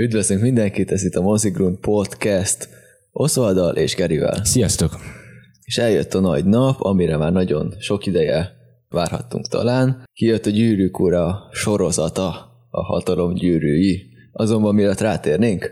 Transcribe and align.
Üdvözlünk 0.00 0.42
mindenkit, 0.42 0.92
ez 0.92 1.04
itt 1.04 1.14
a 1.14 1.22
Mozigrund 1.22 1.78
Podcast 1.78 2.68
Oswaldal 3.10 3.76
és 3.76 3.94
Gerivel. 3.94 4.44
Sziasztok! 4.44 4.96
És 5.64 5.78
eljött 5.78 6.14
a 6.14 6.20
nagy 6.20 6.44
nap, 6.44 6.80
amire 6.80 7.16
már 7.16 7.32
nagyon 7.32 7.74
sok 7.78 8.06
ideje 8.06 8.52
várhattunk 8.88 9.48
talán. 9.48 10.04
Kijött 10.12 10.46
a 10.46 10.50
Gyűrűk 10.50 11.00
Ura 11.00 11.48
sorozata, 11.52 12.28
a 12.70 12.84
hatalom 12.84 13.34
gyűrűi. 13.34 14.06
Azonban 14.32 14.74
mielőtt 14.74 15.00
rátérnénk, 15.00 15.70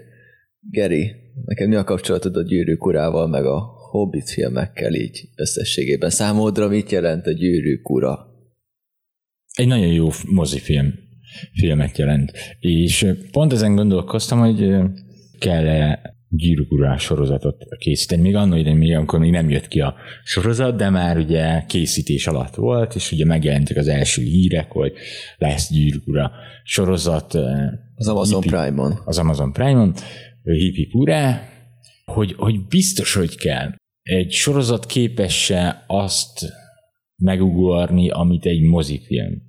Geri, 0.70 1.12
nekem 1.45 1.68
mi 1.68 1.74
a 1.74 1.84
kapcsolatod 1.84 2.36
a 2.36 2.43
Gyűrűk 2.43 2.86
Urával, 2.86 3.29
meg 3.29 3.44
a 3.44 3.74
Hobbit 3.90 4.30
filmekkel 4.30 4.94
így 4.94 5.29
összességében? 5.36 6.11
Számodra 6.11 6.68
mit 6.68 6.90
jelent 6.90 7.27
a 7.27 7.32
Gyűrűk 7.32 7.90
Ura? 7.90 8.27
Egy 9.52 9.66
nagyon 9.66 9.93
jó 9.93 10.08
mozifilm 10.30 11.05
filmet 11.53 11.99
jelent. 11.99 12.32
És 12.58 13.07
pont 13.31 13.53
ezen 13.53 13.75
gondolkoztam, 13.75 14.39
hogy 14.39 14.75
kell-e 15.39 16.14
Gyűrűk 16.29 16.72
Urá 16.72 16.96
sorozatot 16.96 17.64
készíteni. 17.79 18.22
Még 18.22 18.35
annól 18.35 18.58
ide, 18.58 18.75
még 18.75 18.94
amikor 18.94 19.18
még 19.18 19.31
nem 19.31 19.50
jött 19.50 19.68
ki 19.68 19.80
a 19.80 19.94
sorozat, 20.25 20.77
de 20.77 20.91
már 20.91 21.18
ugye 21.18 21.64
készítés 21.67 22.27
alatt 22.27 22.54
volt, 22.54 22.94
és 22.94 23.13
ugye 23.13 23.25
megjelentek 23.25 23.77
az 23.77 23.89
első 23.89 24.22
hírek, 24.22 24.71
hogy 24.71 24.93
lesz 25.39 25.72
Gyűrűk 25.72 26.07
Ura 26.07 26.30
sorozat. 26.64 27.35
Az 27.94 28.08
Amazon 28.08 28.41
Prime-on. 28.41 28.99
Az 29.05 29.18
Amazon 29.18 29.53
Prime-on, 29.53 29.94
hip 30.43 30.75
hip 30.75 30.94
urá, 30.94 31.49
hogy, 32.05 32.34
hogy 32.36 32.66
biztos, 32.69 33.14
hogy 33.14 33.36
kell. 33.36 33.75
Egy 34.03 34.30
sorozat 34.30 34.86
képes-e 34.86 35.84
azt 35.86 36.53
megugorni, 37.16 38.10
amit 38.10 38.47
egy 38.47 38.60
mozifilm. 38.60 39.42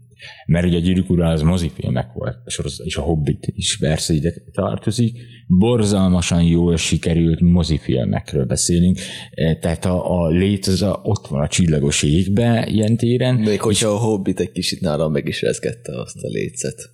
Mert 0.46 0.66
ugye 0.66 0.78
a 0.78 0.82
Gyűrűk 0.82 1.10
Ura 1.10 1.28
az 1.30 1.42
mozifilmek 1.42 2.14
volt, 2.14 2.38
a 2.46 2.50
sorozat, 2.50 2.86
és 2.86 2.96
a 2.96 3.02
Hobbit 3.02 3.52
is 3.56 3.78
persze 3.78 4.14
ide 4.14 4.34
tartozik. 4.52 5.18
Borzalmasan 5.48 6.44
jól 6.44 6.78
sikerült 6.78 7.42
mozifilmekről 7.42 8.46
beszélünk, 8.46 8.98
Eh, 9.38 9.58
tehát 9.60 9.86
a, 9.86 10.22
a 10.22 10.28
lét 10.28 10.66
az 10.66 10.82
a, 10.82 11.00
ott 11.04 11.28
van 11.28 11.42
a 11.42 11.48
csillagos 11.48 12.04
égbe 12.04 12.68
ilyen 12.72 12.98
téren. 12.98 13.36
Még 13.36 13.62
hogyha 13.62 13.90
a 13.90 13.98
Hobbit 13.98 14.40
egy 14.40 14.52
kicsit 14.52 14.82
nálam 14.82 15.12
meg 15.12 15.28
is 15.28 15.42
rezgette 15.42 16.00
azt 16.02 16.24
a 16.24 16.28
lécet. 16.28 16.90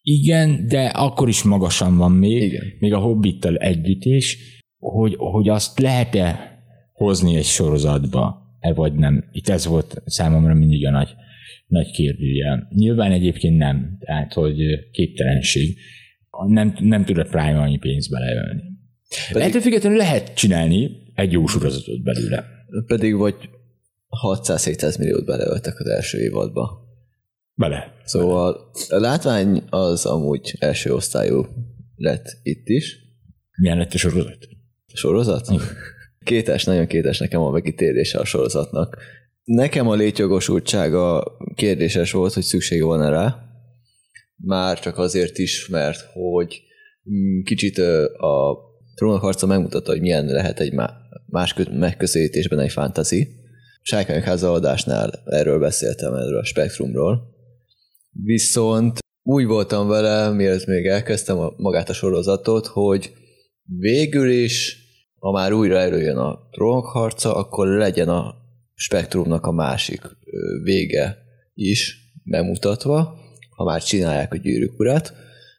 Igen, 0.00 0.66
de 0.66 0.84
akkor 0.84 1.28
is 1.28 1.42
magasan 1.42 1.96
van 1.96 2.12
még, 2.12 2.42
Igen. 2.42 2.64
még 2.78 2.92
a 2.92 2.98
Hobbittal 2.98 3.56
együtt 3.56 4.04
is, 4.04 4.38
hogy, 4.78 5.14
hogy 5.16 5.48
azt 5.48 5.78
lehet-e 5.78 6.56
hozni 6.92 7.36
egy 7.36 7.44
sorozatba, 7.44 8.42
e 8.60 8.72
vagy 8.72 8.92
nem. 8.92 9.24
Itt 9.32 9.48
ez 9.48 9.66
volt 9.66 10.02
számomra 10.04 10.54
mindig 10.54 10.86
a 10.86 10.90
nagy, 10.90 11.08
nagy 11.68 11.90
kérdőjel. 11.90 12.68
Nyilván 12.74 13.12
egyébként 13.12 13.56
nem, 13.56 13.96
tehát 14.00 14.32
hogy 14.32 14.56
képtelenség. 14.90 15.78
Nem, 16.46 16.76
nem 16.80 17.04
tud 17.04 17.18
a 17.18 17.24
Prime 17.24 17.58
annyi 17.58 17.78
pénzt 17.78 18.10
beleölni. 18.10 18.62
Pedig... 19.32 19.48
Ettől 19.48 19.60
függetlenül 19.60 19.98
lehet 19.98 20.34
csinálni 20.34 20.90
egy 21.14 21.32
jó 21.32 21.46
sorozatot 21.46 22.02
belőle. 22.02 22.44
Pedig 22.86 23.14
vagy 23.14 23.34
600-700 24.22 24.98
milliót 24.98 25.24
beleöltek 25.24 25.80
az 25.80 25.86
első 25.86 26.18
évadba. 26.18 26.86
Bele. 27.54 27.92
Szóval 28.04 28.70
a 28.88 28.96
látvány 28.96 29.62
az 29.68 30.06
amúgy 30.06 30.54
első 30.58 30.94
osztályú 30.94 31.46
lett 31.96 32.38
itt 32.42 32.68
is. 32.68 32.96
Milyen 33.60 33.78
lett 33.78 33.92
a 33.92 33.98
sorozat? 33.98 34.48
Sorozat? 34.92 35.48
Kétes, 36.24 36.64
nagyon 36.64 36.86
kétes 36.86 37.18
nekem 37.18 37.40
a 37.40 37.50
megítélése 37.50 38.18
a 38.18 38.24
sorozatnak. 38.24 38.98
Nekem 39.48 39.88
a 39.88 39.94
létjogosultsága 39.94 41.36
kérdéses 41.54 42.12
volt, 42.12 42.32
hogy 42.32 42.42
szükség 42.42 42.82
van 42.82 43.10
rá. 43.10 43.36
Már 44.36 44.80
csak 44.80 44.98
azért 44.98 45.38
is, 45.38 45.68
mert 45.68 46.00
hogy 46.12 46.62
mm, 47.10 47.42
kicsit 47.42 47.78
a 48.18 48.58
trónokharca 48.94 49.46
megmutatta, 49.46 49.90
hogy 49.90 50.00
milyen 50.00 50.26
lehet 50.26 50.60
egy 50.60 50.72
má- 50.72 50.94
más 51.26 51.54
kö- 51.54 51.78
megközelítésben 51.78 52.58
egy 52.58 52.72
fantasy. 52.72 53.28
Sárkányháza 53.82 54.52
adásnál 54.52 55.22
erről 55.24 55.58
beszéltem, 55.58 56.14
erről 56.14 56.38
a 56.38 56.44
spektrumról. 56.44 57.22
Viszont 58.10 58.98
úgy 59.22 59.44
voltam 59.44 59.88
vele, 59.88 60.30
mielőtt 60.30 60.66
még 60.66 60.86
elkezdtem 60.86 61.38
a, 61.38 61.52
magát 61.56 61.88
a 61.88 61.92
sorozatot, 61.92 62.66
hogy 62.66 63.12
végül 63.64 64.30
is, 64.30 64.76
ha 65.18 65.30
már 65.30 65.52
újra 65.52 65.78
előjön 65.78 66.16
a 66.16 66.48
trónokharca, 66.50 67.34
akkor 67.36 67.66
legyen 67.66 68.08
a 68.08 68.46
spektrumnak 68.80 69.46
a 69.46 69.52
másik 69.52 70.00
vége 70.62 71.18
is 71.54 71.96
bemutatva, 72.24 73.18
ha 73.50 73.64
már 73.64 73.82
csinálják 73.82 74.32
a 74.32 74.36
gyűrűk 74.36 74.78
urat. 74.78 75.12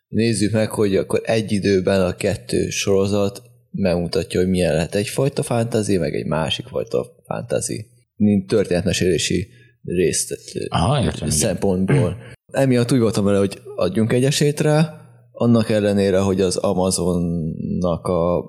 Nézzük 0.07 0.51
meg, 0.51 0.69
hogy 0.69 0.95
akkor 0.95 1.21
egy 1.23 1.51
időben 1.51 2.01
a 2.01 2.15
kettő 2.15 2.69
sorozat 2.69 3.41
megmutatja, 3.71 4.39
hogy 4.39 4.49
milyen 4.49 4.73
lehet 4.73 4.95
egyfajta 4.95 5.43
fantasy, 5.43 5.97
meg 5.97 6.15
egy 6.15 6.25
másik 6.25 6.65
fajta 6.67 7.05
fantasy. 7.25 7.85
Mint 8.15 8.47
történetmesélési 8.47 9.47
részt 9.83 10.37
Aha, 10.67 11.03
értem, 11.03 11.29
szempontból. 11.29 12.17
Emiatt 12.51 12.91
úgy 12.91 12.99
voltam 12.99 13.25
vele, 13.25 13.37
hogy 13.37 13.61
adjunk 13.75 14.13
egy 14.13 14.23
esélyt 14.23 14.59
rá, 14.59 15.01
annak 15.31 15.69
ellenére, 15.69 16.19
hogy 16.19 16.41
az 16.41 16.57
Amazonnak 16.57 18.05
a 18.05 18.43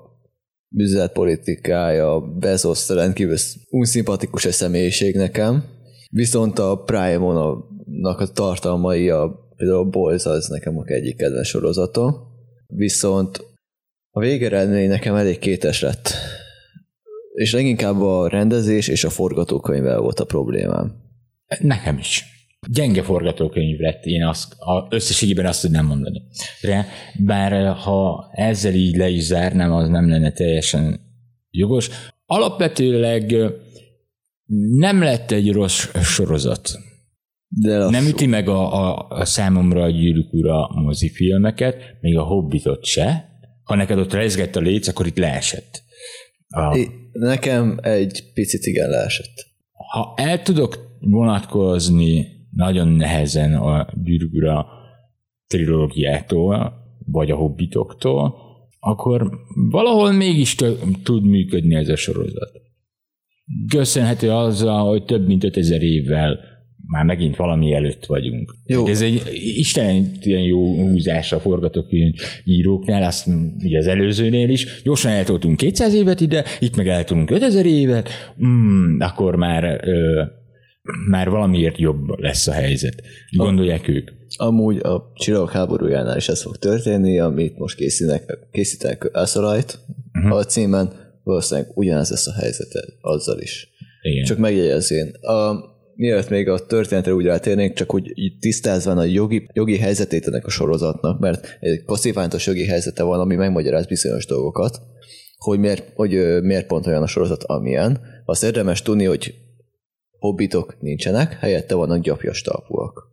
üzletpolitikája, 0.75 2.19
Bezos 2.19 2.89
rendkívül 2.89 3.37
unszimpatikus 3.69 4.45
egy 4.45 4.51
személyiség 4.51 5.15
nekem, 5.15 5.63
viszont 6.09 6.59
a 6.59 6.83
Prime-on 6.83 7.37
a 7.37 8.27
tartalmai, 8.33 9.09
a, 9.09 9.49
például 9.55 9.79
a 9.79 9.89
Boys 9.89 10.25
az 10.25 10.47
nekem 10.47 10.77
a 10.77 10.83
egyik 10.85 11.17
kedvenc 11.17 11.47
sorozatom, 11.47 12.15
viszont 12.67 13.45
a 14.11 14.19
végeredmény 14.19 14.87
nekem 14.87 15.15
elég 15.15 15.39
kétes 15.39 15.81
lett. 15.81 16.13
És 17.33 17.53
leginkább 17.53 18.01
a 18.01 18.27
rendezés 18.27 18.87
és 18.87 19.03
a 19.03 19.09
forgatókönyvvel 19.09 19.99
volt 19.99 20.19
a 20.19 20.25
problémám. 20.25 20.93
Nekem 21.59 21.97
is. 21.97 22.40
Gyenge 22.67 23.03
forgatókönyv 23.03 23.79
lett, 23.79 24.05
én 24.05 24.23
azt, 24.25 24.53
a, 24.59 24.87
összességében 24.89 25.45
azt 25.45 25.61
tudnám 25.61 25.85
mondani. 25.85 26.21
De 26.61 26.87
bár 27.19 27.53
eh, 27.53 27.75
ha 27.75 28.29
ezzel 28.31 28.73
így 28.73 28.95
le 28.95 29.09
is 29.09 29.23
zárnám, 29.23 29.71
az 29.71 29.89
nem 29.89 30.09
lenne 30.09 30.31
teljesen 30.31 30.99
jogos. 31.49 31.89
Alapvetőleg 32.25 33.33
eh, 33.33 33.51
nem 34.77 35.01
lett 35.01 35.31
egy 35.31 35.51
rossz 35.51 35.87
sorozat. 36.03 36.71
De 37.47 37.77
lassú. 37.77 37.91
Nem 37.91 38.05
üti 38.05 38.25
meg 38.25 38.47
a, 38.49 38.73
a, 38.73 39.07
a 39.09 39.25
számomra 39.25 39.83
a 39.83 39.89
gyűrűk 39.89 40.33
ura 40.33 40.69
mozifilmeket, 40.73 41.75
még 42.01 42.17
a 42.17 42.23
Hobbitot 42.23 42.85
se. 42.85 43.29
Ha 43.63 43.75
neked 43.75 43.97
ott 43.97 44.13
rezgett 44.13 44.55
a 44.55 44.59
léc, 44.59 44.87
akkor 44.87 45.05
itt 45.07 45.17
leesett. 45.17 45.83
A, 46.47 46.77
I- 46.77 46.89
Nekem 47.11 47.79
egy 47.81 48.23
picit 48.33 48.65
igen 48.65 48.89
leesett. 48.89 49.45
ha 49.91 50.13
el 50.17 50.41
tudok 50.41 50.97
vonatkozni 50.99 52.27
nagyon 52.51 52.87
nehezen 52.87 53.53
a 53.53 53.87
Gyűrűk 54.03 54.33
Ura 54.33 54.65
trilógiától, 55.47 56.73
vagy 57.05 57.31
a 57.31 57.35
hobbitoktól, 57.35 58.35
akkor 58.79 59.29
valahol 59.69 60.11
mégis 60.11 60.55
tö- 60.55 60.79
tud 61.03 61.23
működni 61.23 61.75
ez 61.75 61.89
a 61.89 61.95
sorozat. 61.95 62.51
Köszönhető 63.69 64.31
azzal, 64.31 64.89
hogy 64.89 65.05
több 65.05 65.27
mint 65.27 65.43
5000 65.43 65.81
évvel 65.81 66.39
már 66.91 67.05
megint 67.05 67.35
valami 67.35 67.73
előtt 67.73 68.05
vagyunk. 68.05 68.55
Jó. 68.65 68.83
Tehát 68.83 68.89
Ez 68.89 69.01
egy 69.01 69.21
istenen 69.33 70.11
ilyen 70.21 70.41
jó 70.41 70.75
húzás 70.75 71.31
a 71.31 71.39
forgatókönyv 71.39 72.13
íróknál, 72.43 73.03
azt 73.03 73.27
ugye 73.63 73.77
az 73.77 73.87
előzőnél 73.87 74.49
is. 74.49 74.81
Gyorsan 74.83 75.11
eltoltunk 75.11 75.57
200 75.57 75.93
évet 75.93 76.21
ide, 76.21 76.43
itt 76.59 76.75
meg 76.75 76.87
eltoltunk 76.87 77.31
5000 77.31 77.65
évet, 77.65 78.09
mm, 78.45 78.99
akkor 78.99 79.35
már 79.35 79.79
ö, 79.83 80.23
már 81.09 81.29
valamiért 81.29 81.77
jobb 81.77 82.07
lesz 82.19 82.47
a 82.47 82.51
helyzet. 82.51 83.01
Gondolják 83.31 83.87
ők. 83.87 84.09
Amúgy 84.37 84.77
a 84.77 85.11
csillagok 85.15 85.51
háborújánál 85.51 86.17
is 86.17 86.27
ez 86.27 86.41
fog 86.41 86.57
történni, 86.57 87.19
amit 87.19 87.57
most 87.57 87.75
készítenek, 87.75 88.37
készítenek 88.51 89.09
Elszorajt 89.13 89.79
uh-huh. 90.13 90.37
a 90.37 90.43
címen, 90.43 90.93
valószínűleg 91.23 91.71
ugyanez 91.73 92.09
lesz 92.09 92.27
a 92.27 92.33
helyzete 92.33 92.79
azzal 93.01 93.39
is. 93.39 93.69
Igen. 94.01 94.23
Csak 94.23 94.37
megjegyezzén. 94.37 95.11
A, 95.21 95.53
mielőtt 95.95 96.29
még 96.29 96.49
a 96.49 96.65
történetre 96.65 97.13
úgy 97.13 97.25
rátérnénk, 97.25 97.73
csak 97.73 97.93
úgy 97.93 98.11
így 98.15 98.37
tisztázván 98.39 98.97
a 98.97 99.03
jogi, 99.03 99.47
jogi 99.53 99.77
helyzetét 99.77 100.27
ennek 100.27 100.45
a 100.45 100.49
sorozatnak, 100.49 101.19
mert 101.19 101.57
egy 101.59 101.83
passzívántos 101.83 102.47
jogi 102.47 102.65
helyzete 102.65 103.03
van, 103.03 103.19
ami 103.19 103.35
megmagyaráz 103.35 103.85
bizonyos 103.85 104.25
dolgokat, 104.25 104.81
hogy 105.37 105.59
miért, 105.59 105.91
hogy 105.95 106.41
miért 106.41 106.67
pont 106.67 106.87
olyan 106.87 107.01
a 107.01 107.07
sorozat, 107.07 107.43
amilyen. 107.43 107.99
Azt 108.25 108.43
érdemes 108.43 108.81
tudni, 108.81 109.05
hogy 109.05 109.40
hobbitok 110.21 110.81
nincsenek, 110.81 111.33
helyette 111.33 111.75
vannak 111.75 112.01
gyapjas 112.01 112.41
talpúak. 112.41 113.09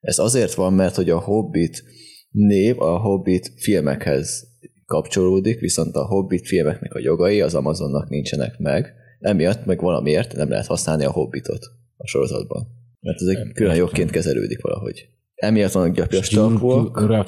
Ez 0.00 0.18
azért 0.18 0.54
van, 0.54 0.72
mert 0.72 0.94
hogy 0.94 1.10
a 1.10 1.18
Hobbit 1.18 1.84
név 2.30 2.80
a 2.80 2.98
Hobbit 2.98 3.52
filmekhez 3.56 4.48
kapcsolódik, 4.86 5.60
viszont 5.60 5.94
a 5.94 6.06
Hobbit 6.06 6.46
filmeknek 6.46 6.94
a 6.94 6.98
jogai 6.98 7.40
az 7.40 7.54
Amazonnak 7.54 8.08
nincsenek 8.08 8.58
meg, 8.58 8.94
emiatt 9.20 9.64
meg 9.64 9.80
valamiért 9.80 10.36
nem 10.36 10.48
lehet 10.48 10.66
használni 10.66 11.04
a 11.04 11.10
Hobbitot 11.10 11.64
a 11.96 12.06
sorozatban. 12.06 12.66
Mert 13.00 13.20
ez 13.20 13.26
egy 13.26 13.52
külön 13.52 13.74
jogként 13.74 14.10
kezelődik 14.10 14.60
valahogy. 14.60 15.08
emiatt 15.34 15.72
vannak 15.72 15.94
gyapjas 15.94 16.28
talpúak. 16.28 16.96
A 16.96 17.26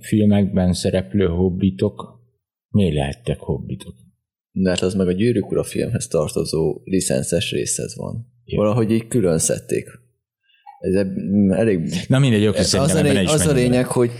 filmekben 0.00 0.72
szereplő 0.72 1.26
hobbitok 1.26 2.20
miért 2.68 2.94
lehettek 2.94 3.38
hobbitok? 3.38 3.94
Mert 4.52 4.82
az 4.82 4.94
meg 4.94 5.06
a 5.06 5.12
Gyűrűk 5.12 5.50
Ura 5.50 5.62
filmhez 5.62 6.06
tartozó 6.06 6.80
licenszes 6.84 7.50
részhez 7.50 7.96
van. 7.96 8.34
Valahogy 8.54 8.90
így 8.90 9.06
külön 9.06 9.38
szedték. 9.38 9.88
Ez 10.78 10.94
elég... 11.50 11.80
Na 12.08 12.18
mindegy, 12.18 12.42
jó, 12.42 12.50
az, 12.52 12.74
a, 12.74 13.02
lény, 13.02 13.26
az 13.26 13.46
a 13.46 13.52
lényeg, 13.52 13.86
hogy... 13.86 14.10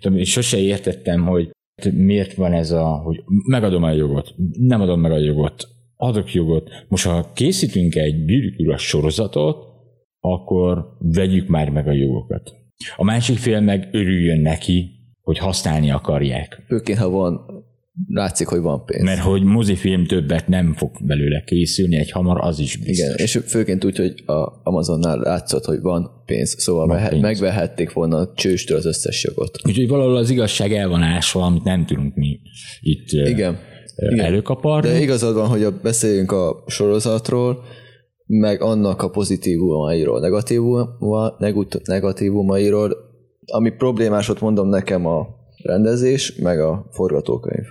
Tudom, 0.00 0.24
sose 0.24 0.58
értettem, 0.58 1.26
hogy 1.26 1.50
miért 1.92 2.34
van 2.34 2.52
ez 2.52 2.70
a, 2.70 2.84
hogy 2.84 3.22
megadom 3.46 3.82
a 3.82 3.90
jogot, 3.90 4.34
nem 4.58 4.80
adom 4.80 5.00
meg 5.00 5.12
a 5.12 5.18
jogot, 5.18 5.68
adok 5.96 6.32
jogot. 6.32 6.70
Most 6.88 7.04
ha 7.04 7.32
készítünk 7.34 7.94
egy 7.94 8.24
gyűrűk 8.24 8.78
sorozatot, 8.78 9.66
akkor 10.20 10.96
vegyük 10.98 11.48
már 11.48 11.70
meg 11.70 11.88
a 11.88 11.92
jogokat. 11.92 12.54
A 12.96 13.04
másik 13.04 13.38
fél 13.38 13.60
meg 13.60 13.88
örüljön 13.92 14.40
neki, 14.40 14.90
hogy 15.22 15.38
használni 15.38 15.90
akarják. 15.90 16.62
Főként, 16.66 16.98
ha 16.98 17.08
van, 17.08 17.59
látszik, 18.08 18.46
hogy 18.46 18.60
van 18.60 18.84
pénz. 18.84 19.02
Mert 19.02 19.20
hogy 19.20 19.42
mozifilm 19.42 20.06
többet 20.06 20.48
nem 20.48 20.74
fog 20.74 20.90
belőle 21.06 21.42
készülni, 21.46 21.96
egy 21.96 22.10
hamar 22.10 22.40
az 22.40 22.58
is 22.58 22.76
biztos. 22.76 22.98
Igen, 22.98 23.14
és 23.16 23.38
főként 23.46 23.84
úgy, 23.84 23.96
hogy 23.96 24.22
a 24.26 24.60
Amazonnál 24.62 25.18
látszott, 25.18 25.64
hogy 25.64 25.80
van 25.80 26.10
pénz, 26.26 26.54
szóval 26.58 26.86
van 26.86 27.08
pénz. 27.08 27.22
megvehették 27.22 27.92
volna 27.92 28.16
a 28.16 28.32
csőstől 28.34 28.76
az 28.76 28.86
összes 28.86 29.24
jogot. 29.24 29.58
Úgyhogy 29.68 29.88
valahol 29.88 30.16
az 30.16 30.30
igazság 30.30 30.72
el 30.72 30.88
van 30.88 31.02
ásva, 31.02 31.42
amit 31.42 31.64
nem 31.64 31.86
tudunk 31.86 32.14
mi 32.14 32.40
itt 32.80 33.10
Igen. 33.10 33.58
előkaparni. 34.16 34.88
De 34.88 35.00
igazad 35.00 35.34
van, 35.34 35.48
hogy 35.48 35.66
beszéljünk 35.82 36.32
a 36.32 36.64
sorozatról, 36.66 37.62
meg 38.26 38.62
annak 38.62 39.02
a 39.02 39.10
pozitívumairól, 39.10 40.20
negatívumairól. 41.84 42.96
Ami 43.46 43.70
problémás, 43.70 44.28
ott 44.28 44.40
mondom 44.40 44.68
nekem 44.68 45.06
a 45.06 45.26
rendezés, 45.62 46.34
meg 46.36 46.60
a 46.60 46.86
forgatókönyv. 46.90 47.64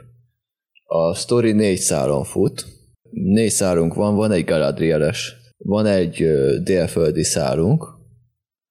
A 0.91 1.13
story 1.13 1.51
négy 1.51 1.77
szálon 1.77 2.23
fut. 2.23 2.65
Négy 3.11 3.49
szálunk 3.49 3.93
van, 3.93 4.15
van 4.15 4.31
egy 4.31 4.43
Galadrieles, 4.43 5.35
van 5.57 5.85
egy 5.85 6.27
délföldi 6.63 7.23
szálunk, 7.23 7.83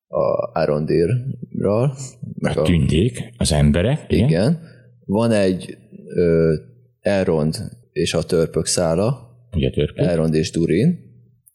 a 0.06 0.50
Arondirral. 0.60 1.96
Meg 2.38 2.56
a, 2.56 2.60
a 2.60 2.64
tündék, 2.64 3.32
az 3.36 3.52
emberek. 3.52 4.04
Igen. 4.08 4.28
igen. 4.28 4.60
Van 5.04 5.30
egy 5.30 5.78
ö, 6.06 6.54
Elrond 7.00 7.56
és 7.92 8.14
a 8.14 8.22
törpök 8.22 8.66
szála. 8.66 9.30
Ugye 9.52 9.70
törpök. 9.70 10.06
Elrond 10.06 10.34
és 10.34 10.50
Durin 10.50 10.98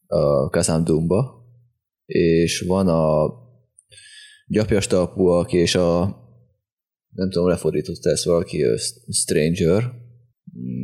a 0.07 0.49
Kazam 0.49 0.83
Dumba, 0.83 1.45
és 2.05 2.63
van 2.67 2.87
a 2.87 3.33
gyapjas 4.47 4.87
talpúak, 4.87 5.53
és 5.53 5.75
a 5.75 6.21
nem 7.09 7.29
tudom, 7.29 7.47
lefordította 7.47 8.09
ezt 8.09 8.23
valaki, 8.23 8.65
Stranger 9.11 10.01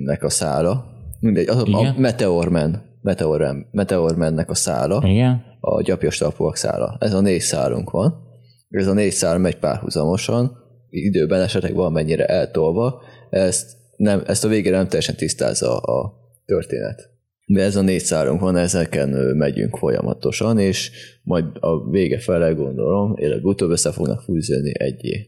nek 0.04 0.24
a 0.24 0.30
szála. 0.30 0.86
Mindegy, 1.20 1.48
az 1.48 1.58
a, 1.58 1.78
a 1.78 1.94
Meteorman, 1.98 2.82
Meteorman, 3.02 3.68
Meteormannek 3.72 4.50
a 4.50 4.56
szála, 4.56 5.02
Igen. 5.06 5.44
a 5.60 5.82
gyapjas 5.82 6.18
talpúak 6.18 6.56
szála. 6.56 6.98
Ez 7.00 7.14
a 7.14 7.22
négy 7.22 7.42
szálunk 7.42 7.90
van. 7.90 8.28
Ez 8.70 8.88
a 8.88 8.94
négy 8.94 9.12
szál 9.12 9.38
megy 9.38 9.58
párhuzamosan, 9.58 10.58
időben 10.90 11.42
esetleg 11.42 11.74
valamennyire 11.74 12.26
eltolva, 12.26 13.02
ezt, 13.30 13.72
nem, 13.98 14.24
ezt 14.26 14.46
a 14.46 14.48
végére 14.48 14.78
nem 14.78 14.88
teljesen 14.88 15.16
tisztázza 15.16 15.78
a 15.78 16.14
történet 16.46 17.10
de 17.54 17.62
ez 17.62 17.76
a 17.76 17.82
négy 17.82 18.00
szárunk 18.00 18.42
van, 18.42 18.56
ezeken 18.58 19.10
megyünk 19.36 19.78
folyamatosan, 19.78 20.60
és 20.60 20.92
majd 21.24 21.46
a 21.60 21.90
vége 21.90 22.20
fele 22.20 22.52
gondolom, 22.52 23.16
előbb-utóbb 23.16 23.70
össze 23.70 23.92
fognak 23.92 24.22
fűződni 24.22 24.72
egyé. 24.74 25.28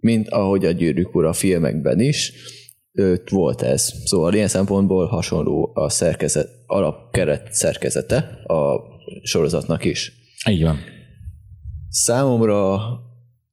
Mint 0.00 0.28
ahogy 0.28 0.64
a 0.64 0.70
Gyűrűk 0.70 1.14
Ura 1.14 1.32
filmekben 1.32 2.00
is, 2.00 2.32
őt 2.94 3.30
volt 3.30 3.62
ez. 3.62 3.92
Szóval 4.04 4.34
ilyen 4.34 4.48
szempontból 4.48 5.06
hasonló 5.06 5.70
a 5.74 5.88
szerkezet, 5.88 6.48
alapkeret 6.66 7.52
szerkezete 7.52 8.16
a 8.46 8.80
sorozatnak 9.22 9.84
is. 9.84 10.12
Így 10.48 10.62
van. 10.62 10.78
Számomra 11.88 12.74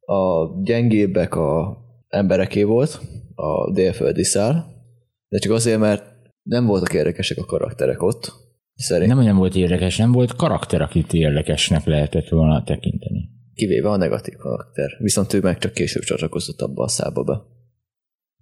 a 0.05 0.61
gyengébbek 0.63 1.35
a 1.35 1.77
embereké 2.07 2.63
volt, 2.63 3.01
a 3.35 3.71
délföldi 3.71 4.23
szál, 4.23 4.65
de 5.29 5.38
csak 5.39 5.51
azért, 5.51 5.79
mert 5.79 6.03
nem 6.43 6.65
voltak 6.65 6.93
érdekesek 6.93 7.38
a 7.38 7.45
karakterek 7.45 8.01
ott. 8.01 8.31
Szerint. 8.75 9.13
Nem, 9.13 9.23
nem 9.23 9.38
volt 9.38 9.55
érdekes, 9.55 9.97
nem 9.97 10.11
volt 10.11 10.35
karakter, 10.35 10.81
akit 10.81 11.13
érdekesnek 11.13 11.85
lehetett 11.85 12.29
volna 12.29 12.63
tekinteni. 12.63 13.29
Kivéve 13.53 13.89
a 13.89 13.97
negatív 13.97 14.33
karakter. 14.33 14.97
Viszont 14.99 15.33
ő 15.33 15.39
meg 15.39 15.57
csak 15.57 15.73
később 15.73 16.03
csatlakozott 16.03 16.61
abba 16.61 16.83
a 16.83 16.88
szába 16.88 17.23
be. 17.23 17.41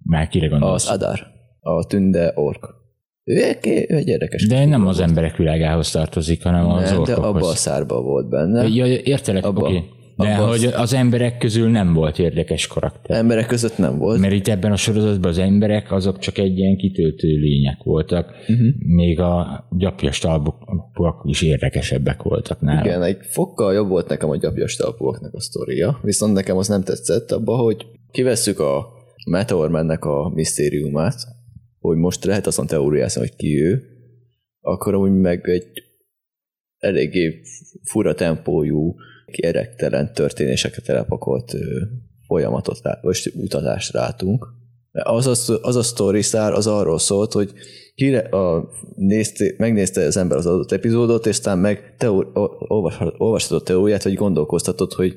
Már 0.04 0.28
kire 0.28 0.46
gondolsz? 0.46 0.88
Az 0.88 0.94
Adar. 0.94 1.26
A 1.60 1.86
tünde 1.86 2.32
ork. 2.34 2.78
Ő 3.24 3.42
egy, 3.42 3.86
ő 3.88 3.96
egy 3.96 4.08
érdekes. 4.08 4.46
De 4.46 4.64
nem 4.64 4.86
az 4.86 5.00
emberek 5.00 5.36
világához 5.36 5.90
tartozik, 5.90 6.42
hanem 6.42 6.68
az 6.68 6.90
nem, 6.90 7.00
orkokhoz. 7.00 7.22
de 7.22 7.28
abba 7.28 7.48
a 7.48 7.54
szárba 7.54 8.02
volt 8.02 8.28
benne. 8.28 8.68
Ja, 8.68 8.86
értelek, 8.86 9.46
oké. 9.46 9.60
Okay. 9.60 9.82
De 10.16 10.34
hogy 10.34 10.64
az 10.64 10.94
emberek 10.94 11.38
közül 11.38 11.70
nem 11.70 11.94
volt 11.94 12.18
érdekes 12.18 12.66
karakter. 12.66 13.16
Emberek 13.16 13.46
között 13.46 13.78
nem 13.78 13.98
volt. 13.98 14.20
Mert 14.20 14.32
itt 14.32 14.48
ebben 14.48 14.72
a 14.72 14.76
sorozatban 14.76 15.30
az 15.30 15.38
emberek 15.38 15.92
azok 15.92 16.18
csak 16.18 16.38
egy 16.38 16.58
ilyen 16.58 16.76
kitöltő 16.76 17.28
lények 17.28 17.82
voltak, 17.82 18.30
uh-huh. 18.48 18.66
még 18.78 19.20
a 19.20 19.66
gyapjas 19.70 20.18
talpúak 20.18 21.22
is 21.24 21.42
érdekesebbek 21.42 22.22
voltak 22.22 22.60
nála. 22.60 22.84
Igen, 22.84 23.02
egy 23.02 23.18
fokkal 23.20 23.74
jobb 23.74 23.88
volt 23.88 24.08
nekem 24.08 24.30
a 24.30 24.36
gyapjas 24.36 24.76
talpúaknak 24.76 25.34
a 25.34 25.40
sztoria, 25.40 25.98
viszont 26.02 26.34
nekem 26.34 26.56
az 26.56 26.68
nem 26.68 26.82
tetszett 26.82 27.30
abba, 27.30 27.56
hogy 27.56 27.86
kivesszük 28.10 28.60
a 28.60 28.86
Meteormannek 29.26 30.04
a 30.04 30.28
misztériumát, 30.34 31.26
hogy 31.78 31.96
most 31.96 32.24
lehet 32.24 32.46
azon 32.46 32.66
teóriázni, 32.66 33.20
hogy 33.20 33.36
ki 33.36 33.62
ő, 33.62 33.82
akkor 34.60 34.94
úgy 34.94 35.12
meg 35.12 35.48
egy 35.48 35.66
eléggé 36.78 37.40
fura 37.82 38.14
tempójú 38.14 38.94
erektelen 39.26 40.12
történéseket 40.12 40.88
elpakolt 40.88 41.54
folyamatot, 42.26 42.80
vagy 43.02 43.32
utazást 43.34 43.92
rátunk. 43.92 44.46
Az 44.92 45.26
a, 45.26 45.58
az 45.62 45.76
a 45.76 45.82
story 45.82 46.22
star 46.22 46.52
az 46.52 46.66
arról 46.66 46.98
szólt, 46.98 47.32
hogy 47.32 47.52
kire, 47.94 48.18
a, 48.18 48.68
nézte, 48.96 49.54
megnézte 49.56 50.04
az 50.04 50.16
ember 50.16 50.36
az 50.36 50.46
adott 50.46 50.72
epizódot, 50.72 51.26
és 51.26 51.36
aztán 51.36 51.58
meg 51.58 51.94
teó, 51.98 52.24
olvashatott 53.18 53.64
teóriát, 53.64 54.02
vagy 54.02 54.14
gondolkoztatott, 54.14 54.92
hogy 54.92 55.14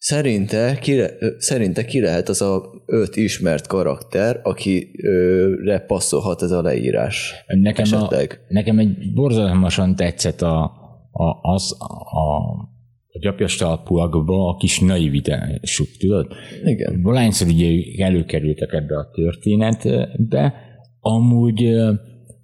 szerinte 0.00 0.78
ki, 0.80 1.02
szerinte 1.38 1.84
ki 1.84 2.00
lehet 2.00 2.28
az 2.28 2.42
a 2.42 2.82
öt 2.86 3.16
ismert 3.16 3.66
karakter, 3.66 4.40
akire 4.42 5.78
passzolhat 5.86 6.42
ez 6.42 6.50
a 6.50 6.62
leírás. 6.62 7.34
Nekem, 7.46 7.86
a, 7.92 8.08
nekem 8.48 8.78
egy 8.78 9.12
borzalmasan 9.14 9.96
tetszett 9.96 10.42
a, 10.42 10.62
a, 11.10 11.52
az 11.52 11.76
a 11.78 12.68
a 13.12 13.18
gyapjas 13.18 13.56
talpúakba 13.56 14.48
a 14.48 14.56
kis 14.56 14.80
naivitásuk, 14.80 15.88
tudod? 15.98 16.26
Igen. 16.64 17.02
Valányszor 17.02 17.48
ugye 17.48 18.04
előkerültek 18.04 18.72
ebbe 18.72 18.98
a 18.98 19.10
történetbe, 19.14 20.54
amúgy 21.00 21.74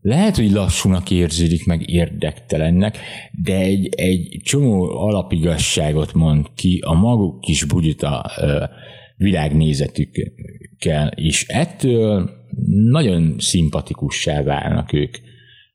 lehet, 0.06 0.36
hogy 0.36 0.50
lassúnak 0.50 1.10
érződik, 1.10 1.66
meg 1.66 1.90
érdektelennek, 1.90 2.98
de 3.42 3.58
egy, 3.58 3.88
egy 3.94 4.40
csomó 4.42 4.82
alapigasságot 4.82 6.12
mond 6.14 6.46
ki 6.54 6.80
a 6.84 6.94
maguk 6.94 7.40
kis 7.40 7.64
bugyuta 7.64 8.30
világnézetükkel, 9.16 11.08
és 11.14 11.46
ettől 11.48 12.30
nagyon 12.90 13.34
szimpatikussá 13.38 14.42
válnak 14.42 14.92
ők 14.92 15.16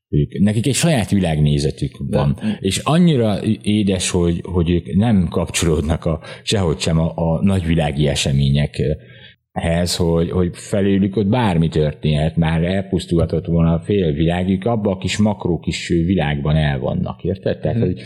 ők, 0.09 0.39
nekik 0.39 0.67
egy 0.67 0.75
saját 0.75 1.09
világnézetük 1.09 1.91
van, 1.97 2.37
De. 2.41 2.57
és 2.59 2.77
annyira 2.77 3.39
édes, 3.61 4.09
hogy, 4.09 4.41
hogy 4.43 4.69
ők 4.69 4.95
nem 4.95 5.27
kapcsolódnak 5.29 6.05
a, 6.05 6.19
sehogy 6.43 6.79
sem 6.79 6.99
a, 6.99 7.11
a 7.15 7.43
nagyvilági 7.43 8.07
eseményekhez, 9.51 9.95
hogy, 9.95 10.31
hogy 10.31 10.49
felőlük 10.53 11.15
ott 11.15 11.27
bármi 11.27 11.69
történhet, 11.69 12.35
már 12.35 12.63
elpusztulhatott 12.63 13.45
volna 13.45 13.73
a 13.73 13.79
fél 13.79 14.11
világük, 14.11 14.65
abban 14.65 14.93
a 14.93 14.97
kis 14.97 15.17
makró 15.17 15.59
kis 15.59 15.87
világban 15.87 16.55
el 16.55 16.79
vannak, 16.79 17.23
érted? 17.23 17.59
Tehát, 17.59 17.77
hmm. 17.77 17.85
hogy 17.85 18.01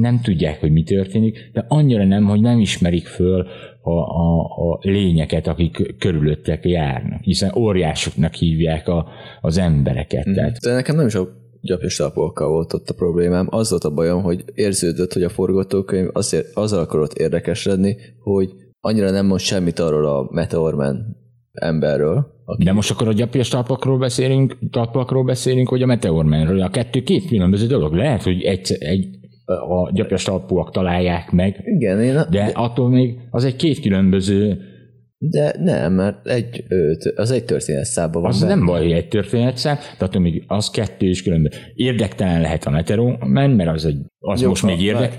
nem 0.00 0.20
tudják, 0.22 0.60
hogy 0.60 0.72
mi 0.72 0.82
történik, 0.82 1.50
de 1.52 1.64
annyira 1.68 2.04
nem, 2.04 2.24
hogy 2.24 2.40
nem 2.40 2.60
ismerik 2.60 3.06
föl 3.06 3.46
a, 3.82 3.90
a, 3.90 4.40
a 4.40 4.78
lényeket, 4.80 5.46
akik 5.46 5.94
körülöttek 5.98 6.64
járnak, 6.64 7.22
hiszen 7.22 7.52
óriásoknak 7.56 8.34
hívják 8.34 8.88
a, 8.88 9.08
az 9.40 9.58
embereket. 9.58 10.28
Mm. 10.28 10.32
Tehát. 10.32 10.58
De 10.58 10.72
nekem 10.72 10.96
nem 10.96 11.06
is 11.06 11.14
a 11.14 11.28
gyapjas 11.62 11.96
talpókkal 11.96 12.48
volt 12.48 12.72
ott 12.72 12.88
a 12.88 12.94
problémám. 12.94 13.46
Az 13.50 13.70
volt 13.70 13.84
a 13.84 13.94
bajom, 13.94 14.22
hogy 14.22 14.44
érződött, 14.54 15.12
hogy 15.12 15.22
a 15.22 15.28
forgatókönyv 15.28 16.08
azért, 16.12 16.46
azzal 16.54 16.80
akarott 16.80 17.12
érdekes 17.12 17.64
lenni, 17.64 17.96
hogy 18.22 18.50
annyira 18.80 19.10
nem 19.10 19.26
mond 19.26 19.40
semmit 19.40 19.78
arról 19.78 20.06
a 20.06 20.28
Meteorman 20.30 21.16
emberről. 21.52 22.26
Aki... 22.44 22.64
De 22.64 22.72
most 22.72 22.90
akkor 22.90 23.08
a 23.08 23.12
gyapjas 23.12 23.48
talpakról 23.48 23.98
beszélünk, 23.98 24.58
talpakról 24.70 25.24
beszélünk, 25.24 25.70
vagy 25.70 25.82
a 25.82 25.86
Meteormanről. 25.86 26.62
A 26.62 26.70
kettő 26.70 27.02
két 27.02 27.26
különböző 27.26 27.66
dolog. 27.66 27.94
Lehet, 27.94 28.22
hogy 28.22 28.42
egy, 28.42 28.76
egy 28.78 29.08
a 29.44 29.92
gyapjas 29.92 30.22
talpúak 30.22 30.70
találják 30.70 31.30
meg, 31.30 31.62
Igen, 31.64 32.00
én... 32.00 32.20
de 32.30 32.50
attól 32.54 32.88
még 32.88 33.18
az 33.30 33.44
egy 33.44 33.56
két 33.56 33.80
különböző, 33.80 34.60
De 35.22 35.54
nem, 35.58 35.92
mert 35.92 36.26
egy, 36.26 36.64
az 37.14 37.30
egy 37.30 37.44
történet 37.44 37.84
szába 37.84 38.20
van. 38.20 38.30
az 38.30 38.40
benne. 38.40 38.54
nem 38.54 38.66
baj, 38.66 38.82
hogy 38.82 38.92
egy 38.92 39.08
történetszám, 39.08 39.78
de 39.98 40.04
attól 40.04 40.22
még 40.22 40.44
az 40.46 40.70
kettő 40.70 41.06
is 41.06 41.22
különböző. 41.22 41.56
Érdektelen 41.74 42.40
lehet 42.40 42.64
a 42.64 42.70
Meteoroman, 42.70 43.50
mert 43.50 43.70
az, 43.70 43.84
egy, 43.84 43.98
az 44.18 44.40
Jó, 44.40 44.48
most 44.48 44.62
még 44.62 44.80
érdek, 44.82 45.14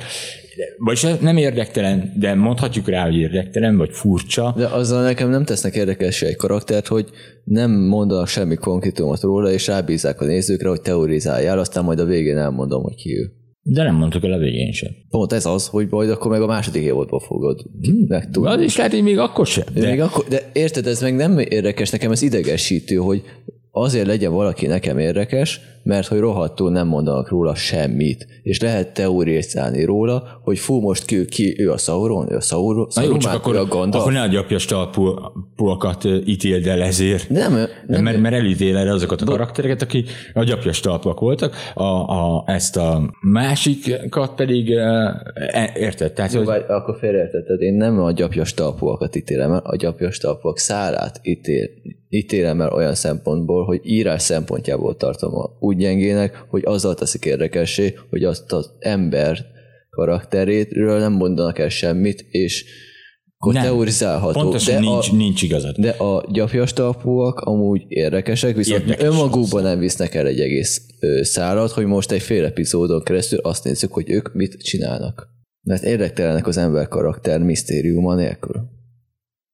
vagyis 0.78 1.06
nem 1.20 1.38
érdektelen, 1.38 2.14
de 2.20 2.34
mondhatjuk 2.34 2.88
rá, 2.88 3.04
hogy 3.04 3.16
érdektelen, 3.16 3.78
vagy 3.78 3.90
furcsa, 3.92 4.54
De 4.58 4.66
azzal 4.66 5.04
nekem 5.04 5.30
nem 5.30 5.46
tesznek 5.46 5.76
érdekessé 5.76 6.26
egy 6.28 6.36
karaktert, 6.36 6.88
hogy 6.88 7.10
nem 7.44 7.72
mondanak 7.72 8.28
semmi 8.28 8.56
konkrétumot 8.56 9.22
róla, 9.22 9.52
és 9.52 9.68
rábízzák 9.68 10.22
a 10.22 10.26
nézőkre, 10.26 10.70
hogy 10.70 10.82
teorizáljál, 10.82 11.60
aztán 11.60 11.84
majd 11.84 12.00
a 12.00 12.06
végén 12.06 12.38
elmondom, 12.38 12.84
hogy 12.84 12.96
ki 12.96 13.18
ő. 13.18 13.32
De 13.64 13.84
nem 13.84 13.96
mondtuk 13.96 14.24
el 14.24 14.32
a 14.32 14.38
végén 14.38 14.72
sem. 14.72 14.92
Pont 15.10 15.34
ez 15.34 15.46
az, 15.46 15.68
hogy 15.68 15.88
majd 15.90 16.10
akkor 16.10 16.32
meg 16.32 16.42
a 16.42 16.46
második 16.46 16.82
évadban 16.82 17.20
fogod 17.20 17.66
megtudni. 18.08 18.50
Az 18.50 18.62
is 18.62 18.76
lehet, 18.76 18.92
hogy 18.92 19.04
még 19.04 19.18
akkor 19.18 19.48
sem. 19.48 19.64
De, 19.74 19.90
még 19.90 20.02
akkor, 20.02 20.26
de 20.28 20.50
érted, 20.54 20.88
ez 20.88 21.02
meg 21.02 21.16
nem 21.16 21.40
érdekes, 21.40 21.90
nekem 21.90 22.12
ez 22.12 22.22
idegesítő, 22.22 22.96
hogy 22.96 23.24
azért 23.72 24.06
legyen 24.06 24.34
valaki 24.34 24.66
nekem 24.66 24.98
érdekes, 24.98 25.62
mert 25.84 26.08
hogy 26.08 26.20
rohadtul 26.20 26.72
nem 26.72 26.88
mondanak 26.88 27.30
róla 27.30 27.56
semmit, 27.56 28.28
és 28.44 28.60
lehet 28.60 28.94
teorizálni 28.94 29.84
róla, 29.84 30.40
hogy 30.44 30.60
fú, 30.60 30.80
most 30.80 31.06
ki, 31.06 31.26
ki 31.26 31.56
ő 31.60 31.72
a 31.72 31.78
Sauron, 31.78 32.32
ő 32.32 32.36
a 32.36 32.42
Sauron, 32.42 32.88
Na 32.96 33.02
jó, 33.02 33.18
csak 33.18 33.34
akkor, 33.34 33.56
a 33.56 33.66
Gandalf. 33.66 34.04
akkor 34.04 34.14
ne 34.14 34.22
a 34.22 34.28
gyapjas 34.28 34.66
talpúakat 34.66 36.04
ítéld 36.26 36.68
el 36.68 36.82
ezért. 36.82 37.30
Nem, 37.30 37.54
nem, 37.88 38.04
mert, 38.04 38.20
mert 38.22 38.36
elítél 38.36 38.78
erre 38.78 38.92
azokat 38.92 39.22
a 39.22 39.26
karaktereket, 39.26 39.82
akik 39.82 40.10
a 40.34 40.44
gyapjas 40.44 40.80
talpak 40.80 41.20
voltak, 41.20 41.56
a, 41.74 41.84
a, 41.84 42.44
ezt 42.48 42.78
a 42.78 43.14
másikat 43.22 44.36
pedig, 44.36 44.72
e, 44.72 45.72
érted? 45.76 46.14
Tehát, 46.14 46.34
hogy, 46.34 46.46
Vagy 46.46 46.66
akkor 46.68 46.98
félreértetted, 47.00 47.62
én 47.62 47.74
nem 47.74 48.00
a 48.00 48.12
gyapjas 48.12 48.54
talpúakat 48.54 49.16
ítélem 49.16 49.52
el, 49.52 49.62
a 49.64 49.76
gyapjas 49.76 50.18
talpúak 50.18 50.58
szárát 50.58 51.20
ítél, 51.24 51.70
ítélem 52.10 52.62
el 52.62 52.74
olyan 52.74 52.96
szempontból, 52.96 53.66
hogy 53.66 53.80
írás 53.84 54.22
szempontjából 54.22 54.96
tartom 54.96 55.36
a- 55.36 55.50
úgy 55.72 55.78
gyengének, 55.78 56.46
hogy 56.50 56.62
azzal 56.66 56.96
teszik 56.96 57.26
érdekessé, 57.26 57.94
hogy 58.10 58.24
azt 58.24 58.52
az 58.52 58.72
ember 58.80 59.46
karakterétről 59.90 61.00
nem 61.00 61.14
mondanak 61.14 61.60
el 61.60 61.70
semmit, 61.70 62.26
és 62.30 62.66
akkor 63.38 63.54
Nem. 63.54 63.64
teorizálható. 63.64 64.40
pontosan 64.42 64.74
de 64.74 64.80
nincs, 64.80 65.10
a, 65.10 65.16
nincs 65.16 65.42
igazad. 65.42 65.76
de 65.78 65.90
a 65.90 66.26
gyapjas 66.32 66.74
talpúak 66.74 67.40
amúgy 67.40 67.84
érdekesek, 67.88 68.56
viszont 68.56 68.82
Érdekes 68.82 69.06
önmagukban 69.06 69.64
nem 69.64 69.80
visznek 69.80 70.16
el 70.16 70.28
egy 70.28 70.40
egész 70.40 70.82
ö, 71.00 71.24
szárat, 71.24 71.72
hogy 71.72 71.86
most 71.86 72.12
egy 72.12 72.22
fél 72.22 72.46
epizódon 72.46 73.04
keresztül 73.04 73.40
azt 73.40 73.64
nézzük, 73.64 73.94
hogy 73.94 74.10
ők 74.10 74.34
mit 74.34 74.64
csinálnak. 74.64 75.28
Mert 75.62 75.84
érdektelenek 75.84 76.48
az 76.48 76.58
ember 76.58 76.88
karakter 76.88 77.40
misztériuma 77.40 78.16
nélkül. 78.16 78.62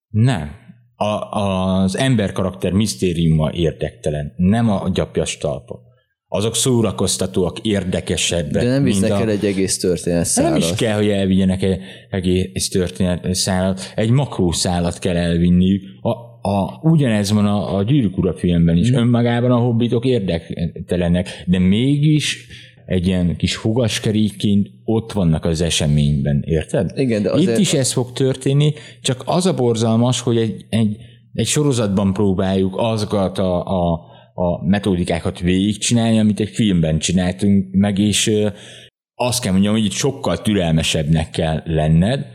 Nem. 0.09 0.51
A, 0.95 1.39
az 1.39 1.97
ember 1.97 2.31
karakter 2.31 2.71
misztériuma 2.71 3.51
érdektelen, 3.53 4.33
nem 4.37 4.69
a 4.69 4.89
gyapjas 4.93 5.37
talpa. 5.37 5.86
Azok 6.29 6.55
szórakoztatóak, 6.55 7.59
érdekesebbek. 7.59 8.63
De 8.63 8.69
nem 8.69 8.83
visznek 8.83 9.11
a, 9.11 9.19
el 9.21 9.29
egy 9.29 9.45
egész 9.45 9.79
történet 9.79 10.27
nem 10.35 10.55
is 10.55 10.73
kell, 10.75 10.95
hogy 10.95 11.09
elvigyenek 11.09 11.61
egy 11.63 11.79
egész 12.09 12.69
történet 12.69 13.33
szállat, 13.33 13.93
egy 13.95 14.09
makrószálat 14.09 14.99
kell 14.99 15.15
elvinniük. 15.15 15.83
A, 16.01 16.09
a, 16.49 16.79
ugyanez 16.81 17.31
van 17.31 17.45
a, 17.45 17.75
a 17.75 17.83
Gyűrűk 17.83 18.17
Ura 18.17 18.33
filmben 18.33 18.77
is. 18.77 18.91
Önmagában 18.91 19.51
a 19.51 19.57
hobbitok 19.57 20.05
érdektelenek, 20.05 21.43
de 21.45 21.59
mégis 21.59 22.47
egy 22.85 23.07
ilyen 23.07 23.35
kis 23.35 23.55
fogaskerékként 23.55 24.67
ott 24.83 25.11
vannak 25.11 25.45
az 25.45 25.61
eseményben, 25.61 26.43
érted? 26.45 26.91
Igen, 26.95 27.21
de 27.21 27.29
Itt 27.29 27.35
azért- 27.35 27.59
is 27.59 27.73
ez 27.73 27.91
fog 27.91 28.11
történni, 28.11 28.73
csak 29.01 29.23
az 29.25 29.45
a 29.45 29.53
borzalmas, 29.53 30.21
hogy 30.21 30.37
egy, 30.37 30.65
egy, 30.69 30.97
egy 31.33 31.47
sorozatban 31.47 32.13
próbáljuk 32.13 32.73
azokat 32.77 33.37
a, 33.37 33.63
a, 33.65 34.01
a 34.39 34.65
metódikákat 34.65 35.39
végigcsinálni, 35.39 36.19
amit 36.19 36.39
egy 36.39 36.49
filmben 36.49 36.99
csináltunk 36.99 37.67
meg, 37.71 37.97
és 37.99 38.31
azt 39.15 39.41
kell 39.41 39.51
mondjam, 39.51 39.73
hogy 39.73 39.85
itt 39.85 39.91
sokkal 39.91 40.41
türelmesebbnek 40.41 41.29
kell 41.29 41.61
lenned, 41.65 42.25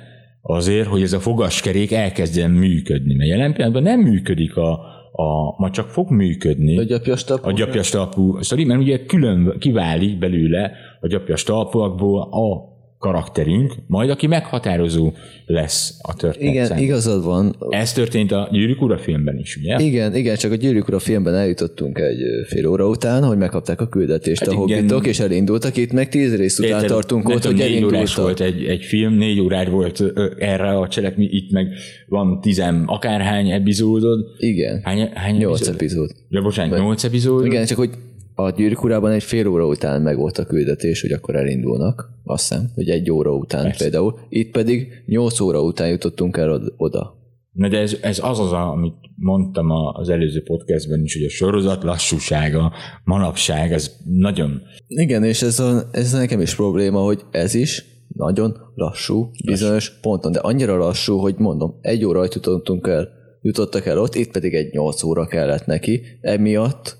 azért, 0.40 0.88
hogy 0.88 1.02
ez 1.02 1.12
a 1.12 1.20
fogaskerék 1.20 1.92
elkezdjen 1.92 2.50
működni. 2.50 3.14
Mert 3.14 3.30
jelen 3.30 3.52
pillanatban 3.52 3.82
nem 3.82 4.00
működik 4.00 4.56
a, 4.56 4.70
a 5.12 5.54
ma 5.56 5.70
csak 5.70 5.88
fog 5.88 6.10
működni 6.10 6.78
A 6.78 6.82
gyapjas 6.82 7.24
talpú? 7.24 7.48
a 7.48 7.52
gyapjas 7.52 7.90
talpú 7.90 8.42
sztori, 8.42 8.64
mert 8.64 8.80
ugye 8.80 9.04
külön 9.04 9.58
kiválik 9.58 10.18
belőle 10.18 10.72
a 11.00 11.06
gyapjas 11.06 11.42
talpúakból 11.42 12.20
a 12.20 12.71
karakterünk, 13.02 13.74
majd 13.86 14.10
aki 14.10 14.26
meghatározó 14.26 15.12
lesz 15.46 15.98
a 16.02 16.14
történet 16.14 16.52
Igen, 16.52 16.64
számára. 16.66 16.84
igazad 16.86 17.24
van. 17.24 17.56
Ez 17.70 17.92
történt 17.92 18.32
a 18.32 18.48
Gyűrűk 18.52 18.82
Ura 18.82 18.98
filmben 18.98 19.38
is, 19.38 19.56
ugye? 19.56 19.76
Igen, 19.78 20.14
igen, 20.16 20.36
csak 20.36 20.52
a 20.52 20.54
Gyűrűk 20.54 20.88
Ura 20.88 20.98
filmben 20.98 21.34
eljutottunk 21.34 21.98
egy 21.98 22.18
fél 22.46 22.66
óra 22.66 22.88
után, 22.88 23.22
hogy 23.24 23.36
megkapták 23.36 23.80
a 23.80 23.88
küldetést 23.88 24.40
Hát 24.40 24.48
a 24.48 24.52
igen. 24.52 24.78
hobbitok, 24.78 25.06
és 25.06 25.20
elindultak. 25.20 25.76
Itt 25.76 25.92
meg 25.92 26.08
tíz 26.08 26.36
rész 26.36 26.58
után 26.58 26.70
Érted? 26.70 26.88
tartunk 26.88 27.28
ott, 27.28 27.44
hogy 27.44 27.60
elindultak. 27.60 28.14
volt 28.16 28.40
egy, 28.40 28.64
egy 28.64 28.84
film, 28.84 29.14
négy 29.14 29.40
órás 29.40 29.68
volt 29.68 30.02
erre 30.38 30.78
a 30.78 30.88
cselekmény, 30.88 31.28
itt 31.30 31.50
meg 31.50 31.66
van 32.06 32.40
tizen 32.40 32.82
akárhány 32.86 33.50
epizódod. 33.50 34.20
Igen, 34.38 34.80
Hány, 34.84 35.10
hány 35.14 35.36
nyolc 35.36 35.60
epizód? 35.68 35.74
epizód. 35.74 36.10
Ja, 36.28 36.42
bocsánat, 36.42 36.78
nyolc 36.78 37.04
epizód? 37.04 37.46
Igen, 37.46 37.64
csak 37.66 37.78
hogy 37.78 37.90
a 38.34 38.50
Gyűrűk 38.50 38.84
Urában 38.84 39.10
egy 39.10 39.22
fél 39.22 39.46
óra 39.46 39.66
után 39.66 40.02
meg 40.02 40.16
volt 40.16 40.38
a 40.38 40.44
küldetés, 40.44 41.00
hogy 41.00 41.12
akkor 41.12 41.36
elindulnak, 41.36 42.10
azt 42.24 42.48
hiszem, 42.48 42.70
hogy 42.74 42.88
egy 42.88 43.10
óra 43.10 43.34
után 43.34 43.62
Persze. 43.62 43.82
például. 43.84 44.18
Itt 44.28 44.50
pedig 44.52 45.02
nyolc 45.06 45.40
óra 45.40 45.62
után 45.62 45.88
jutottunk 45.88 46.36
el 46.36 46.50
od- 46.50 46.72
oda. 46.76 47.20
Na 47.52 47.68
de 47.68 47.78
ez, 47.78 47.96
ez 48.00 48.18
az 48.22 48.38
az, 48.38 48.52
amit 48.52 48.94
mondtam 49.16 49.70
az 49.70 50.08
előző 50.08 50.42
podcastben 50.42 51.02
is, 51.02 51.14
hogy 51.14 51.24
a 51.24 51.28
sorozat 51.28 51.82
lassúsága, 51.82 52.72
manapság, 53.04 53.72
ez 53.72 53.96
nagyon 54.04 54.62
Igen, 54.86 55.24
és 55.24 55.42
ez, 55.42 55.58
a, 55.60 55.82
ez 55.90 56.12
nekem 56.12 56.40
is 56.40 56.54
probléma, 56.54 57.00
hogy 57.00 57.20
ez 57.30 57.54
is 57.54 57.84
nagyon 58.08 58.56
lassú, 58.74 59.30
bizonyos 59.44 60.00
ponton, 60.00 60.32
de 60.32 60.38
annyira 60.38 60.76
lassú, 60.76 61.18
hogy 61.18 61.34
mondom, 61.38 61.78
egy 61.80 62.04
óra 62.04 62.22
jutottunk 62.22 62.86
el, 62.86 63.08
jutottak 63.42 63.86
el 63.86 63.98
ott, 63.98 64.14
itt 64.14 64.30
pedig 64.30 64.54
egy 64.54 64.72
nyolc 64.72 65.02
óra 65.02 65.26
kellett 65.26 65.66
neki, 65.66 66.02
emiatt 66.20 66.96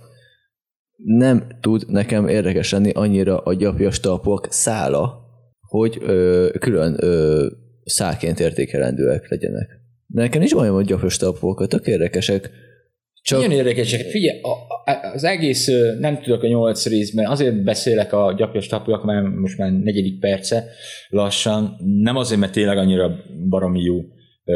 nem 1.04 1.47
tud 1.61 1.85
nekem 1.88 2.28
érdekes 2.28 2.73
lenni 2.73 2.90
annyira 2.90 3.38
a 3.38 3.54
gyapjas 3.54 4.00
talpok 4.00 4.47
szála, 4.50 5.21
hogy 5.61 5.99
ö, 6.00 6.49
külön 6.59 6.97
ö, 7.00 7.47
száként 7.85 8.40
értékelendőek 8.40 9.30
legyenek. 9.30 9.68
Nekem 10.06 10.40
nincs 10.40 10.54
bajom, 10.54 10.75
hogy 10.75 10.85
gyapjas 10.85 11.16
talpok, 11.16 11.66
tök 11.66 11.87
érdekesek, 11.87 12.50
csak 13.23 13.40
Nagyon 13.40 13.56
érdekesek. 13.56 14.00
Figyelj, 14.00 14.40
a, 14.40 14.49
a, 14.90 15.12
az 15.14 15.25
egész, 15.25 15.71
nem 15.99 16.21
tudok 16.23 16.42
a 16.42 16.49
nyolc 16.49 16.87
részben, 16.87 17.26
azért 17.26 17.62
beszélek 17.64 18.12
a 18.12 18.35
gyapjas 18.37 18.66
tapujak, 18.66 19.04
már 19.04 19.23
most 19.23 19.59
már 19.59 19.73
negyedik 19.73 20.21
perce 20.21 20.64
lassan, 21.09 21.76
nem 22.02 22.16
azért, 22.16 22.40
mert 22.40 22.52
tényleg 22.52 22.78
annyira 22.78 23.16
baromi 23.49 23.80
jó 23.80 24.00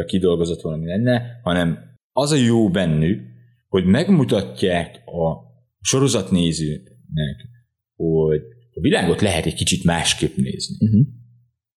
kidolgozott 0.05 0.61
valami 0.61 0.85
lenne, 0.85 1.39
hanem 1.43 1.77
az 2.11 2.31
a 2.31 2.35
jó 2.35 2.69
bennük, 2.69 3.21
hogy 3.67 3.85
megmutatják 3.85 5.01
a 5.05 5.46
sorozatnézőnek, 5.87 7.37
hogy 7.95 8.41
a 8.73 8.81
világot 8.81 9.21
lehet 9.21 9.45
egy 9.45 9.53
kicsit 9.53 9.83
másképp 9.83 10.35
nézni. 10.35 10.75
uh-huh. 10.79 11.07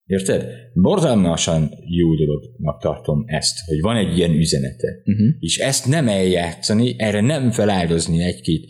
Érted? 0.05 0.47
Borzalmasan 0.75 1.71
jó 1.87 2.15
dolognak 2.15 2.81
tartom 2.81 3.25
ezt, 3.27 3.59
hogy 3.67 3.81
van 3.81 3.97
egy 3.97 4.17
ilyen 4.17 4.35
üzenete. 4.35 4.89
Uh-huh. 5.05 5.29
És 5.39 5.59
ezt 5.59 5.87
nem 5.87 6.09
eljátszani, 6.09 6.95
erre 6.99 7.21
nem 7.21 7.51
feláldozni 7.51 8.23
egy-két 8.23 8.67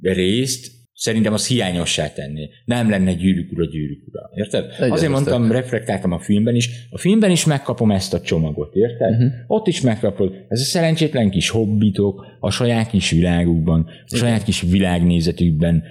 részt, 0.00 0.79
szerintem 1.00 1.32
az 1.32 1.46
hiányossá 1.46 2.12
tenni. 2.12 2.48
Nem 2.64 2.90
lenne 2.90 3.12
gyűrűk 3.12 3.52
ura, 3.52 3.64
gyűrűk 3.66 4.02
ura. 4.08 4.20
Érted? 4.34 4.64
Egyetértek. 4.64 4.92
Azért 4.92 5.12
mondtam, 5.12 5.52
reflektáltam 5.52 6.12
a 6.12 6.18
filmben 6.18 6.54
is. 6.54 6.70
A 6.90 6.98
filmben 6.98 7.30
is 7.30 7.44
megkapom 7.44 7.90
ezt 7.90 8.14
a 8.14 8.20
csomagot, 8.20 8.74
érted? 8.74 9.18
Mhm. 9.18 9.26
Ott 9.46 9.66
is 9.66 9.80
megkapod. 9.80 10.34
Ez 10.48 10.60
a 10.60 10.64
szerencsétlen 10.64 11.30
kis 11.30 11.48
hobbitok 11.48 12.26
a 12.40 12.50
saját 12.50 12.90
kis 12.90 13.10
világukban, 13.10 13.86
a 14.06 14.16
saját 14.16 14.42
kis 14.42 14.60
világnézetükben. 14.60 15.82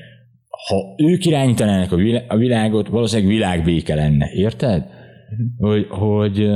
Ha 0.67 0.95
ők 0.97 1.25
irányítanának 1.25 1.91
a 1.91 1.95
vilá- 1.95 2.31
a 2.31 2.37
világot, 2.37 2.87
valószínűleg 2.87 3.31
világbéke 3.31 3.95
lenne, 3.95 4.29
érted? 4.33 4.83
Mhm. 5.29 5.67
Hogy, 5.67 5.85
hogy 5.89 6.49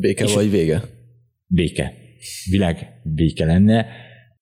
Béke 0.00 0.26
vagy 0.34 0.50
vége. 0.50 0.82
béke. 1.46 1.92
Világ 2.50 3.00
béke 3.02 3.44
lenne. 3.44 3.86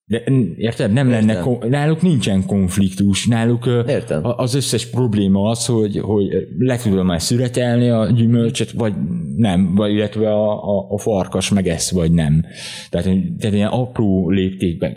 De 0.06 0.22
érted? 0.56 0.92
Nem 0.92 1.08
Értem. 1.08 1.26
lenne, 1.26 1.40
kon- 1.40 1.68
náluk 1.68 2.02
nincsen 2.02 2.46
konfliktus, 2.46 3.26
náluk 3.26 3.66
Értem. 3.88 4.20
az 4.22 4.54
összes 4.54 4.86
probléma 4.86 5.48
az, 5.50 5.66
hogy, 5.66 5.98
hogy 5.98 6.26
le 6.58 6.76
tudom 6.76 7.06
már 7.06 7.22
szüretelni 7.22 7.88
a 7.88 8.10
gyümölcsöt, 8.10 8.70
vagy 8.70 8.94
nem, 9.36 9.74
vagy 9.74 9.92
illetve 9.92 10.32
a, 10.32 10.52
a, 10.52 10.86
a 10.90 10.98
farkas 10.98 11.50
megesz, 11.50 11.90
vagy 11.90 12.12
nem. 12.12 12.44
Tehát, 12.90 13.08
tehát 13.38 13.54
ilyen 13.54 13.68
apró 13.68 14.30
léptékben 14.30 14.96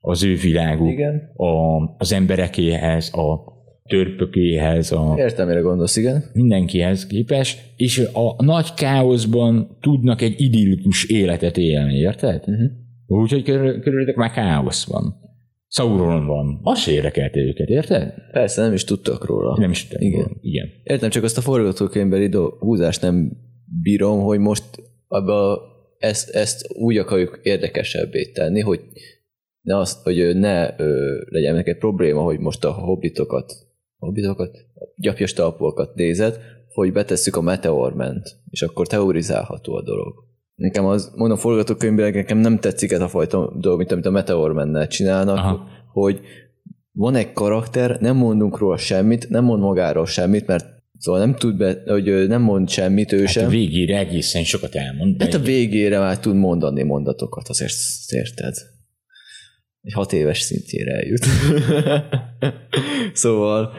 az 0.00 0.24
ő 0.24 0.34
világuk, 0.34 0.90
Igen. 0.90 1.32
a, 1.36 1.78
az 1.98 2.12
emberekéhez, 2.12 3.14
a, 3.14 3.56
törpökéhez, 3.88 4.92
a 4.92 5.14
Értem, 5.16 5.46
mire 5.48 5.60
gondolsz, 5.60 5.96
igen. 5.96 6.24
mindenkihez 6.32 7.06
képest, 7.06 7.60
és 7.76 7.98
a 8.12 8.44
nagy 8.44 8.74
káoszban 8.74 9.78
tudnak 9.80 10.20
egy 10.22 10.34
idillikus 10.40 11.04
életet 11.04 11.56
élni, 11.56 11.94
érted? 11.94 12.42
Uh-huh. 12.46 12.70
Úgyhogy 13.08 13.42
körül- 13.42 13.82
körülöttük 13.82 14.16
már 14.16 14.30
káosz 14.30 14.86
van. 14.86 15.14
Sauron 15.68 16.26
van. 16.26 16.60
Az 16.62 16.78
se 16.78 16.92
érdekelte 16.92 17.40
őket, 17.40 17.68
érted? 17.68 18.14
Persze, 18.32 18.62
nem 18.62 18.72
is 18.72 18.84
tudtak 18.84 19.24
róla. 19.24 19.56
Nem 19.58 19.70
is 19.70 19.86
tudom. 19.86 20.08
Igen. 20.08 20.36
Igen. 20.40 20.66
Értem, 20.82 21.10
csak 21.10 21.22
azt 21.22 21.38
a 21.38 21.40
forgatókönyvbeli 21.40 22.30
húzást 22.58 23.02
nem 23.02 23.32
bírom, 23.82 24.20
hogy 24.20 24.38
most 24.38 24.64
abba 25.06 25.60
ezt, 25.98 26.30
ezt 26.30 26.72
úgy 26.74 26.96
akarjuk 26.96 27.40
érdekesebbé 27.42 28.30
tenni, 28.32 28.60
hogy 28.60 28.80
ne, 29.60 29.76
azt, 29.76 30.02
hogy 30.02 30.36
ne 30.36 30.78
ö, 30.78 31.18
legyen 31.28 31.54
neked 31.54 31.78
probléma, 31.78 32.22
hogy 32.22 32.38
most 32.38 32.64
a 32.64 32.72
hobbitokat, 32.72 33.52
hobbitokat, 33.98 34.56
a 34.74 34.84
gyapjas 34.96 35.32
talpókat 35.32 35.94
nézed, 35.94 36.40
hogy 36.68 36.92
betesszük 36.92 37.36
a 37.36 37.40
meteorment, 37.40 38.36
és 38.50 38.62
akkor 38.62 38.86
teorizálható 38.86 39.74
a 39.74 39.82
dolog. 39.82 40.14
Nekem 40.58 40.86
az, 40.86 41.12
mondom, 41.14 41.38
forgatókönyvben 41.38 42.12
nekem 42.12 42.38
nem 42.38 42.58
tetszik 42.58 42.92
ez 42.92 43.00
a 43.00 43.08
fajta 43.08 43.52
dolog, 43.58 43.78
mint 43.78 43.92
amit 43.92 44.06
a 44.06 44.10
meteormennel 44.10 44.86
csinálnak, 44.86 45.36
Aha. 45.36 45.68
hogy 45.92 46.20
van 46.92 47.14
egy 47.14 47.32
karakter, 47.32 48.00
nem 48.00 48.16
mondunk 48.16 48.58
róla 48.58 48.76
semmit, 48.76 49.28
nem 49.28 49.44
mond 49.44 49.62
magáról 49.62 50.06
semmit, 50.06 50.46
mert 50.46 50.66
szóval 50.98 51.20
nem 51.20 51.34
tud 51.34 51.56
be, 51.56 51.82
hogy 51.86 52.28
nem 52.28 52.42
mond 52.42 52.68
semmit 52.68 53.12
ő 53.12 53.18
Hát 53.18 53.26
a 53.26 53.30
sem. 53.30 53.48
végére 53.48 53.98
egészen 53.98 54.44
sokat 54.44 54.74
elmond. 54.74 55.16
de 55.16 55.24
Hát 55.24 55.34
a 55.34 55.38
végére 55.38 55.98
már 55.98 56.18
tud 56.18 56.36
mondani 56.36 56.82
mondatokat, 56.82 57.48
azért 57.48 57.74
érted. 58.08 58.54
Egy 59.82 59.92
hat 59.92 60.12
éves 60.12 60.40
szintjére 60.40 60.92
eljut. 60.92 61.24
szóval 63.22 63.72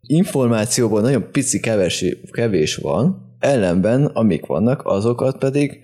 információból 0.00 1.00
nagyon 1.00 1.28
pici 1.32 1.60
kevés, 1.60 2.04
kevés 2.30 2.76
van, 2.76 3.36
ellenben 3.38 4.04
amik 4.04 4.46
vannak, 4.46 4.82
azokat 4.84 5.38
pedig 5.38 5.80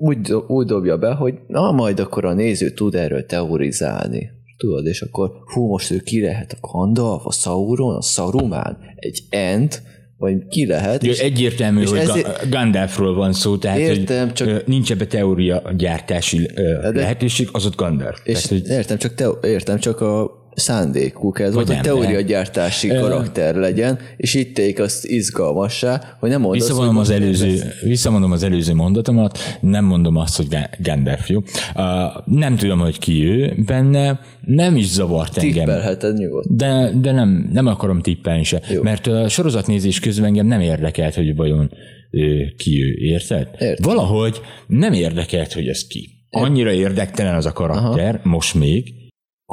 úgy, 0.00 0.32
úgy 0.46 0.66
dobja 0.66 0.96
be, 0.96 1.12
hogy 1.14 1.34
na 1.46 1.70
majd 1.72 2.00
akkor 2.00 2.24
a 2.24 2.32
néző 2.32 2.70
tud 2.70 2.94
erről 2.94 3.26
teorizálni. 3.26 4.30
Tudod, 4.56 4.86
és 4.86 5.00
akkor 5.02 5.30
hú, 5.54 5.66
most 5.66 5.90
ő 5.90 5.98
ki 5.98 6.20
lehet 6.20 6.56
a 6.60 6.66
Gandalf, 6.72 7.26
a 7.26 7.32
Sauron, 7.32 7.96
a 7.96 8.02
Saruman, 8.02 8.78
egy 8.96 9.22
Ent, 9.30 9.82
vagy 10.16 10.46
ki 10.48 10.66
lehet, 10.66 11.04
Ja, 11.04 11.10
és 11.10 11.18
egyértelmű, 11.20 11.80
és 11.80 11.90
hogy 11.90 11.98
ezért-. 11.98 12.50
Gandalfról 12.50 13.14
van 13.14 13.32
szó, 13.32 13.56
tehát 13.56 13.78
Értem, 13.78 14.24
hogy 14.24 14.32
csak- 14.32 14.66
nincs 14.66 14.90
ebbe 14.90 15.06
teória 15.06 15.62
gyártási 15.76 16.38
de- 16.54 16.90
lehetőség, 16.94 17.48
az 17.52 17.66
ott 17.66 17.76
Gandalf. 17.76 18.20
És 18.24 18.32
Tehát, 18.42 18.48
hogy 18.48 18.76
értem, 18.76 18.98
csak 18.98 19.14
te, 19.14 19.28
értem, 19.42 19.78
csak 19.78 20.00
a 20.00 20.30
szándékuk, 20.58 21.40
ez 21.40 21.54
hogy 21.54 21.66
de- 21.66 21.80
teóriagyártási 21.80 22.88
karakter 22.88 23.54
legyen, 23.54 23.98
és 24.16 24.34
ittték 24.34 24.80
azt 24.80 25.06
izgalmassá, 25.06 26.16
hogy 26.20 26.30
nem 26.30 26.40
mondasz, 26.40 26.66
Visszavonom 26.66 26.94
hogy 26.94 27.04
az, 27.04 27.10
előző, 27.10 27.72
visszavonom 27.82 28.32
az 28.32 28.42
előző 28.42 28.74
mondatomat, 28.74 29.38
nem 29.60 29.84
mondom 29.84 30.16
azt, 30.16 30.36
hogy 30.36 30.48
Ga- 30.48 30.70
Gandalf 30.78 31.28
jó. 31.28 31.38
Uh, 31.38 31.84
nem 32.24 32.56
tudom, 32.56 32.78
hogy 32.78 32.98
ki 32.98 33.24
ő 33.24 33.54
benne, 33.66 34.20
nem 34.40 34.76
is 34.76 34.86
zavart 34.86 35.36
engem. 35.36 35.52
tippelheted 35.52 36.18
nyugodt. 36.18 36.56
De, 36.56 36.90
de 37.00 37.12
nem, 37.12 37.48
nem 37.52 37.66
akarom 37.66 38.00
tippelni 38.00 38.44
se, 38.44 38.60
Jó. 38.72 38.82
mert 38.82 39.06
a 39.06 39.28
sorozatnézés 39.28 40.00
közben 40.00 40.26
engem 40.26 40.46
nem 40.46 40.60
érdekelt, 40.60 41.14
hogy 41.14 41.36
vajon 41.36 41.70
ö, 42.10 42.18
ki 42.56 42.82
ő, 42.82 42.94
érted? 42.98 43.48
Értem. 43.58 43.94
Valahogy 43.94 44.40
nem 44.66 44.92
érdekelt, 44.92 45.52
hogy 45.52 45.66
ez 45.66 45.86
ki. 45.86 46.10
Annyira 46.30 46.72
érdektelen 46.72 47.34
az 47.34 47.46
a 47.46 47.52
karakter, 47.52 48.14
Aha. 48.14 48.28
most 48.28 48.54
még, 48.54 48.94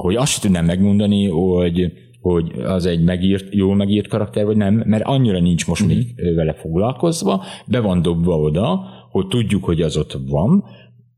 hogy 0.02 0.16
azt 0.16 0.42
tudnám 0.42 0.66
megmondani, 0.66 1.28
hogy, 1.28 1.92
hogy 2.20 2.52
az 2.62 2.86
egy 2.86 3.04
megírt, 3.04 3.54
jól 3.54 3.76
megírt 3.76 4.08
karakter, 4.08 4.46
vagy 4.46 4.58
nem, 4.58 4.84
mert 4.86 5.04
annyira 5.04 5.40
nincs 5.40 5.68
most 5.68 5.88
még 5.88 6.14
ö, 6.16 6.34
vele 6.34 6.54
foglalkozva, 6.54 7.44
be 7.68 7.80
van 7.80 8.02
dobva 8.02 8.40
oda, 8.40 8.80
hogy 9.12 9.28
tudjuk, 9.28 9.64
hogy 9.64 9.82
az 9.82 9.98
ott 9.98 10.18
van, 10.28 10.64